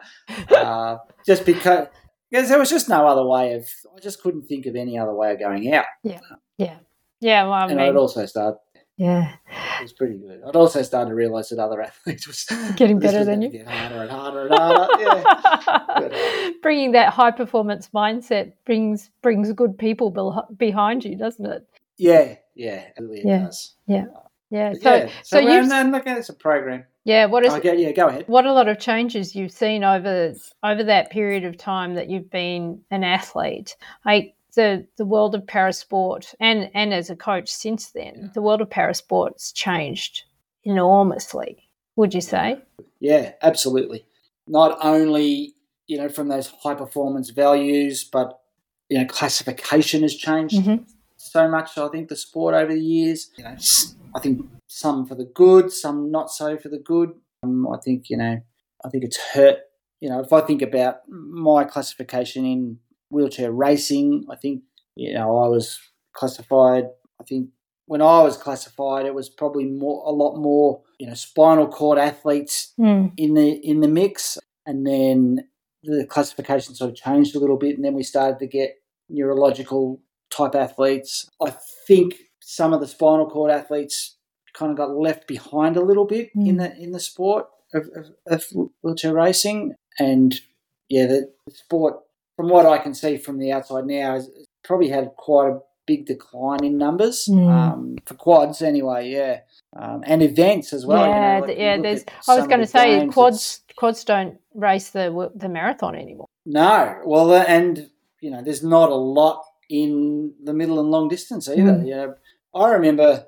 uh, 0.50 0.98
just 1.26 1.44
because 1.44 1.88
because 2.30 2.48
there 2.48 2.58
was 2.58 2.70
just 2.70 2.88
no 2.88 3.06
other 3.06 3.26
way 3.26 3.54
of. 3.54 3.68
I 3.94 4.00
just 4.00 4.22
couldn't 4.22 4.42
think 4.46 4.66
of 4.66 4.76
any 4.76 4.98
other 4.98 5.14
way 5.14 5.32
of 5.32 5.38
going 5.38 5.72
out. 5.74 5.86
Yeah, 6.02 6.20
yeah, 6.56 6.76
yeah. 7.20 7.44
Well, 7.44 7.52
I 7.52 7.62
and 7.66 7.76
mean, 7.76 7.80
I'd 7.80 7.96
also 7.96 8.24
start. 8.26 8.58
yeah, 8.96 9.34
It 9.80 9.82
was 9.82 9.92
pretty 9.92 10.18
good. 10.18 10.42
I'd 10.46 10.56
also 10.56 10.82
started 10.82 11.10
to 11.10 11.14
realise 11.14 11.48
that 11.48 11.58
other 11.58 11.82
athletes 11.82 12.26
was 12.26 12.46
Getting 12.76 13.00
better 13.00 13.18
was 13.18 13.26
than 13.26 13.42
you. 13.42 13.50
Get 13.50 13.66
harder 13.66 14.02
and 14.02 14.10
harder 14.10 14.46
and 14.46 14.54
harder. 14.54 14.92
yeah. 16.10 16.50
Bringing 16.62 16.92
that 16.92 17.12
high 17.12 17.32
performance 17.32 17.90
mindset 17.94 18.52
brings 18.64 19.10
brings 19.20 19.52
good 19.52 19.76
people 19.76 20.46
behind 20.56 21.04
you, 21.04 21.16
doesn't 21.16 21.44
it? 21.44 21.66
Yeah, 21.98 22.36
yeah, 22.54 22.84
Yeah. 23.24 23.38
does. 23.44 23.74
Yeah. 23.86 24.04
But 24.50 24.82
So, 24.82 24.94
yeah, 24.94 25.06
so, 25.06 25.12
so, 25.22 25.38
you've 25.38 25.68
then 25.70 25.92
look 25.92 26.06
at 26.06 26.18
it's 26.18 26.28
a 26.28 26.34
program. 26.34 26.84
yeah. 27.04 27.24
What 27.26 27.44
is 27.44 27.52
I 27.54 27.60
get, 27.60 27.78
yeah, 27.78 27.92
go 27.92 28.08
ahead. 28.08 28.24
what 28.28 28.44
a 28.44 28.52
lot 28.52 28.68
of 28.68 28.78
changes 28.78 29.34
you've 29.34 29.50
seen 29.52 29.82
over 29.84 30.34
over 30.62 30.84
that 30.84 31.10
period 31.10 31.44
of 31.44 31.56
time 31.56 31.94
that 31.94 32.10
you've 32.10 32.30
been 32.30 32.80
an 32.90 33.02
athlete. 33.04 33.74
Like 34.04 34.34
the 34.54 34.86
the 34.98 35.06
world 35.06 35.34
of 35.34 35.42
parasport 35.46 36.34
and 36.40 36.70
and 36.74 36.92
as 36.92 37.08
a 37.08 37.16
coach 37.16 37.48
since 37.50 37.92
then, 37.92 38.12
Yeah. 38.16 38.28
the 38.34 38.42
world 38.42 38.60
of 38.60 38.68
parasport's 38.68 39.52
changed 39.52 40.24
enormously. 40.64 41.68
Would 41.96 42.14
you 42.14 42.20
say? 42.20 42.60
Yeah, 43.00 43.32
absolutely. 43.42 44.04
Not 44.46 44.78
only 44.84 45.54
you 45.86 45.96
know 45.98 46.08
from 46.10 46.28
those 46.28 46.48
high 46.48 46.74
performance 46.74 47.30
values, 47.30 48.04
but 48.04 48.38
you 48.90 48.98
know 48.98 49.06
classification 49.06 50.02
has 50.02 50.14
changed 50.14 50.56
Mhm. 50.56 50.84
So 51.30 51.48
much. 51.48 51.76
I 51.78 51.88
think 51.88 52.08
the 52.08 52.16
sport 52.16 52.54
over 52.54 52.72
the 52.72 52.80
years. 52.80 53.30
You 53.36 53.44
know, 53.44 53.56
I 54.14 54.20
think 54.20 54.44
some 54.66 55.06
for 55.06 55.14
the 55.14 55.24
good, 55.34 55.72
some 55.72 56.10
not 56.10 56.30
so 56.30 56.56
for 56.58 56.68
the 56.68 56.78
good. 56.78 57.10
Um, 57.42 57.66
I 57.68 57.78
think 57.78 58.10
you 58.10 58.16
know, 58.16 58.40
I 58.84 58.88
think 58.88 59.04
it's 59.04 59.18
hurt. 59.34 59.58
You 60.00 60.08
know, 60.08 60.20
if 60.20 60.32
I 60.32 60.40
think 60.40 60.62
about 60.62 60.96
my 61.08 61.64
classification 61.64 62.44
in 62.44 62.78
wheelchair 63.10 63.52
racing, 63.52 64.26
I 64.30 64.36
think 64.36 64.62
you 64.96 65.14
know 65.14 65.38
I 65.38 65.48
was 65.48 65.78
classified. 66.12 66.84
I 67.20 67.24
think 67.24 67.50
when 67.86 68.00
I 68.02 68.22
was 68.22 68.36
classified, 68.36 69.06
it 69.06 69.14
was 69.14 69.28
probably 69.28 69.64
more 69.66 70.02
a 70.06 70.10
lot 70.10 70.36
more 70.36 70.82
you 70.98 71.06
know 71.06 71.14
spinal 71.14 71.68
cord 71.68 71.98
athletes 71.98 72.72
Mm. 72.78 73.12
in 73.16 73.34
the 73.34 73.50
in 73.50 73.80
the 73.80 73.88
mix, 73.88 74.38
and 74.66 74.86
then 74.86 75.46
the 75.84 76.06
classification 76.06 76.74
sort 76.74 76.90
of 76.90 76.96
changed 76.96 77.34
a 77.34 77.38
little 77.40 77.56
bit, 77.58 77.76
and 77.76 77.84
then 77.84 77.94
we 77.94 78.02
started 78.04 78.38
to 78.38 78.46
get 78.46 78.76
neurological 79.08 80.00
type 80.32 80.54
athletes. 80.54 81.28
I 81.40 81.52
think 81.86 82.14
some 82.40 82.72
of 82.72 82.80
the 82.80 82.86
spinal 82.88 83.28
cord 83.30 83.50
athletes 83.50 84.16
kind 84.54 84.70
of 84.70 84.76
got 84.76 84.90
left 84.96 85.26
behind 85.26 85.76
a 85.76 85.80
little 85.84 86.04
bit 86.04 86.30
in 86.34 86.56
Mm. 86.56 86.58
the 86.58 86.82
in 86.82 86.92
the 86.92 87.00
sport 87.00 87.46
of, 87.74 87.88
of, 87.94 88.10
of 88.26 88.44
wheelchair 88.82 89.14
racing, 89.14 89.74
and 89.98 90.40
yeah, 90.88 91.06
the, 91.06 91.32
the 91.46 91.52
sport, 91.52 92.00
from 92.36 92.48
what 92.48 92.66
I 92.66 92.78
can 92.78 92.94
see 92.94 93.16
from 93.16 93.38
the 93.38 93.50
outside 93.52 93.86
now, 93.86 94.14
has 94.14 94.28
probably 94.62 94.88
had 94.88 95.12
quite 95.16 95.48
a 95.48 95.60
big 95.86 96.04
decline 96.06 96.62
in 96.64 96.76
numbers 96.78 97.26
Mm. 97.30 97.48
um, 97.48 97.96
for 98.04 98.14
quads 98.14 98.60
anyway. 98.62 99.08
Yeah, 99.10 99.40
um, 99.74 100.02
and 100.06 100.22
events 100.22 100.72
as 100.72 100.84
well. 100.86 101.06
you 101.06 101.12
know, 101.14 101.20
yeah, 101.20 101.38
like 101.40 101.58
yeah. 101.58 101.80
There's. 101.80 102.04
I 102.28 102.36
was 102.38 102.46
going 102.46 102.60
to 102.60 102.66
say 102.66 103.06
quads 103.08 103.62
quads 103.76 104.04
don't 104.04 104.38
race 104.54 104.90
the 104.90 105.30
the 105.34 105.48
marathon 105.48 105.94
anymore. 105.96 106.26
No, 106.44 107.00
well, 107.06 107.32
uh, 107.32 107.44
and 107.48 107.88
you 108.20 108.30
know, 108.30 108.42
there's 108.42 108.62
not 108.62 108.90
a 108.90 108.94
lot 108.94 109.42
in 109.72 110.34
the 110.44 110.52
middle 110.52 110.78
and 110.80 110.90
long 110.90 111.08
distance 111.08 111.48
either. 111.48 111.72
Mm. 111.72 111.86
You 111.88 111.94
know, 111.96 112.14
I 112.54 112.70
remember, 112.72 113.26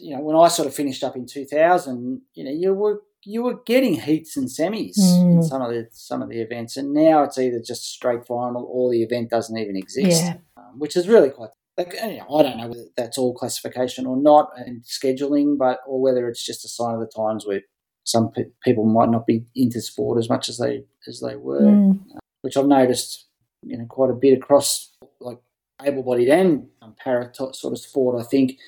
you 0.00 0.16
know, 0.16 0.22
when 0.22 0.36
I 0.36 0.48
sort 0.48 0.66
of 0.66 0.74
finished 0.74 1.04
up 1.04 1.14
in 1.16 1.26
2000, 1.26 2.22
you 2.34 2.44
know, 2.44 2.50
you 2.50 2.72
were 2.74 3.02
you 3.24 3.44
were 3.44 3.60
getting 3.66 3.94
heats 4.00 4.36
and 4.36 4.48
semis 4.48 4.98
in 4.98 5.38
Mm. 5.38 5.44
some 5.44 5.62
of 5.62 5.70
the 5.70 5.86
some 5.92 6.22
of 6.22 6.28
the 6.28 6.40
events, 6.40 6.76
and 6.76 6.92
now 6.92 7.22
it's 7.22 7.38
either 7.38 7.60
just 7.60 7.84
straight 7.84 8.26
final 8.26 8.64
or 8.68 8.90
the 8.90 9.02
event 9.02 9.30
doesn't 9.30 9.56
even 9.58 9.76
exist, 9.76 10.22
Yeah. 10.24 10.36
um, 10.56 10.78
which 10.78 10.96
is 10.96 11.08
really 11.08 11.30
quite. 11.30 11.50
Like, 11.78 11.94
you 11.94 12.18
know, 12.18 12.26
I 12.36 12.42
don't 12.42 12.58
know 12.58 12.68
whether 12.68 12.84
that's 12.96 13.16
all 13.16 13.32
classification 13.32 14.06
or 14.06 14.16
not, 14.16 14.50
and 14.56 14.82
scheduling, 14.82 15.56
but 15.56 15.78
or 15.86 16.00
whether 16.00 16.28
it's 16.28 16.44
just 16.44 16.64
a 16.64 16.68
sign 16.68 16.94
of 16.94 17.00
the 17.00 17.06
times 17.06 17.46
where 17.46 17.62
some 18.04 18.30
pe- 18.32 18.50
people 18.64 18.84
might 18.84 19.08
not 19.10 19.26
be 19.26 19.44
into 19.54 19.80
sport 19.80 20.18
as 20.18 20.28
much 20.28 20.48
as 20.48 20.58
they 20.58 20.84
as 21.08 21.20
they 21.20 21.36
were 21.36 21.60
Mm. 21.62 22.00
which 22.42 22.56
I've 22.56 22.66
noticed, 22.66 23.26
you 23.62 23.78
know, 23.78 23.86
quite 23.88 24.10
a 24.10 24.14
bit 24.14 24.36
across 24.36 24.91
able-bodied 25.84 26.28
and 26.28 26.66
um, 26.80 26.94
para 27.02 27.32
sort 27.34 27.64
of 27.64 27.78
sport. 27.78 28.20
I 28.20 28.24
think, 28.24 28.58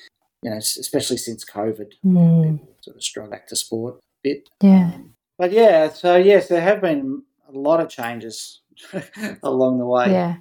you 0.41 0.49
know, 0.51 0.57
especially 0.57 1.17
since 1.17 1.43
COVID, 1.45 1.91
Mm. 2.05 2.59
sort 2.81 2.95
of 2.95 3.03
struggle 3.03 3.31
back 3.31 3.47
to 3.47 3.55
sport 3.55 3.95
a 3.95 3.99
bit. 4.23 4.49
Yeah. 4.61 4.91
Um, 4.93 5.13
but 5.37 5.51
yeah, 5.51 5.89
so 5.89 6.15
yes, 6.15 6.47
there 6.47 6.61
have 6.61 6.81
been 6.81 7.23
a 7.47 7.57
lot 7.57 7.79
of 7.81 7.89
changes 7.89 8.61
along 9.43 9.79
the 9.79 9.85
way. 9.85 10.11
Yeah. 10.11 10.35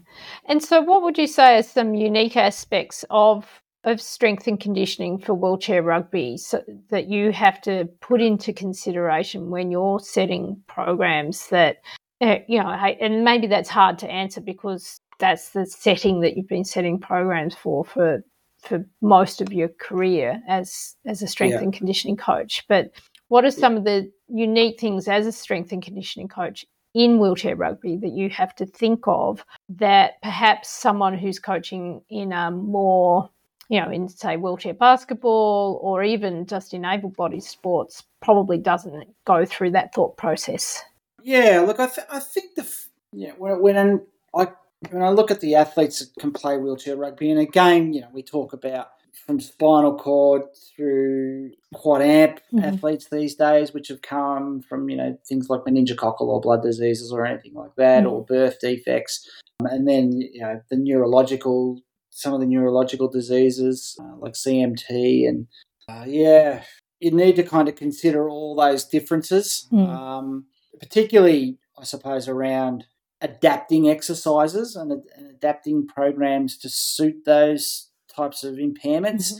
And 0.47 0.63
so, 0.63 0.81
what 0.81 1.03
would 1.03 1.19
you 1.19 1.27
say 1.27 1.59
are 1.59 1.63
some 1.63 1.95
unique 1.95 2.37
aspects 2.37 3.05
of 3.11 3.47
of 3.85 4.01
strength 4.01 4.47
and 4.47 4.59
conditioning 4.59 5.19
for 5.19 5.35
wheelchair 5.35 5.83
rugby 5.83 6.39
so 6.39 6.63
that 6.89 7.07
you 7.09 7.33
have 7.33 7.61
to 7.61 7.85
put 8.01 8.21
into 8.21 8.51
consideration 8.53 9.51
when 9.51 9.71
you're 9.71 10.01
setting 10.01 10.57
programs 10.69 11.49
that 11.49 11.83
uh, 12.23 12.37
you 12.49 12.59
know 12.59 12.69
and 12.69 13.25
maybe 13.25 13.47
that's 13.47 13.69
hard 13.69 13.99
to 13.99 14.11
answer 14.11 14.41
because 14.41 14.97
that's 15.19 15.51
the 15.51 15.67
setting 15.67 16.21
that 16.21 16.37
you've 16.37 16.49
been 16.49 16.65
setting 16.65 16.99
programs 16.99 17.55
for 17.55 17.85
for 17.85 18.23
for 18.63 18.85
most 19.03 19.41
of 19.41 19.53
your 19.53 19.69
career 19.69 20.41
as 20.49 20.97
as 21.07 21.23
a 21.23 21.27
strength 21.27 21.55
Yeah. 21.55 21.61
and 21.61 21.73
conditioning 21.73 22.17
coach. 22.17 22.65
But 22.69 22.93
what 23.29 23.45
are 23.45 23.51
some 23.51 23.77
of 23.77 23.85
the 23.85 24.11
unique 24.29 24.81
things 24.81 25.09
as 25.09 25.27
a 25.27 25.33
strength 25.33 25.73
and 25.73 25.83
conditioning 25.83 26.29
coach 26.29 26.65
in 26.95 27.19
wheelchair 27.19 27.57
rugby 27.57 27.97
that 27.97 28.13
you 28.13 28.31
have 28.31 28.55
to 28.55 28.65
think 28.67 29.01
of 29.07 29.45
that 29.69 30.21
perhaps 30.23 30.69
someone 30.69 31.19
who's 31.19 31.39
coaching 31.41 32.01
in 32.09 32.33
a 32.33 32.51
more 32.51 33.29
you 33.69 33.81
know 33.81 33.91
in 33.91 34.09
say 34.09 34.37
wheelchair 34.37 34.75
basketball 34.75 35.79
or 35.83 36.03
even 36.03 36.47
just 36.47 36.73
in 36.75 36.85
able 36.85 37.11
bodied 37.11 37.43
sports 37.43 38.05
probably 38.23 38.59
doesn't 38.59 39.05
go 39.25 39.45
through 39.45 39.71
that 39.73 39.93
thought 39.95 40.17
process? 40.17 40.83
Yeah, 41.23 41.65
look, 41.67 41.81
I, 41.81 41.87
th- 41.87 42.07
I 42.11 42.21
think 42.21 42.55
the 42.55 42.63
f- 42.63 42.89
yeah 43.13 43.33
when 43.39 43.61
when 43.61 44.01
I 44.35 44.49
when 44.91 45.03
I 45.03 45.11
look 45.11 45.31
at 45.31 45.41
the 45.41 45.55
athletes 45.55 46.01
that 46.01 46.15
can 46.21 46.33
play 46.33 46.57
wheelchair 46.57 46.97
rugby, 46.97 47.31
and 47.31 47.41
again, 47.41 47.93
you 47.93 48.01
know, 48.01 48.09
we 48.13 48.23
talk 48.23 48.53
about 48.53 48.89
from 49.27 49.41
spinal 49.41 49.97
cord 49.97 50.43
through 50.77 51.51
quad 51.73 52.03
amp 52.03 52.41
Mhm. 52.53 52.65
athletes 52.65 53.09
these 53.11 53.35
days, 53.37 53.73
which 53.73 53.89
have 53.89 54.03
come 54.03 54.61
from 54.61 54.91
you 54.91 54.97
know 54.97 55.17
things 55.27 55.49
like 55.49 55.63
meningococcal 55.63 56.23
or 56.27 56.41
blood 56.41 56.63
diseases 56.63 57.13
or 57.13 57.25
anything 57.25 57.55
like 57.55 57.75
that, 57.77 58.05
Mhm. 58.05 58.11
or 58.13 58.25
birth 58.25 58.59
defects, 58.61 59.29
Um, 59.61 59.67
and 59.71 59.89
then 59.89 60.21
you 60.21 60.41
know 60.41 60.61
the 60.69 60.77
neurological, 60.77 61.81
some 62.11 62.35
of 62.35 62.41
the 62.41 62.47
neurological 62.47 63.09
diseases 63.09 63.97
uh, 64.01 64.17
like 64.19 64.35
CMT, 64.35 65.27
and 65.27 65.47
uh, 65.89 66.05
yeah, 66.07 66.65
you 67.01 67.11
need 67.13 67.37
to 67.37 67.43
kind 67.45 67.69
of 67.69 67.77
consider 67.77 68.29
all 68.29 68.55
those 68.57 68.85
differences. 68.85 69.69
Mm. 69.73 69.89
Um, 69.89 70.47
particularly, 70.81 71.59
I 71.79 71.85
suppose, 71.85 72.29
around 72.29 72.87
adapting 73.25 73.89
exercises 73.89 74.77
and, 74.77 74.93
and 75.17 75.31
adapting 75.31 75.87
programs 75.87 76.59
to 76.59 76.69
suit 76.69 77.25
those 77.25 77.89
types 78.15 78.45
of 78.45 78.57
impairments. 78.57 79.33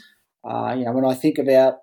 Uh, 0.43 0.75
you 0.77 0.85
know, 0.85 0.93
when 0.93 1.05
I 1.05 1.15
think 1.15 1.39
about 1.39 1.75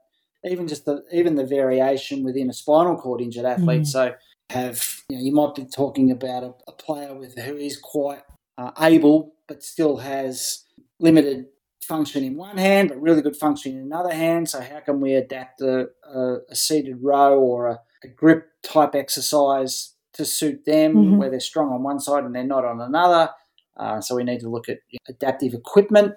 even 0.43 0.67
just 0.67 0.85
the 0.85 1.03
even 1.13 1.35
the 1.35 1.45
variation 1.45 2.23
within 2.23 2.49
a 2.49 2.53
spinal 2.53 2.97
cord 2.97 3.21
injured 3.21 3.45
athlete, 3.45 3.83
Mm. 3.83 3.87
so 3.87 4.13
have 4.49 4.83
you 5.09 5.17
know 5.17 5.23
you 5.23 5.31
might 5.31 5.55
be 5.55 5.65
talking 5.65 6.11
about 6.11 6.43
a, 6.43 6.53
a 6.67 6.71
player 6.71 7.13
with 7.13 7.37
who 7.37 7.55
is 7.55 7.77
quite 7.77 8.23
uh, 8.57 8.71
able 8.81 9.33
but 9.47 9.63
still 9.63 9.97
has 9.97 10.65
limited 10.99 11.45
function 11.81 12.23
in 12.23 12.35
one 12.35 12.57
hand 12.57 12.89
but 12.89 13.01
really 13.01 13.21
good 13.21 13.35
function 13.35 13.73
in 13.77 13.83
another 13.83 14.13
hand. 14.13 14.49
So 14.49 14.59
how 14.61 14.79
can 14.79 14.99
we 14.99 15.13
adapt 15.13 15.61
a, 15.61 15.89
a, 16.13 16.37
a 16.49 16.55
seated 16.55 16.97
row 17.01 17.39
or 17.39 17.67
a, 17.67 17.79
a 18.03 18.07
grip 18.07 18.49
type 18.63 18.95
exercise 18.95 19.93
to 20.13 20.25
suit 20.25 20.65
them 20.65 20.93
Mhm. 20.95 21.17
where 21.17 21.29
they're 21.29 21.39
strong 21.39 21.71
on 21.71 21.83
one 21.83 21.99
side 21.99 22.23
and 22.23 22.35
they're 22.35 22.43
not 22.43 22.65
on 22.65 22.81
another? 22.81 23.29
Uh, 23.77 24.01
so 24.01 24.15
we 24.15 24.23
need 24.23 24.39
to 24.41 24.49
look 24.49 24.67
at 24.69 24.79
adaptive 25.07 25.53
equipment 25.53 26.15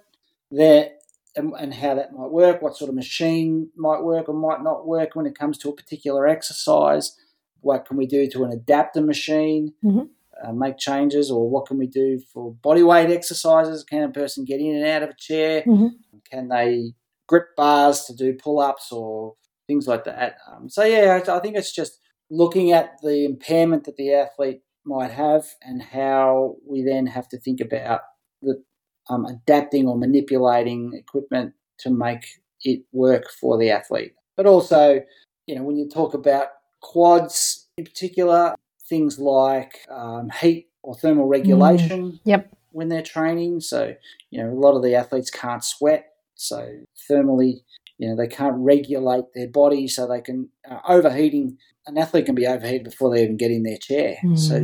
there 0.51 0.93
and, 1.37 1.53
and 1.59 1.75
how 1.75 1.95
that 1.95 2.13
might 2.13 2.31
work, 2.31 2.61
what 2.63 2.77
sort 2.77 2.89
of 2.89 2.95
machine 2.95 3.71
might 3.77 4.03
work 4.03 4.29
or 4.29 4.35
might 4.35 4.63
not 4.63 4.87
work 4.87 5.15
when 5.15 5.27
it 5.27 5.39
comes 5.39 5.59
to 5.59 5.69
a 5.69 5.75
particular 5.75 6.27
exercise. 6.27 7.17
What 7.61 7.87
can 7.87 7.97
we 7.97 8.07
do 8.07 8.29
to 8.29 8.45
an 8.45 8.53
adapter 8.53 9.01
machine? 9.01 9.75
Mhm. 9.83 10.09
Uh, 10.43 10.53
make 10.53 10.77
changes, 10.79 11.31
or 11.31 11.49
what 11.49 11.67
can 11.67 11.79
we 11.79 11.87
do 11.87 12.19
for 12.19 12.53
body 12.55 12.83
weight 12.83 13.09
exercises? 13.11 13.85
Can 13.85 14.03
a 14.03 14.09
person 14.11 14.45
get 14.45 14.61
in 14.61 14.75
and 14.75 14.85
out 14.85 15.05
of 15.05 15.11
a 15.11 15.15
chair? 15.17 15.63
Mhm. 15.63 15.91
Can 16.31 16.49
they 16.49 16.93
grip 17.29 17.55
bars 17.57 18.05
to 18.07 18.15
do 18.15 18.35
pull 18.35 18.59
ups 18.59 18.91
or 18.93 19.35
things 19.69 19.87
like 19.89 20.05
that? 20.05 20.37
Um, 20.51 20.69
so, 20.69 20.83
yeah, 20.85 21.21
I 21.27 21.37
I 21.37 21.41
think 21.41 21.57
it's 21.57 21.73
just 21.73 21.99
looking 22.31 22.72
at 22.72 22.97
the 23.03 23.25
impairment 23.25 23.85
that 23.85 23.97
the 23.97 24.12
athlete 24.12 24.62
might 24.85 25.11
have 25.11 25.47
and 25.62 25.83
how 25.83 26.57
we 26.66 26.83
then 26.83 27.07
have 27.07 27.29
to 27.29 27.39
think 27.39 27.61
about 27.61 28.01
the 28.43 28.62
um, 29.09 29.25
adapting 29.25 29.87
or 29.87 29.97
manipulating 29.97 30.93
equipment 30.95 31.55
to 31.79 31.91
make 31.91 32.27
it 32.62 32.83
work 32.93 33.31
for 33.31 33.59
the 33.59 33.70
athlete. 33.70 34.12
But 34.37 34.47
also, 34.47 35.01
you 35.47 35.55
know, 35.55 35.62
when 35.62 35.77
you 35.77 35.89
talk 35.89 36.14
about 36.14 36.49
quads 36.81 37.68
in 37.77 37.85
particular, 37.85 38.55
things 38.89 39.18
like 39.18 39.81
um, 39.91 40.31
heat 40.31 40.68
or 40.83 40.95
thermal 40.95 41.27
regulation. 41.27 42.12
Mm. 42.12 42.20
Yep. 42.25 42.51
When 42.70 42.89
they're 42.89 43.03
training, 43.03 43.61
so 43.61 43.95
you 44.31 44.43
know 44.43 44.51
a 44.51 44.59
lot 44.59 44.77
of 44.77 44.83
the 44.83 44.97
athletes 44.97 45.31
can't 45.31 45.62
sweat, 45.62 46.07
so 46.35 46.77
thermally, 47.09 47.61
you 47.99 48.09
know 48.09 48.17
they 48.17 48.29
can't 48.29 48.57
regulate 48.59 49.25
their 49.35 49.49
body, 49.49 49.89
so 49.89 50.07
they 50.07 50.21
can 50.21 50.49
uh, 50.71 50.79
overheating. 50.89 51.59
An 51.87 51.99
athlete 51.99 52.25
can 52.25 52.35
be 52.35 52.47
overheated 52.47 52.85
before 52.85 53.15
they 53.15 53.23
even 53.23 53.37
get 53.37 53.51
in 53.51 53.63
their 53.63 53.77
chair. 53.77 54.17
Mm. 54.25 54.39
So 54.39 54.57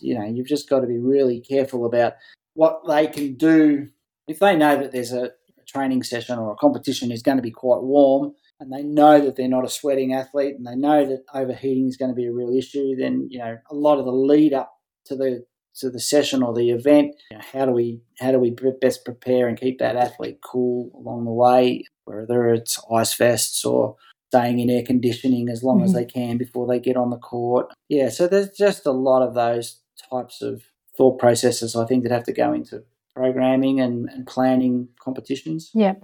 you 0.00 0.18
know 0.18 0.24
you've 0.24 0.46
just 0.46 0.68
got 0.68 0.80
to 0.80 0.86
be 0.86 0.98
really 0.98 1.40
careful 1.40 1.84
about 1.86 2.14
what 2.54 2.80
they 2.88 3.06
can 3.06 3.34
do 3.34 3.88
if 4.26 4.38
they 4.38 4.56
know 4.56 4.76
that 4.76 4.92
there's 4.92 5.12
a 5.12 5.30
training 5.66 6.02
session 6.02 6.38
or 6.38 6.52
a 6.52 6.56
competition 6.56 7.12
is 7.12 7.22
going 7.22 7.36
to 7.36 7.42
be 7.42 7.50
quite 7.50 7.82
warm 7.82 8.32
and 8.60 8.72
they 8.72 8.82
know 8.82 9.20
that 9.20 9.36
they're 9.36 9.48
not 9.48 9.64
a 9.64 9.68
sweating 9.68 10.14
athlete 10.14 10.56
and 10.56 10.66
they 10.66 10.74
know 10.74 11.06
that 11.06 11.24
overheating 11.34 11.86
is 11.86 11.96
going 11.96 12.10
to 12.10 12.14
be 12.14 12.26
a 12.26 12.32
real 12.32 12.54
issue, 12.56 12.96
then 12.96 13.28
you 13.30 13.38
know 13.38 13.58
a 13.70 13.74
lot 13.74 13.98
of 13.98 14.04
the 14.04 14.12
lead 14.12 14.52
up 14.52 14.72
to 15.06 15.16
the 15.16 15.44
to 15.76 15.90
the 15.90 16.00
session 16.00 16.42
or 16.42 16.52
the 16.52 16.70
event, 16.70 17.14
you 17.30 17.36
know, 17.36 17.44
how 17.52 17.64
do 17.64 17.72
we 17.72 18.00
how 18.18 18.32
do 18.32 18.38
we 18.38 18.54
best 18.80 19.04
prepare 19.04 19.46
and 19.46 19.58
keep 19.58 19.78
that 19.78 19.96
athlete 19.96 20.40
cool 20.42 20.90
along 20.94 21.24
the 21.24 21.30
way, 21.30 21.84
whether 22.08 22.48
it's 22.48 22.78
ice 22.92 23.14
vests 23.14 23.64
or 23.64 23.96
staying 24.28 24.58
in 24.58 24.70
air 24.70 24.82
conditioning 24.82 25.48
as 25.48 25.62
long 25.62 25.78
mm-hmm. 25.78 25.86
as 25.86 25.92
they 25.92 26.04
can 26.04 26.36
before 26.36 26.66
they 26.66 26.78
get 26.78 26.96
on 26.96 27.10
the 27.10 27.18
court. 27.18 27.72
Yeah, 27.88 28.08
so 28.08 28.26
there's 28.26 28.50
just 28.50 28.86
a 28.86 28.92
lot 28.92 29.22
of 29.22 29.34
those 29.34 29.80
types 30.10 30.42
of 30.42 30.62
thought 30.96 31.18
processes 31.18 31.76
I 31.76 31.86
think 31.86 32.02
that 32.02 32.12
have 32.12 32.24
to 32.24 32.32
go 32.32 32.52
into 32.52 32.82
programming 33.18 33.80
and, 33.80 34.08
and 34.10 34.26
planning 34.26 34.88
competitions. 35.02 35.70
Yeah. 35.74 35.94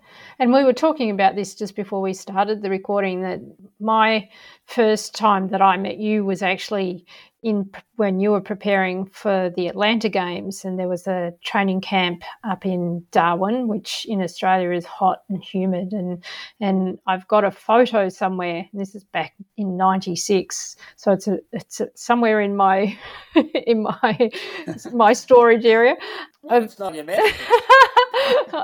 And 0.41 0.53
we 0.53 0.65
were 0.65 0.73
talking 0.73 1.11
about 1.11 1.37
this 1.37 1.55
just 1.55 1.77
before 1.77 2.01
we 2.01 2.13
started 2.13 2.61
the 2.61 2.71
recording 2.71 3.23
that 3.23 3.41
my 3.79 4.29
first 4.67 5.15
time 5.15 5.49
that 5.49 5.63
I 5.63 5.77
met 5.77 5.99
you 5.99 6.25
was 6.25 6.43
actually 6.43 7.07
in 7.45 7.71
when 7.97 8.21
you 8.21 8.31
were 8.31 8.41
preparing 8.41 9.05
for 9.05 9.53
the 9.55 9.69
Atlanta 9.69 10.09
Games, 10.09 10.65
and 10.65 10.79
there 10.79 10.89
was 10.89 11.07
a 11.07 11.35
training 11.45 11.83
camp 11.83 12.25
up 12.43 12.65
in 12.65 13.05
Darwin, 13.13 13.69
which 13.69 14.07
in 14.09 14.23
Australia 14.23 14.71
is 14.71 14.87
hot 14.87 15.23
and 15.29 15.45
humid, 15.45 15.93
and 15.93 16.25
and 16.59 16.99
I've 17.07 17.29
got 17.29 17.45
a 17.45 17.51
photo 17.51 18.09
somewhere. 18.09 18.67
This 18.73 18.95
is 18.95 19.05
back 19.05 19.35
in 19.59 19.77
'96, 19.77 20.77
so 20.97 21.13
it's 21.13 21.29
a, 21.29 21.39
it's 21.53 21.81
a, 21.81 21.91
somewhere 21.95 22.41
in 22.41 22.57
my 22.57 22.99
in 23.67 23.83
my 23.83 24.31
my 24.93 25.13
storage 25.13 25.67
area. 25.67 25.97
Well, 26.43 26.63
it's 26.63 26.79
not 26.79 26.95
your 26.95 27.05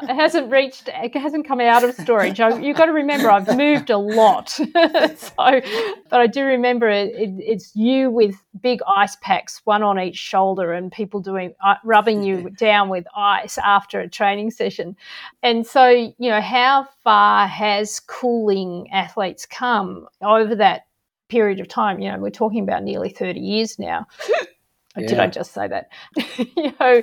it 0.02 0.14
hasn't 0.14 0.50
reached, 0.50 0.88
it 0.88 1.16
hasn't 1.16 1.46
come 1.46 1.60
out 1.60 1.84
of 1.84 1.94
storage. 1.94 2.38
You've 2.38 2.76
got 2.76 2.86
to 2.86 2.92
remember, 2.92 3.30
I've 3.30 3.56
moved 3.56 3.90
a 3.90 3.98
lot. 3.98 4.48
so, 4.50 4.64
but 5.36 6.20
I 6.20 6.26
do 6.26 6.44
remember 6.44 6.88
it, 6.88 7.14
it, 7.14 7.30
it's 7.38 7.74
you 7.74 8.10
with 8.10 8.36
big 8.60 8.80
ice 8.86 9.16
packs, 9.20 9.60
one 9.64 9.82
on 9.82 9.98
each 9.98 10.16
shoulder, 10.16 10.72
and 10.72 10.90
people 10.90 11.20
doing 11.20 11.54
uh, 11.64 11.74
rubbing 11.84 12.22
you 12.22 12.50
down 12.50 12.88
with 12.88 13.06
ice 13.16 13.58
after 13.58 14.00
a 14.00 14.08
training 14.08 14.50
session. 14.50 14.96
And 15.42 15.66
so, 15.66 15.88
you 15.88 16.30
know, 16.30 16.40
how 16.40 16.88
far 17.02 17.46
has 17.46 18.00
cooling 18.00 18.90
athletes 18.92 19.46
come 19.46 20.06
over 20.22 20.54
that 20.56 20.86
period 21.28 21.60
of 21.60 21.68
time? 21.68 22.00
You 22.00 22.12
know, 22.12 22.18
we're 22.18 22.30
talking 22.30 22.62
about 22.62 22.82
nearly 22.82 23.10
30 23.10 23.40
years 23.40 23.78
now. 23.78 24.06
Yeah. 24.96 25.06
Did 25.06 25.20
I 25.20 25.26
just 25.28 25.52
say 25.52 25.68
that? 25.68 25.88
you 26.56 26.72
know, 26.80 27.02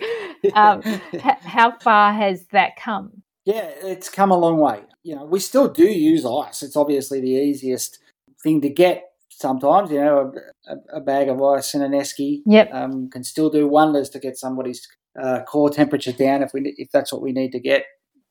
um, 0.53 0.81
h- 1.13 1.21
how 1.41 1.77
far 1.79 2.13
has 2.13 2.45
that 2.51 2.75
come? 2.75 3.23
Yeah, 3.45 3.71
it's 3.81 4.09
come 4.09 4.31
a 4.31 4.37
long 4.37 4.57
way. 4.57 4.81
You 5.03 5.15
know, 5.15 5.23
we 5.23 5.39
still 5.39 5.69
do 5.69 5.85
use 5.85 6.25
ice. 6.25 6.63
It's 6.63 6.75
obviously 6.75 7.21
the 7.21 7.31
easiest 7.31 7.99
thing 8.43 8.59
to 8.61 8.69
get 8.69 9.11
sometimes. 9.29 9.89
You 9.89 10.01
know, 10.01 10.33
a, 10.67 10.97
a 10.97 10.99
bag 10.99 11.29
of 11.29 11.41
ice 11.41 11.73
in 11.73 11.81
an 11.81 11.93
esky 11.93 12.41
yep. 12.45 12.69
um, 12.73 13.09
can 13.09 13.23
still 13.23 13.49
do 13.49 13.67
wonders 13.67 14.09
to 14.09 14.19
get 14.19 14.37
somebody's 14.37 14.85
uh, 15.21 15.43
core 15.43 15.69
temperature 15.69 16.11
down 16.11 16.43
if 16.43 16.51
we 16.53 16.75
if 16.77 16.89
that's 16.91 17.13
what 17.13 17.21
we 17.21 17.31
need 17.31 17.51
to 17.53 17.59
get. 17.59 17.85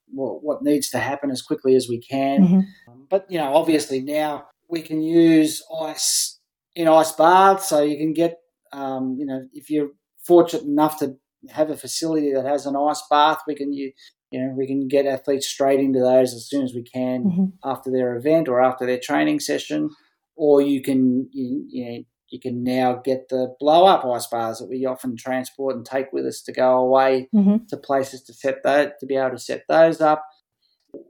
What, 0.09 0.45
what 0.45 0.63
needs 0.63 0.91
to 0.91 0.99
happen 0.99 1.31
as 1.33 1.43
quickly 1.43 1.75
as 1.75 1.89
we 1.89 1.99
can. 1.99 2.43
Mm-hmm. 2.43 2.93
Um, 2.93 3.07
but 3.09 3.27
you 3.31 3.39
know, 3.39 3.57
obviously 3.57 4.01
now 4.03 4.47
we 4.69 4.83
can 4.83 5.03
use 5.03 5.63
ice 5.83 6.39
in 6.75 6.89
ice 6.89 7.13
baths, 7.13 7.71
so 7.71 7.83
you 7.83 7.97
can 7.97 8.13
get 8.13 8.37
um, 8.77 9.17
you 9.19 9.25
know, 9.25 9.49
if 9.53 9.71
you're 9.71 9.89
fortunate 10.25 10.65
enough 10.65 10.99
to 10.99 11.17
have 11.51 11.71
a 11.71 11.77
facility 11.77 12.33
that 12.33 12.45
has 12.45 12.67
an 12.67 12.77
ice 12.77 13.03
bath, 13.11 13.41
we 13.47 13.55
can 13.55 13.73
you, 13.73 13.91
you 14.31 14.41
know 14.41 14.55
we 14.57 14.67
can 14.67 14.87
get 14.87 15.07
athletes 15.07 15.49
straight 15.49 15.81
into 15.81 15.99
those 15.99 16.35
as 16.35 16.49
soon 16.49 16.63
as 16.63 16.75
we 16.75 16.83
can 16.83 17.25
mm-hmm. 17.25 17.45
after 17.65 17.91
their 17.91 18.17
event 18.17 18.49
or 18.49 18.63
after 18.63 18.85
their 18.85 19.01
training 19.03 19.41
session, 19.41 19.91
or 20.37 20.61
you 20.61 20.83
can 20.83 21.29
you, 21.33 21.65
you 21.69 21.85
know 21.85 22.03
you 22.29 22.39
can 22.39 22.63
now 22.63 23.01
get 23.05 23.29
the 23.31 23.55
blow 23.59 23.87
up 23.87 24.05
ice 24.05 24.27
bars 24.27 24.59
that 24.59 24.69
we 24.69 24.85
often 24.85 25.17
transport 25.17 25.77
and 25.77 25.87
take 25.87 26.13
with 26.13 26.27
us 26.27 26.43
to 26.43 26.53
go 26.53 26.77
away 26.77 27.29
mm-hmm. 27.35 27.65
to 27.69 27.77
places 27.79 28.23
to 28.25 28.35
set 28.35 28.63
that 28.63 29.01
to 29.01 29.07
be 29.07 29.17
able 29.17 29.31
to 29.31 29.39
set 29.39 29.63
those 29.69 30.03
up. 30.03 30.23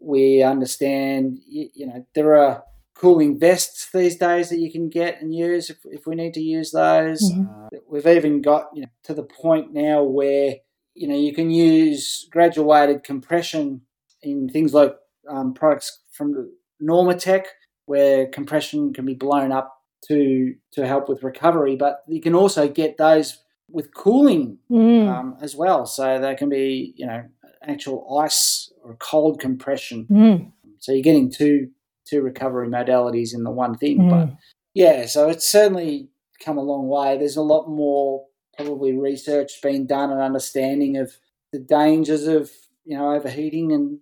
We 0.01 0.43
understand 0.43 1.39
you, 1.49 1.69
you 1.75 1.87
know 1.89 2.07
there 2.15 2.37
are 2.37 2.63
cooling 2.97 3.39
vests 3.39 3.89
these 3.93 4.17
days 4.17 4.49
that 4.49 4.59
you 4.59 4.73
can 4.73 4.89
get 4.89 5.21
and 5.21 5.35
use 5.35 5.69
if, 5.71 5.79
if 5.85 6.07
we 6.07 6.15
need 6.15 6.35
to 6.35 6.41
use 6.41 6.71
those. 6.71 7.23
Mm-hmm. 7.31 7.65
Uh, 7.77 7.79
we've 7.89 8.07
even 8.07 8.41
got 8.41 8.69
you 8.75 8.83
know, 8.83 8.89
to 9.05 9.15
the 9.15 9.23
point 9.23 9.73
now 9.73 10.03
where 10.03 10.57
you 10.95 11.07
know 11.07 11.17
you 11.17 11.35
can 11.35 11.51
use 11.51 12.27
graduated 12.31 13.05
compression 13.05 13.83
in 14.23 14.49
things 14.49 14.73
like 14.73 14.97
um, 15.29 15.53
products 15.53 16.01
from 16.11 16.51
Normatec, 16.83 17.45
where 17.85 18.27
compression 18.27 18.93
can 18.93 19.05
be 19.05 19.15
blown 19.15 19.53
up 19.53 19.75
to 20.09 20.55
to 20.73 20.87
help 20.87 21.09
with 21.09 21.23
recovery, 21.23 21.77
but 21.77 22.03
you 22.09 22.21
can 22.21 22.35
also 22.35 22.69
get 22.69 22.97
those 22.97 23.39
with 23.69 23.93
cooling 23.95 24.59
mm. 24.71 25.09
um, 25.09 25.37
as 25.41 25.57
well. 25.57 25.85
So 25.87 26.19
they 26.19 26.35
can 26.35 26.49
be 26.49 26.95
you 26.97 27.07
know 27.07 27.25
actual 27.63 28.19
ice 28.19 28.73
or 28.83 28.97
cold 28.97 29.39
compression. 29.39 30.07
Mm. 30.11 30.53
So 30.79 30.93
you're 30.93 31.03
getting 31.03 31.31
two 31.31 31.71
two 32.07 32.23
recovery 32.23 32.69
modalities 32.69 33.35
in 33.35 33.45
the 33.45 33.51
one 33.51 33.77
thing. 33.77 33.99
Mm. 33.99 34.11
But 34.11 34.37
yeah, 34.75 35.07
so 35.07 35.29
it's 35.29 35.47
certainly 35.47 36.09
come 36.41 36.59
a 36.59 36.63
long 36.63 36.89
way. 36.89 37.17
There's 37.19 37.37
a 37.37 37.43
lot 37.43 37.69
more 37.69 38.25
probably 38.57 38.93
research 38.93 39.53
being 39.63 39.87
done 39.87 40.11
and 40.11 40.21
understanding 40.21 40.97
of 40.97 41.13
the 41.53 41.59
dangers 41.59 42.27
of 42.27 42.51
you 42.85 42.97
know 42.97 43.13
overheating 43.13 43.73
and 43.73 43.99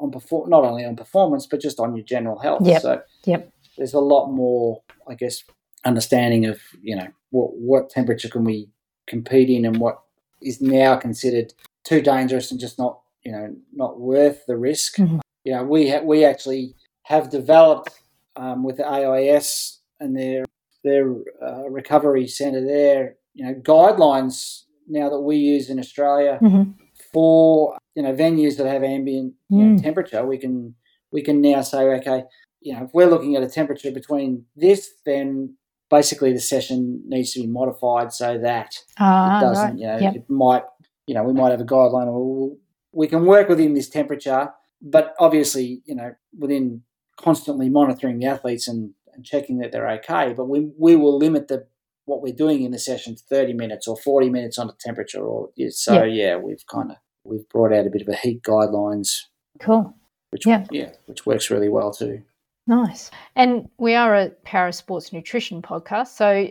on 0.00 0.10
perform 0.10 0.50
not 0.50 0.64
only 0.64 0.84
on 0.84 0.96
performance 0.96 1.46
but 1.46 1.60
just 1.60 1.78
on 1.78 1.94
your 1.96 2.04
general 2.04 2.38
health. 2.38 2.66
Yep. 2.66 2.82
So 2.82 3.02
yep. 3.24 3.52
there's 3.76 3.94
a 3.94 4.00
lot 4.00 4.30
more, 4.30 4.82
I 5.08 5.14
guess, 5.14 5.44
understanding 5.84 6.46
of 6.46 6.60
you 6.82 6.96
know 6.96 7.08
what 7.30 7.56
what 7.56 7.90
temperature 7.90 8.28
can 8.28 8.44
we 8.44 8.68
compete 9.06 9.50
in 9.50 9.64
and 9.64 9.78
what 9.78 10.00
is 10.42 10.60
now 10.60 10.96
considered 10.96 11.52
too 11.84 12.00
dangerous 12.00 12.50
and 12.50 12.58
just 12.58 12.78
not 12.78 13.00
you 13.24 13.32
know 13.32 13.54
not 13.72 14.00
worth 14.00 14.46
the 14.46 14.56
risk. 14.56 14.96
Mm-hmm. 14.96 15.18
You 15.44 15.52
know, 15.52 15.64
we 15.64 15.90
ha- 15.90 16.00
we 16.00 16.24
actually 16.24 16.74
have 17.04 17.30
developed 17.30 17.90
um, 18.36 18.64
with 18.64 18.76
the 18.76 18.86
AIS 18.86 19.80
and 20.00 20.16
their 20.16 20.44
their 20.82 21.14
uh, 21.42 21.68
recovery 21.70 22.26
centre 22.26 22.64
there, 22.64 23.16
you 23.32 23.44
know, 23.44 23.54
guidelines 23.54 24.64
now 24.86 25.08
that 25.08 25.20
we 25.20 25.36
use 25.36 25.70
in 25.70 25.78
Australia 25.78 26.38
mm-hmm. 26.42 26.72
for 27.12 27.78
you 27.94 28.02
know 28.02 28.12
venues 28.14 28.58
that 28.58 28.66
have 28.66 28.82
ambient 28.82 29.32
mm. 29.50 29.58
you 29.58 29.64
know, 29.64 29.82
temperature. 29.82 30.24
We 30.26 30.38
can 30.38 30.74
we 31.10 31.22
can 31.22 31.40
now 31.40 31.62
say, 31.62 31.78
okay, 31.78 32.24
you 32.60 32.74
know, 32.74 32.84
if 32.84 32.90
we're 32.92 33.06
looking 33.06 33.36
at 33.36 33.42
a 33.42 33.48
temperature 33.48 33.90
between 33.90 34.44
this, 34.56 34.90
then 35.06 35.56
basically 35.90 36.32
the 36.32 36.40
session 36.40 37.02
needs 37.06 37.32
to 37.32 37.40
be 37.40 37.46
modified 37.46 38.12
so 38.12 38.38
that 38.38 38.76
ah, 38.98 39.38
it 39.38 39.40
doesn't. 39.40 39.70
Right. 39.70 39.78
You 39.78 39.86
know, 39.86 39.98
yep. 39.98 40.16
it 40.16 40.30
might. 40.30 40.64
You 41.06 41.14
know, 41.14 41.22
we 41.24 41.34
might 41.34 41.50
have 41.50 41.60
a 41.60 41.64
guideline. 41.64 42.06
Or 42.06 42.56
we 42.92 43.06
can 43.06 43.26
work 43.26 43.48
within 43.48 43.74
this 43.74 43.90
temperature, 43.90 44.50
but 44.80 45.14
obviously, 45.18 45.82
you 45.84 45.94
know, 45.94 46.14
within 46.38 46.82
constantly 47.16 47.68
monitoring 47.68 48.18
the 48.18 48.26
athletes 48.26 48.68
and, 48.68 48.92
and 49.14 49.24
checking 49.24 49.58
that 49.58 49.72
they're 49.72 49.90
okay. 49.90 50.34
But 50.36 50.46
we 50.46 50.70
we 50.78 50.96
will 50.96 51.18
limit 51.18 51.48
the 51.48 51.66
what 52.06 52.22
we're 52.22 52.34
doing 52.34 52.62
in 52.62 52.70
the 52.70 52.78
session 52.78 53.16
to 53.16 53.22
30 53.24 53.54
minutes 53.54 53.88
or 53.88 53.96
40 53.96 54.30
minutes 54.30 54.58
on 54.58 54.66
the 54.66 54.74
temperature 54.78 55.22
or 55.22 55.50
so 55.70 56.04
yeah, 56.04 56.04
yeah 56.04 56.36
we've 56.36 56.64
kind 56.70 56.90
of 56.90 56.96
we've 57.24 57.48
brought 57.48 57.72
out 57.72 57.86
a 57.86 57.90
bit 57.90 58.02
of 58.02 58.08
a 58.08 58.16
heat 58.16 58.42
guidelines 58.42 59.22
cool 59.60 59.94
which 60.30 60.46
yeah. 60.46 60.64
yeah 60.70 60.90
which 61.06 61.26
works 61.26 61.50
really 61.50 61.68
well 61.68 61.92
too 61.92 62.22
nice 62.66 63.10
and 63.36 63.68
we 63.78 63.94
are 63.94 64.14
a 64.14 64.30
para 64.44 64.72
sports 64.72 65.12
nutrition 65.12 65.62
podcast 65.62 66.08
so 66.08 66.48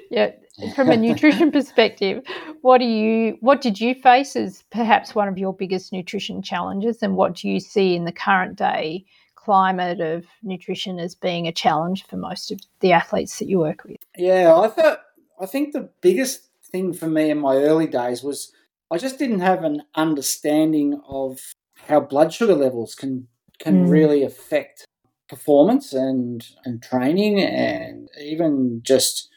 yeah 0.10 0.30
from 0.74 0.90
a 0.90 0.96
nutrition 0.96 1.50
perspective 1.52 2.22
what 2.62 2.78
do 2.78 2.84
you 2.84 3.36
what 3.40 3.60
did 3.60 3.80
you 3.80 3.94
face 3.94 4.36
as 4.36 4.64
perhaps 4.70 5.14
one 5.14 5.28
of 5.28 5.38
your 5.38 5.52
biggest 5.52 5.92
nutrition 5.92 6.42
challenges 6.42 7.02
and 7.02 7.16
what 7.16 7.34
do 7.34 7.48
you 7.48 7.60
see 7.60 7.94
in 7.94 8.04
the 8.04 8.12
current 8.12 8.56
day 8.56 9.04
climate 9.46 10.00
of 10.00 10.26
nutrition 10.42 10.98
as 10.98 11.14
being 11.14 11.46
a 11.46 11.52
challenge 11.52 12.04
for 12.04 12.16
most 12.16 12.50
of 12.50 12.58
the 12.80 12.90
athletes 12.90 13.38
that 13.38 13.48
you 13.48 13.60
work 13.60 13.84
with? 13.84 13.98
Yeah, 14.16 14.52
I 14.56 14.66
thought 14.66 15.02
I 15.40 15.46
think 15.46 15.72
the 15.72 15.88
biggest 16.00 16.48
thing 16.64 16.92
for 16.92 17.06
me 17.06 17.30
in 17.30 17.38
my 17.38 17.54
early 17.54 17.86
days 17.86 18.24
was 18.24 18.52
I 18.90 18.98
just 18.98 19.20
didn't 19.20 19.38
have 19.50 19.62
an 19.62 19.84
understanding 19.94 21.00
of 21.08 21.38
how 21.86 22.00
blood 22.00 22.32
sugar 22.32 22.56
levels 22.56 22.96
can 22.96 23.28
can 23.60 23.86
mm. 23.86 23.90
really 23.90 24.24
affect 24.24 24.84
performance 25.28 25.92
and 25.92 26.44
and 26.64 26.82
training 26.82 27.40
and 27.40 28.08
even 28.20 28.80
just 28.82 29.28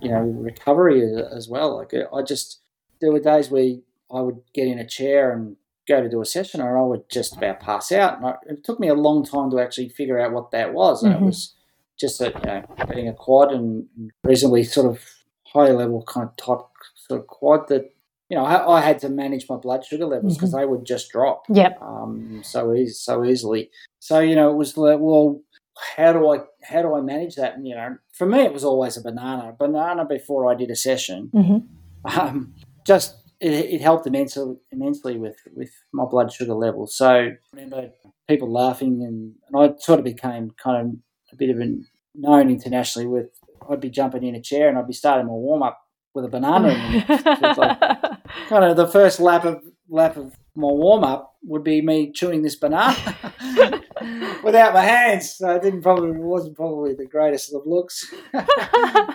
you 0.00 0.08
know 0.08 0.22
recovery 0.22 1.02
as 1.38 1.48
well. 1.48 1.76
Like 1.76 1.94
I 2.12 2.22
just 2.22 2.58
there 3.00 3.12
were 3.12 3.20
days 3.20 3.48
where 3.48 3.76
I 4.12 4.20
would 4.22 4.40
get 4.52 4.66
in 4.66 4.80
a 4.80 4.86
chair 4.98 5.30
and 5.32 5.56
go 5.88 6.00
to 6.00 6.08
do 6.08 6.20
a 6.20 6.26
session, 6.26 6.60
or 6.60 6.78
I 6.78 6.82
would 6.82 7.08
just 7.10 7.36
about 7.36 7.60
pass 7.60 7.92
out. 7.92 8.18
And 8.18 8.26
I, 8.26 8.34
it 8.46 8.64
took 8.64 8.80
me 8.80 8.88
a 8.88 8.94
long 8.94 9.24
time 9.24 9.50
to 9.50 9.60
actually 9.60 9.88
figure 9.88 10.20
out 10.20 10.32
what 10.32 10.50
that 10.52 10.72
was, 10.72 11.02
and 11.02 11.14
mm-hmm. 11.14 11.24
it 11.24 11.26
was 11.26 11.54
just 11.98 12.18
that, 12.18 12.34
you 12.34 12.50
know 12.50 12.64
getting 12.86 13.08
a 13.08 13.14
quad 13.14 13.52
and 13.52 13.86
reasonably 14.24 14.64
sort 14.64 14.86
of 14.86 15.04
high 15.46 15.70
level 15.70 16.02
kind 16.02 16.28
of 16.28 16.36
type 16.36 16.66
sort 16.94 17.20
of 17.20 17.26
quad 17.26 17.68
that 17.68 17.94
you 18.28 18.36
know 18.36 18.44
I, 18.44 18.78
I 18.78 18.80
had 18.80 18.98
to 19.00 19.08
manage 19.08 19.46
my 19.48 19.56
blood 19.56 19.84
sugar 19.84 20.06
levels 20.06 20.36
because 20.36 20.50
mm-hmm. 20.50 20.60
they 20.60 20.66
would 20.66 20.84
just 20.84 21.10
drop. 21.10 21.44
Yep. 21.48 21.80
Um, 21.80 22.42
so 22.44 22.74
easy, 22.74 22.92
so 22.92 23.24
easily. 23.24 23.70
So 23.98 24.20
you 24.20 24.34
know 24.34 24.50
it 24.50 24.56
was 24.56 24.76
like 24.76 24.98
well 25.00 25.42
how 25.96 26.12
do 26.12 26.30
I 26.32 26.40
how 26.62 26.82
do 26.82 26.94
I 26.94 27.00
manage 27.00 27.36
that? 27.36 27.56
And 27.56 27.66
you 27.66 27.74
know, 27.74 27.96
for 28.12 28.26
me, 28.26 28.40
it 28.40 28.52
was 28.52 28.64
always 28.64 28.96
a 28.96 29.02
banana. 29.02 29.50
A 29.50 29.52
banana 29.52 30.04
before 30.04 30.50
I 30.50 30.54
did 30.54 30.70
a 30.70 30.76
session, 30.76 31.30
mm-hmm. 31.34 32.20
um, 32.20 32.54
just 32.86 33.16
it, 33.42 33.52
it, 33.52 33.80
helped 33.80 34.06
immensely 34.06 34.56
immensely 34.70 35.18
with 35.18 35.36
with 35.54 35.70
my 35.92 36.04
blood 36.04 36.32
sugar 36.32 36.54
levels. 36.54 36.96
So 36.96 37.08
I 37.08 37.30
remember 37.52 37.90
people 38.28 38.52
laughing, 38.52 39.02
and, 39.02 39.34
and 39.48 39.56
I 39.56 39.76
sort 39.78 39.98
of 39.98 40.04
became 40.04 40.52
kind 40.62 40.86
of 40.86 40.94
a 41.32 41.36
bit 41.36 41.50
of 41.50 41.60
a 41.60 41.76
known 42.14 42.50
internationally 42.50 43.06
with 43.06 43.30
I'd 43.68 43.80
be 43.80 43.90
jumping 43.90 44.24
in 44.24 44.34
a 44.34 44.40
chair 44.40 44.68
and 44.68 44.78
I'd 44.78 44.86
be 44.86 44.92
starting 44.92 45.26
my 45.26 45.32
warm 45.32 45.62
up 45.62 45.80
with 46.14 46.24
a 46.24 46.28
banana. 46.28 46.68
in 46.68 47.58
like 47.58 47.80
kind 48.48 48.64
of 48.64 48.76
the 48.76 48.88
first 48.88 49.20
lap 49.20 49.44
of 49.44 49.62
lap 49.88 50.16
of 50.16 50.34
my 50.54 50.68
warm 50.68 51.04
up 51.04 51.31
would 51.44 51.64
be 51.64 51.82
me 51.82 52.12
chewing 52.12 52.42
this 52.42 52.56
banana 52.56 52.96
without 54.44 54.74
my 54.74 54.82
hands. 54.82 55.34
So 55.34 55.50
it 55.50 55.62
didn't 55.62 55.82
probably 55.82 56.12
wasn't 56.12 56.56
probably 56.56 56.94
the 56.94 57.06
greatest 57.06 57.54
of 57.54 57.62
looks. 57.66 58.12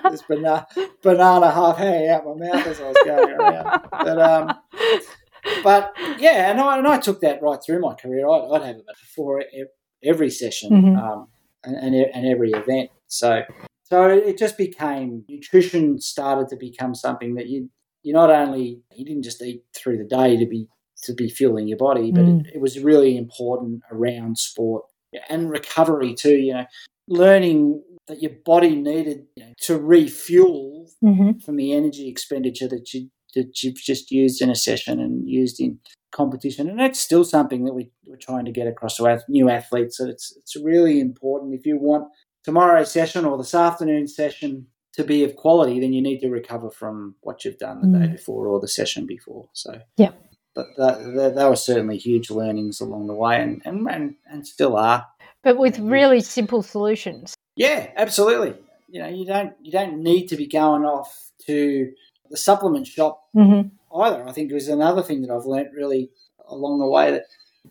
this 0.09 0.23
banana 0.23 0.67
banana 1.01 1.51
half 1.51 1.77
hanging 1.77 2.09
out 2.09 2.25
my 2.25 2.33
mouth 2.33 2.67
as 2.67 2.79
I 2.79 2.87
was 2.87 2.97
going 3.05 3.31
around. 3.31 3.81
But 3.91 4.21
um, 4.21 4.53
but 5.63 5.93
yeah, 6.19 6.51
and 6.51 6.59
I 6.59 6.77
and 6.77 6.87
I 6.87 6.97
took 6.99 7.21
that 7.21 7.41
right 7.41 7.59
through 7.65 7.79
my 7.79 7.95
career. 7.95 8.27
I'd, 8.27 8.49
I'd 8.53 8.65
have 8.65 8.75
it 8.77 8.85
before 8.87 9.43
every 10.03 10.29
session 10.29 10.71
mm-hmm. 10.71 10.95
um, 10.97 11.27
and, 11.63 11.75
and 11.75 11.95
and 11.95 12.27
every 12.27 12.51
event. 12.51 12.89
So 13.07 13.41
so 13.83 14.09
it 14.09 14.37
just 14.37 14.57
became 14.57 15.23
nutrition 15.29 15.99
started 15.99 16.49
to 16.49 16.57
become 16.57 16.93
something 16.93 17.35
that 17.35 17.47
you 17.47 17.69
you 18.03 18.13
not 18.13 18.29
only 18.29 18.81
you 18.93 19.05
didn't 19.05 19.23
just 19.23 19.41
eat 19.41 19.63
through 19.75 19.97
the 19.97 20.03
day 20.03 20.37
to 20.37 20.45
be 20.45 20.67
to 21.03 21.13
be 21.13 21.29
fueling 21.29 21.67
your 21.67 21.77
body, 21.77 22.11
but 22.11 22.25
mm. 22.25 22.41
it, 22.41 22.55
it, 22.55 22.61
was 22.61 22.79
really 22.79 23.17
important 23.17 23.81
around 23.91 24.37
sport 24.37 24.85
and 25.29 25.49
recovery 25.49 26.13
too. 26.13 26.35
You 26.37 26.53
know, 26.53 26.65
learning 27.07 27.83
that 28.07 28.21
your 28.21 28.31
body 28.45 28.75
needed 28.75 29.25
you 29.35 29.45
know, 29.45 29.53
to 29.61 29.77
refuel 29.77 30.89
mm-hmm. 31.03 31.39
from 31.39 31.57
the 31.57 31.73
energy 31.73 32.07
expenditure 32.07 32.67
that 32.67 32.93
you 32.93 33.09
that 33.35 33.61
you've 33.61 33.75
just 33.75 34.09
used 34.09 34.41
in 34.41 34.49
a 34.49 34.55
session 34.55 34.99
and 34.99 35.29
used 35.29 35.59
in 35.59 35.79
competition, 36.11 36.69
and 36.69 36.79
that's 36.79 36.99
still 36.99 37.23
something 37.23 37.65
that 37.65 37.73
we, 37.73 37.91
we're 38.05 38.15
trying 38.15 38.45
to 38.45 38.51
get 38.51 38.67
across 38.67 38.97
to 38.97 39.05
our 39.05 39.21
new 39.29 39.49
athletes. 39.49 39.97
That 39.97 40.09
it's 40.09 40.35
it's 40.37 40.55
really 40.55 40.99
important 40.99 41.53
if 41.53 41.65
you 41.65 41.77
want 41.77 42.05
tomorrow's 42.43 42.91
session 42.91 43.25
or 43.25 43.37
this 43.37 43.53
afternoon 43.53 44.07
session 44.07 44.67
to 44.93 45.03
be 45.03 45.23
of 45.23 45.35
quality, 45.35 45.79
then 45.79 45.93
you 45.93 46.01
need 46.01 46.19
to 46.19 46.29
recover 46.29 46.71
from 46.71 47.15
what 47.21 47.45
you've 47.45 47.59
done 47.59 47.81
the 47.81 47.87
mm. 47.87 48.01
day 48.01 48.11
before 48.13 48.47
or 48.47 48.59
the 48.59 48.67
session 48.67 49.05
before. 49.05 49.47
So 49.53 49.79
yeah, 49.97 50.11
but 50.57 50.75
that, 50.77 51.35
that, 51.35 51.49
were 51.49 51.55
certainly 51.55 51.97
huge 51.97 52.31
learnings 52.31 52.81
along 52.81 53.05
the 53.05 53.13
way, 53.13 53.39
and, 53.39 53.61
and 53.63 53.87
and, 53.87 54.15
and 54.25 54.47
still 54.47 54.75
are. 54.75 55.05
But 55.43 55.57
with 55.57 55.77
really 55.77 56.19
simple 56.19 56.63
solutions. 56.63 57.35
Yeah, 57.55 57.91
absolutely. 57.95 58.55
You 58.89 59.03
know, 59.03 59.07
you 59.07 59.23
don't 59.23 59.53
you 59.61 59.71
don't 59.71 59.99
need 59.99 60.25
to 60.29 60.35
be 60.35 60.47
going 60.47 60.83
off 60.83 61.31
to 61.45 61.91
the 62.31 62.37
supplement 62.37 62.87
shop 62.87 63.21
mm-hmm. 63.35 63.67
either. 63.95 64.27
I 64.27 64.31
think 64.31 64.49
it 64.49 64.55
was 64.55 64.67
another 64.67 65.03
thing 65.03 65.21
that 65.21 65.31
I've 65.31 65.45
learnt 65.45 65.73
really 65.75 66.09
along 66.47 66.79
the 66.79 66.87
way 66.87 67.11
that 67.11 67.25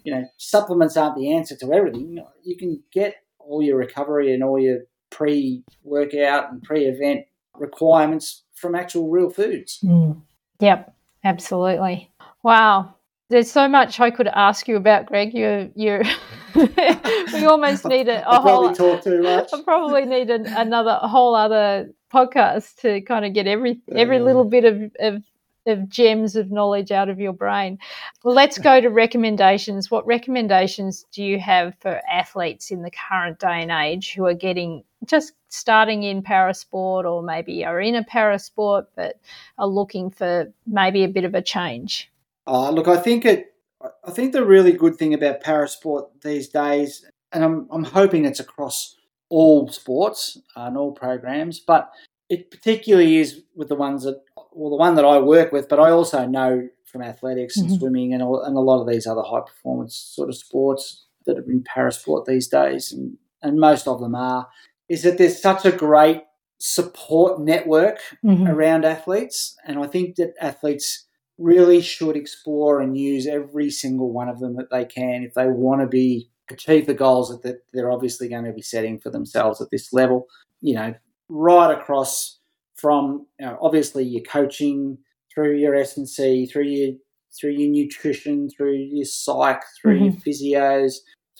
you 0.04 0.14
know 0.14 0.24
supplements 0.36 0.96
aren't 0.96 1.16
the 1.16 1.32
answer 1.32 1.56
to 1.56 1.72
everything. 1.72 2.24
You 2.44 2.56
can 2.56 2.84
get 2.92 3.16
all 3.40 3.62
your 3.62 3.78
recovery 3.78 4.32
and 4.32 4.44
all 4.44 4.60
your 4.60 4.82
pre-workout 5.10 6.52
and 6.52 6.62
pre-event 6.62 7.26
requirements 7.54 8.44
from 8.54 8.76
actual 8.76 9.08
real 9.10 9.30
foods. 9.30 9.80
Mm. 9.82 10.22
Yep, 10.60 10.94
absolutely. 11.24 12.12
Wow. 12.46 12.94
There's 13.28 13.50
so 13.50 13.66
much 13.66 13.98
I 13.98 14.12
could 14.12 14.28
ask 14.28 14.68
you 14.68 14.76
about, 14.76 15.06
Greg. 15.06 15.34
You, 15.34 15.72
you, 15.74 16.00
we 16.54 17.44
almost 17.44 17.84
need 17.88 18.06
a, 18.06 18.22
a 18.30 18.40
whole. 18.40 18.72
Probably 18.72 18.74
talk 18.76 19.02
too 19.02 19.20
much. 19.20 19.48
I 19.52 19.62
probably 19.62 20.04
need 20.04 20.30
an, 20.30 20.46
another 20.46 20.96
a 21.02 21.08
whole 21.08 21.34
other 21.34 21.90
podcast 22.14 22.76
to 22.82 23.00
kind 23.00 23.24
of 23.24 23.34
get 23.34 23.48
every 23.48 23.80
every 23.90 24.20
little 24.20 24.44
bit 24.44 24.64
of, 24.64 24.92
of 25.00 25.24
of 25.66 25.88
gems 25.88 26.36
of 26.36 26.52
knowledge 26.52 26.92
out 26.92 27.08
of 27.08 27.18
your 27.18 27.32
brain. 27.32 27.80
Let's 28.22 28.58
go 28.58 28.80
to 28.80 28.90
recommendations. 28.90 29.90
What 29.90 30.06
recommendations 30.06 31.04
do 31.10 31.24
you 31.24 31.40
have 31.40 31.74
for 31.80 32.00
athletes 32.08 32.70
in 32.70 32.82
the 32.82 32.92
current 32.92 33.40
day 33.40 33.62
and 33.62 33.72
age 33.72 34.14
who 34.14 34.24
are 34.24 34.34
getting 34.34 34.84
just 35.04 35.32
starting 35.48 36.04
in 36.04 36.22
parasport 36.22 37.06
or 37.06 37.24
maybe 37.24 37.64
are 37.64 37.80
in 37.80 37.96
a 37.96 38.04
parasport 38.04 38.86
but 38.94 39.18
are 39.58 39.66
looking 39.66 40.10
for 40.10 40.52
maybe 40.64 41.02
a 41.02 41.08
bit 41.08 41.24
of 41.24 41.34
a 41.34 41.42
change? 41.42 42.08
Uh, 42.46 42.70
look, 42.70 42.88
I 42.88 42.96
think 42.96 43.24
it. 43.24 43.52
I 44.04 44.10
think 44.10 44.32
the 44.32 44.44
really 44.44 44.72
good 44.72 44.96
thing 44.96 45.12
about 45.12 45.42
parasport 45.42 46.06
these 46.22 46.48
days, 46.48 47.04
and 47.30 47.44
I'm, 47.44 47.68
I'm 47.70 47.84
hoping 47.84 48.24
it's 48.24 48.40
across 48.40 48.96
all 49.28 49.68
sports 49.68 50.38
and 50.56 50.78
all 50.78 50.92
programs, 50.92 51.60
but 51.60 51.90
it 52.30 52.50
particularly 52.50 53.18
is 53.18 53.42
with 53.54 53.68
the 53.68 53.74
ones 53.74 54.04
that 54.04 54.22
well, 54.52 54.70
the 54.70 54.76
one 54.76 54.94
that 54.94 55.04
I 55.04 55.18
work 55.18 55.52
with, 55.52 55.68
but 55.68 55.78
I 55.78 55.90
also 55.90 56.26
know 56.26 56.68
from 56.84 57.02
athletics 57.02 57.58
and 57.58 57.68
mm-hmm. 57.68 57.78
swimming 57.78 58.14
and, 58.14 58.22
all, 58.22 58.42
and 58.42 58.56
a 58.56 58.60
lot 58.60 58.80
of 58.80 58.88
these 58.88 59.06
other 59.06 59.22
high 59.22 59.40
performance 59.40 59.94
sort 59.94 60.30
of 60.30 60.36
sports 60.36 61.04
that 61.26 61.36
are 61.36 61.50
in 61.50 61.62
parasport 61.62 62.24
these 62.24 62.48
days, 62.48 62.92
and, 62.92 63.18
and 63.42 63.60
most 63.60 63.86
of 63.86 64.00
them 64.00 64.14
are, 64.14 64.48
is 64.88 65.02
that 65.02 65.18
there's 65.18 65.40
such 65.40 65.64
a 65.64 65.72
great 65.72 66.22
support 66.58 67.40
network 67.40 67.98
mm-hmm. 68.24 68.46
around 68.46 68.84
athletes. 68.84 69.56
And 69.66 69.78
I 69.78 69.86
think 69.86 70.16
that 70.16 70.34
athletes 70.40 71.05
really 71.38 71.80
should 71.80 72.16
explore 72.16 72.80
and 72.80 72.96
use 72.96 73.26
every 73.26 73.70
single 73.70 74.12
one 74.12 74.28
of 74.28 74.40
them 74.40 74.56
that 74.56 74.70
they 74.70 74.84
can 74.84 75.22
if 75.22 75.34
they 75.34 75.46
want 75.46 75.80
to 75.80 75.86
be 75.86 76.30
achieve 76.50 76.86
the 76.86 76.94
goals 76.94 77.28
that 77.42 77.58
they're 77.72 77.90
obviously 77.90 78.28
going 78.28 78.44
to 78.44 78.52
be 78.52 78.62
setting 78.62 78.98
for 78.98 79.10
themselves 79.10 79.60
at 79.60 79.70
this 79.70 79.92
level. 79.92 80.26
You 80.60 80.74
know, 80.74 80.94
right 81.28 81.76
across 81.76 82.38
from 82.76 83.26
you 83.38 83.46
know, 83.46 83.58
obviously 83.60 84.04
your 84.04 84.22
coaching 84.22 84.98
through 85.34 85.56
your 85.56 85.74
S 85.74 85.96
and 85.96 86.08
C, 86.08 86.46
through 86.46 86.64
your 86.64 86.94
through 87.38 87.50
your 87.50 87.70
nutrition, 87.70 88.48
through 88.48 88.76
your 88.76 89.04
psych, 89.04 89.62
through 89.80 90.00
mm-hmm. 90.00 90.04
your 90.04 90.12
physios, 90.62 90.94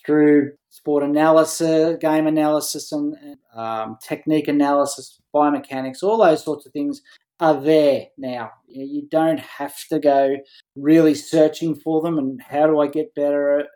through 0.04 0.52
sport 0.68 1.02
analysis, 1.02 1.96
game 2.00 2.26
analysis, 2.26 2.92
and 2.92 3.16
um, 3.54 3.96
technique 4.02 4.48
analysis, 4.48 5.18
biomechanics, 5.34 6.02
all 6.02 6.18
those 6.18 6.44
sorts 6.44 6.66
of 6.66 6.72
things 6.72 7.00
are 7.40 7.60
there 7.60 8.06
now. 8.16 8.50
You 8.68 9.06
don't 9.10 9.40
have 9.40 9.76
to 9.88 9.98
go 9.98 10.36
really 10.74 11.14
searching 11.14 11.74
for 11.74 12.00
them 12.00 12.18
and 12.18 12.40
how 12.42 12.66
do 12.66 12.80
I 12.80 12.88
get 12.88 13.14
better. 13.14 13.66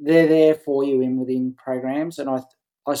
They're 0.00 0.28
there 0.28 0.54
for 0.54 0.84
you 0.84 1.00
in 1.00 1.18
within 1.18 1.54
programs, 1.54 2.20
and 2.20 2.30
I, 2.30 2.42
I, 2.86 2.94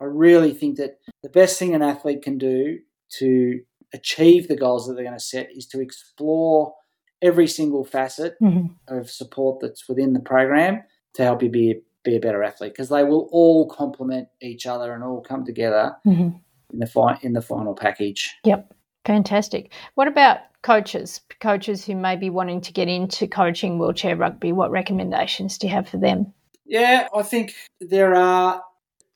I 0.00 0.04
really 0.04 0.52
think 0.52 0.78
that 0.78 0.98
the 1.22 1.28
best 1.28 1.58
thing 1.58 1.76
an 1.76 1.82
athlete 1.82 2.22
can 2.22 2.38
do 2.38 2.78
to 3.18 3.60
achieve 3.94 4.48
the 4.48 4.56
goals 4.56 4.86
that 4.86 4.94
they're 4.94 5.04
going 5.04 5.16
to 5.16 5.24
set 5.24 5.48
is 5.54 5.66
to 5.66 5.80
explore 5.80 6.74
every 7.22 7.46
single 7.46 7.84
facet 7.84 8.34
mm-hmm. 8.42 8.66
of 8.88 9.10
support 9.10 9.60
that's 9.60 9.88
within 9.88 10.12
the 10.12 10.20
program 10.20 10.82
to 11.14 11.22
help 11.22 11.42
you 11.42 11.50
be 11.50 11.80
be 12.02 12.16
a 12.16 12.20
better 12.20 12.42
athlete 12.42 12.72
because 12.72 12.88
they 12.88 13.04
will 13.04 13.28
all 13.30 13.68
complement 13.68 14.28
each 14.40 14.66
other 14.66 14.94
and 14.94 15.04
all 15.04 15.20
come 15.20 15.44
together 15.44 15.92
mm-hmm. 16.06 16.36
in 16.72 16.78
the 16.78 16.86
fi- 16.86 17.18
in 17.22 17.34
the 17.34 17.42
final 17.42 17.74
package. 17.74 18.34
Yep, 18.44 18.72
fantastic. 19.04 19.72
What 19.94 20.08
about 20.08 20.38
coaches? 20.62 21.20
Coaches 21.40 21.84
who 21.84 21.96
may 21.96 22.16
be 22.16 22.30
wanting 22.30 22.60
to 22.62 22.72
get 22.72 22.88
into 22.88 23.26
coaching 23.26 23.78
wheelchair 23.78 24.16
rugby. 24.16 24.52
What 24.52 24.70
recommendations 24.70 25.58
do 25.58 25.66
you 25.66 25.72
have 25.72 25.88
for 25.88 25.98
them? 25.98 26.32
Yeah, 26.66 27.08
I 27.14 27.22
think 27.22 27.54
there 27.80 28.14
are 28.14 28.62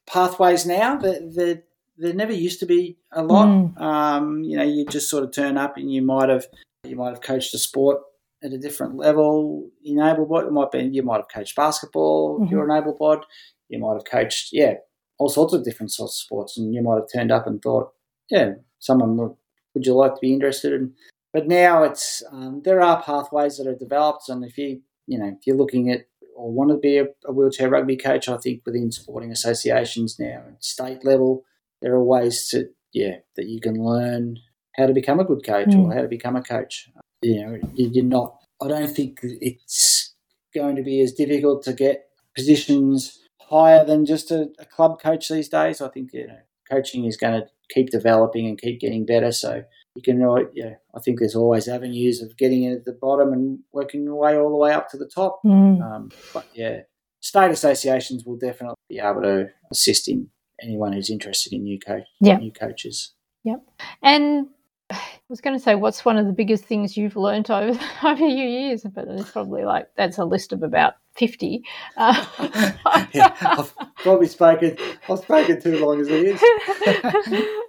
pathways 0.06 0.66
now 0.66 0.96
that 0.96 1.34
that 1.34 1.64
there 1.96 2.12
never 2.12 2.32
used 2.32 2.60
to 2.60 2.66
be 2.66 2.96
a 3.12 3.22
lot. 3.22 3.46
Mm. 3.46 3.80
Um, 3.80 4.42
you 4.42 4.56
know, 4.56 4.64
you 4.64 4.84
just 4.86 5.08
sort 5.08 5.24
of 5.24 5.32
turn 5.32 5.56
up 5.56 5.76
and 5.76 5.92
you 5.92 6.02
might 6.02 6.28
have 6.28 6.46
you 6.84 6.96
might 6.96 7.10
have 7.10 7.20
coached 7.20 7.54
a 7.54 7.58
sport 7.58 8.00
at 8.42 8.52
a 8.52 8.58
different 8.58 8.96
level 8.96 9.70
in 9.84 10.00
able 10.00 10.26
bod. 10.26 10.44
It 10.44 10.52
might 10.52 10.72
be 10.72 10.80
you 10.92 11.02
might 11.02 11.16
have 11.16 11.28
coached 11.32 11.56
basketball 11.56 12.40
mm-hmm. 12.40 12.52
you're 12.52 12.68
an 12.68 12.76
able 12.76 12.96
bod. 12.98 13.24
You 13.68 13.78
might 13.78 13.94
have 13.94 14.04
coached 14.04 14.48
yeah 14.52 14.74
all 15.18 15.28
sorts 15.28 15.54
of 15.54 15.64
different 15.64 15.92
sorts 15.92 16.14
of 16.14 16.24
sports, 16.24 16.58
and 16.58 16.74
you 16.74 16.82
might 16.82 16.96
have 16.96 17.08
turned 17.12 17.32
up 17.32 17.46
and 17.46 17.62
thought, 17.62 17.92
yeah, 18.30 18.52
someone 18.78 19.36
would, 19.74 19.86
you 19.86 19.94
like 19.94 20.14
to 20.14 20.20
be 20.20 20.32
interested 20.32 20.72
in? 20.72 20.94
But 21.32 21.48
now 21.48 21.82
it's 21.82 22.22
um, 22.30 22.62
there 22.64 22.80
are 22.80 23.02
pathways 23.02 23.58
that 23.58 23.66
are 23.66 23.74
developed, 23.74 24.28
and 24.28 24.44
if 24.44 24.56
you 24.56 24.80
you 25.06 25.18
know 25.18 25.26
if 25.26 25.46
you're 25.46 25.56
looking 25.56 25.90
at 25.90 26.06
or 26.36 26.52
want 26.52 26.70
to 26.70 26.76
be 26.76 26.98
a, 26.98 27.06
a 27.24 27.32
wheelchair 27.32 27.68
rugby 27.68 27.96
coach, 27.96 28.28
I 28.28 28.36
think 28.36 28.62
within 28.64 28.90
sporting 28.92 29.30
associations 29.30 30.18
now 30.18 30.42
at 30.48 30.64
state 30.64 31.04
level 31.04 31.44
there 31.84 31.94
are 31.94 32.02
ways 32.02 32.48
to, 32.48 32.70
yeah, 32.94 33.16
that 33.36 33.46
you 33.46 33.60
can 33.60 33.74
learn 33.74 34.38
how 34.76 34.86
to 34.86 34.94
become 34.94 35.20
a 35.20 35.24
good 35.24 35.44
coach 35.44 35.68
mm. 35.68 35.84
or 35.84 35.94
how 35.94 36.00
to 36.00 36.08
become 36.08 36.34
a 36.34 36.42
coach. 36.42 36.90
You 37.22 37.44
know, 37.44 37.58
you're 37.74 38.04
not. 38.04 38.38
I 38.62 38.68
don't 38.68 38.88
think 38.88 39.20
it's 39.22 40.14
going 40.54 40.76
to 40.76 40.82
be 40.82 41.00
as 41.02 41.12
difficult 41.12 41.62
to 41.64 41.74
get 41.74 42.06
positions 42.34 43.20
higher 43.38 43.84
than 43.84 44.06
just 44.06 44.30
a, 44.30 44.48
a 44.58 44.64
club 44.64 45.00
coach 45.00 45.28
these 45.28 45.48
days. 45.50 45.82
I 45.82 45.88
think 45.88 46.14
you 46.14 46.26
know, 46.26 46.38
coaching 46.70 47.04
is 47.04 47.18
going 47.18 47.42
to 47.42 47.48
keep 47.70 47.90
developing 47.90 48.46
and 48.46 48.60
keep 48.60 48.80
getting 48.80 49.06
better. 49.06 49.32
So 49.32 49.62
you 49.94 50.02
can, 50.02 50.20
yeah, 50.54 50.74
I 50.94 51.00
think 51.00 51.18
there's 51.18 51.36
always 51.36 51.68
avenues 51.68 52.22
of 52.22 52.36
getting 52.36 52.64
in 52.64 52.72
at 52.72 52.84
the 52.84 52.92
bottom 53.00 53.32
and 53.32 53.60
working 53.72 54.04
your 54.04 54.16
way 54.16 54.36
all 54.36 54.50
the 54.50 54.56
way 54.56 54.72
up 54.72 54.88
to 54.90 54.96
the 54.96 55.08
top. 55.08 55.40
Mm. 55.44 55.82
Um, 55.82 56.10
but 56.32 56.46
yeah, 56.54 56.80
state 57.20 57.50
associations 57.50 58.24
will 58.24 58.36
definitely 58.36 58.76
be 58.88 58.98
able 58.98 59.22
to 59.22 59.48
assist 59.70 60.08
in 60.08 60.28
anyone 60.62 60.92
who's 60.92 61.10
interested 61.10 61.52
in 61.52 61.62
new 61.62 61.78
coach, 61.78 62.04
yep. 62.20 62.40
new 62.40 62.52
coaches. 62.52 63.12
Yep. 63.44 63.60
And 64.02 64.48
I 64.90 65.00
was 65.28 65.40
going 65.40 65.56
to 65.56 65.62
say, 65.62 65.74
what's 65.74 66.04
one 66.04 66.16
of 66.16 66.26
the 66.26 66.32
biggest 66.32 66.64
things 66.64 66.96
you've 66.96 67.16
learned 67.16 67.50
over 67.50 67.78
over 68.04 68.26
your 68.26 68.48
years? 68.48 68.84
But 68.94 69.06
it's 69.08 69.30
probably 69.30 69.64
like 69.64 69.88
that's 69.96 70.18
a 70.18 70.24
list 70.24 70.52
of 70.52 70.62
about 70.62 70.94
fifty. 71.14 71.64
Uh, 71.96 72.24
yeah, 73.12 73.34
I've 73.40 73.74
probably 73.96 74.26
spoken. 74.26 74.76
I've 75.08 75.18
spoken 75.20 75.60
too 75.60 75.84
long 75.84 76.00
as 76.00 76.08
it 76.08 76.24
is. 76.24 76.40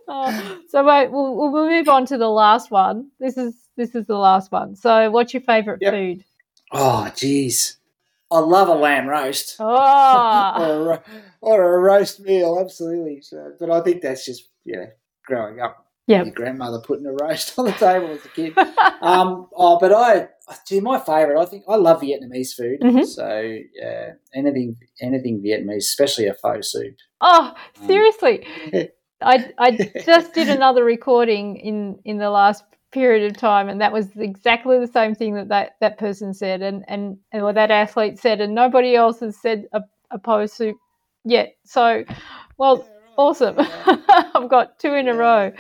oh, 0.07 0.59
so 0.69 0.85
wait, 0.85 1.11
we'll, 1.11 1.35
we'll 1.35 1.69
move 1.69 1.89
on 1.89 2.05
to 2.07 2.17
the 2.17 2.29
last 2.29 2.71
one. 2.71 3.09
This 3.19 3.37
is 3.37 3.55
this 3.77 3.95
is 3.95 4.05
the 4.05 4.17
last 4.17 4.51
one. 4.51 4.75
So, 4.75 5.09
what's 5.11 5.33
your 5.33 5.41
favourite 5.41 5.79
yep. 5.81 5.93
food? 5.93 6.23
Oh, 6.71 7.11
geez. 7.15 7.77
I 8.31 8.39
love 8.39 8.67
a 8.67 8.73
lamb 8.73 9.07
roast. 9.07 9.57
Oh. 9.59 9.63
or, 10.59 10.91
a, 10.93 11.03
or 11.41 11.75
a 11.75 11.79
roast 11.79 12.19
meal, 12.19 12.57
absolutely. 12.59 13.21
So, 13.21 13.53
but 13.59 13.69
I 13.69 13.81
think 13.81 14.01
that's 14.01 14.25
just 14.25 14.49
yeah, 14.65 14.87
growing 15.25 15.59
up 15.59 15.85
yeah. 16.07 16.23
Your 16.23 16.33
grandmother 16.33 16.79
putting 16.79 17.07
a 17.07 17.13
roast 17.13 17.57
on 17.57 17.65
the 17.65 17.71
table 17.71 18.11
as 18.11 18.23
a 18.25 18.29
kid. 18.29 18.57
um, 19.01 19.47
oh, 19.55 19.79
but 19.79 19.91
I, 19.91 20.27
gee, 20.67 20.79
my 20.79 20.99
favourite. 20.99 21.41
I 21.41 21.45
think 21.45 21.63
I 21.67 21.75
love 21.75 22.01
Vietnamese 22.01 22.53
food. 22.55 22.81
Mm-hmm. 22.81 23.03
So 23.03 23.57
yeah, 23.73 24.13
anything, 24.33 24.77
anything 25.01 25.41
Vietnamese, 25.43 25.77
especially 25.77 26.27
a 26.27 26.33
pho 26.33 26.61
soup. 26.61 26.95
Oh, 27.21 27.53
um, 27.79 27.87
seriously. 27.87 28.45
Um, 28.73 28.83
I 29.21 29.51
I 29.57 29.71
just 30.05 30.33
did 30.33 30.49
another 30.49 30.83
recording 30.83 31.55
in 31.57 31.99
in 32.03 32.17
the 32.17 32.29
last 32.29 32.63
period 32.91 33.29
of 33.29 33.37
time, 33.37 33.69
and 33.69 33.81
that 33.81 33.91
was 33.91 34.07
exactly 34.15 34.79
the 34.79 34.87
same 34.87 35.15
thing 35.15 35.35
that 35.35 35.49
that, 35.49 35.75
that 35.81 35.97
person 35.97 36.33
said, 36.33 36.61
and 36.61 36.83
and 36.87 37.17
and 37.31 37.43
what 37.43 37.55
that 37.55 37.71
athlete 37.71 38.19
said, 38.19 38.41
and 38.41 38.55
nobody 38.55 38.95
else 38.95 39.19
has 39.19 39.37
said 39.41 39.65
a, 39.73 39.81
a 40.11 40.19
pho 40.19 40.45
soup 40.45 40.77
yet. 41.25 41.55
So, 41.65 42.05
well, 42.57 42.87
awesome. 43.17 43.55
I've 43.59 44.49
got 44.49 44.79
two 44.79 44.93
in 44.93 45.07
a 45.07 45.13
row. 45.13 45.51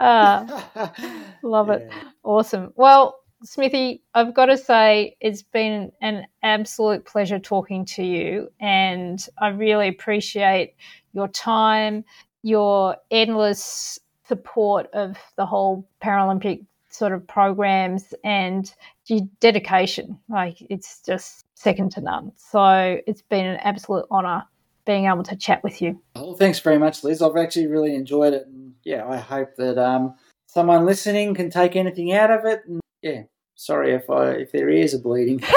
Uh, 0.00 0.88
love 1.42 1.70
it. 1.70 1.90
Awesome. 2.24 2.72
Well, 2.76 3.18
Smithy, 3.42 4.02
I've 4.14 4.34
got 4.34 4.46
to 4.46 4.56
say 4.58 5.16
it's 5.20 5.42
been 5.42 5.92
an 6.00 6.26
absolute 6.42 7.04
pleasure 7.04 7.38
talking 7.38 7.84
to 7.86 8.02
you, 8.02 8.50
and 8.60 9.24
I 9.40 9.48
really 9.48 9.88
appreciate 9.88 10.74
your 11.12 11.28
time, 11.28 12.04
your 12.42 12.96
endless 13.10 13.98
support 14.26 14.88
of 14.92 15.16
the 15.36 15.46
whole 15.46 15.88
Paralympic 16.02 16.64
sort 16.90 17.12
of 17.12 17.26
programs, 17.26 18.12
and 18.24 18.72
your 19.06 19.20
dedication. 19.40 20.18
Like 20.28 20.58
it's 20.68 21.00
just 21.06 21.44
second 21.54 21.92
to 21.92 22.00
none. 22.00 22.32
So 22.36 22.98
it's 23.06 23.22
been 23.22 23.46
an 23.46 23.58
absolute 23.58 24.06
honour 24.10 24.44
being 24.84 25.06
able 25.06 25.22
to 25.22 25.36
chat 25.36 25.62
with 25.62 25.82
you. 25.82 26.00
Well, 26.16 26.34
thanks 26.34 26.58
very 26.60 26.78
much, 26.78 27.04
Liz. 27.04 27.20
I've 27.20 27.36
actually 27.36 27.66
really 27.66 27.94
enjoyed 27.94 28.32
it. 28.32 28.46
And 28.46 28.74
yeah, 28.84 29.06
I 29.06 29.18
hope 29.18 29.54
that 29.56 29.78
um, 29.78 30.14
someone 30.46 30.86
listening 30.86 31.34
can 31.34 31.50
take 31.50 31.76
anything 31.76 32.12
out 32.12 32.30
of 32.30 32.44
it. 32.46 32.62
And 32.66 32.80
yeah, 33.02 33.22
sorry 33.54 33.92
if 33.94 34.08
I 34.10 34.30
if 34.30 34.52
their 34.52 34.68
ears 34.70 34.94
are 34.94 34.98
bleeding. 34.98 35.42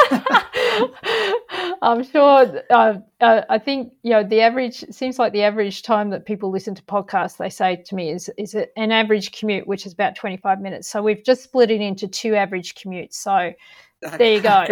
I'm 1.83 2.03
sure. 2.03 2.61
Uh, 2.69 2.99
uh, 3.19 3.41
I 3.49 3.57
think 3.57 3.93
you 4.03 4.11
know 4.11 4.23
the 4.23 4.41
average 4.41 4.85
seems 4.91 5.17
like 5.17 5.33
the 5.33 5.41
average 5.43 5.81
time 5.81 6.11
that 6.11 6.25
people 6.25 6.51
listen 6.51 6.75
to 6.75 6.83
podcasts. 6.83 7.37
They 7.37 7.49
say 7.49 7.77
to 7.87 7.95
me 7.95 8.11
is 8.11 8.29
is 8.37 8.55
an 8.55 8.91
average 8.91 9.31
commute, 9.31 9.67
which 9.67 9.85
is 9.85 9.93
about 9.93 10.15
25 10.15 10.61
minutes. 10.61 10.87
So 10.87 11.01
we've 11.01 11.23
just 11.23 11.43
split 11.43 11.71
it 11.71 11.81
into 11.81 12.07
two 12.07 12.35
average 12.35 12.75
commutes. 12.75 13.13
So 13.13 13.53
there 14.01 14.35
you 14.35 14.41
go. 14.41 14.49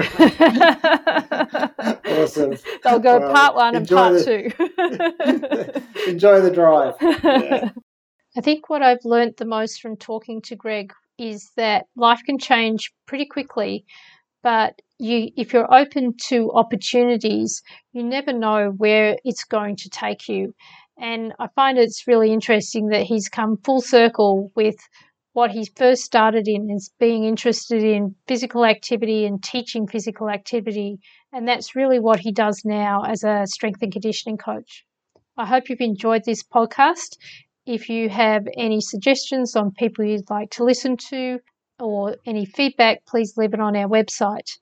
awesome. 2.22 2.58
They'll 2.84 3.00
go 3.00 3.20
well, 3.20 3.34
part 3.34 3.56
one 3.56 3.76
and 3.76 3.88
part 3.88 4.14
the, 4.14 4.24
two. 6.06 6.12
enjoy 6.12 6.42
the 6.42 6.52
drive. 6.52 6.96
Yeah. 7.02 7.70
I 8.38 8.42
think 8.42 8.70
what 8.70 8.84
I've 8.84 9.04
learnt 9.04 9.38
the 9.38 9.46
most 9.46 9.82
from 9.82 9.98
talking 9.98 10.42
to 10.44 10.56
Greg 10.56 10.94
is 11.20 11.52
that 11.58 11.86
life 11.96 12.22
can 12.26 12.40
change 12.40 12.92
pretty 13.06 13.26
quickly, 13.26 13.86
but 14.42 14.82
you 14.98 15.30
if 15.38 15.54
you're 15.54 15.74
open 15.74 16.14
to 16.28 16.52
opportunities, 16.54 17.62
you 17.94 18.04
never 18.04 18.34
know 18.34 18.70
where 18.78 19.18
it's 19.24 19.44
going 19.44 19.76
to 19.78 19.90
take 19.90 20.30
you. 20.30 20.54
And 20.98 21.34
I 21.40 21.48
find 21.56 21.78
it's 21.78 22.08
really 22.08 22.32
interesting 22.34 22.88
that 22.88 23.04
he's 23.04 23.30
come 23.30 23.58
full 23.64 23.82
circle 23.82 24.52
with 24.56 24.76
what 25.34 25.52
he 25.52 25.66
first 25.78 26.04
started 26.04 26.48
in 26.48 26.70
is 26.70 26.92
being 27.00 27.24
interested 27.24 27.84
in 27.84 28.16
physical 28.28 28.66
activity 28.66 29.26
and 29.26 29.42
teaching 29.42 29.88
physical 29.88 30.30
activity. 30.30 31.00
And 31.32 31.48
that's 31.48 31.76
really 31.76 32.00
what 32.00 32.20
he 32.20 32.32
does 32.32 32.64
now 32.66 33.04
as 33.04 33.24
a 33.24 33.46
strength 33.46 33.82
and 33.82 33.92
conditioning 33.92 34.38
coach. 34.38 34.84
I 35.38 35.46
hope 35.46 35.70
you've 35.70 35.80
enjoyed 35.80 36.26
this 36.26 36.44
podcast. 36.44 37.16
If 37.70 37.88
you 37.88 38.10
have 38.10 38.48
any 38.58 38.82
suggestions 38.82 39.56
on 39.56 39.70
people 39.70 40.04
you'd 40.04 40.28
like 40.32 40.50
to 40.54 40.64
listen 40.64 40.98
to 41.12 41.40
or 41.78 42.16
any 42.26 42.44
feedback, 42.44 43.06
please 43.06 43.38
leave 43.38 43.54
it 43.54 43.60
on 43.60 43.76
our 43.76 43.88
website. 43.88 44.58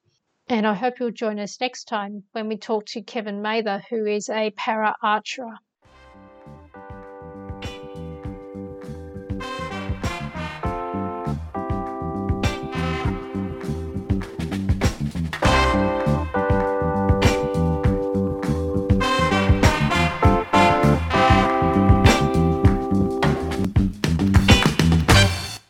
And 0.49 0.67
I 0.67 0.73
hope 0.73 0.99
you'll 0.99 1.11
join 1.11 1.39
us 1.39 1.61
next 1.61 1.85
time 1.85 2.25
when 2.33 2.49
we 2.49 2.57
talk 2.57 2.85
to 2.87 3.01
Kevin 3.01 3.41
Mather, 3.41 3.81
who 3.89 4.05
is 4.05 4.27
a 4.29 4.51
para 4.57 4.93
archer. 5.01 5.47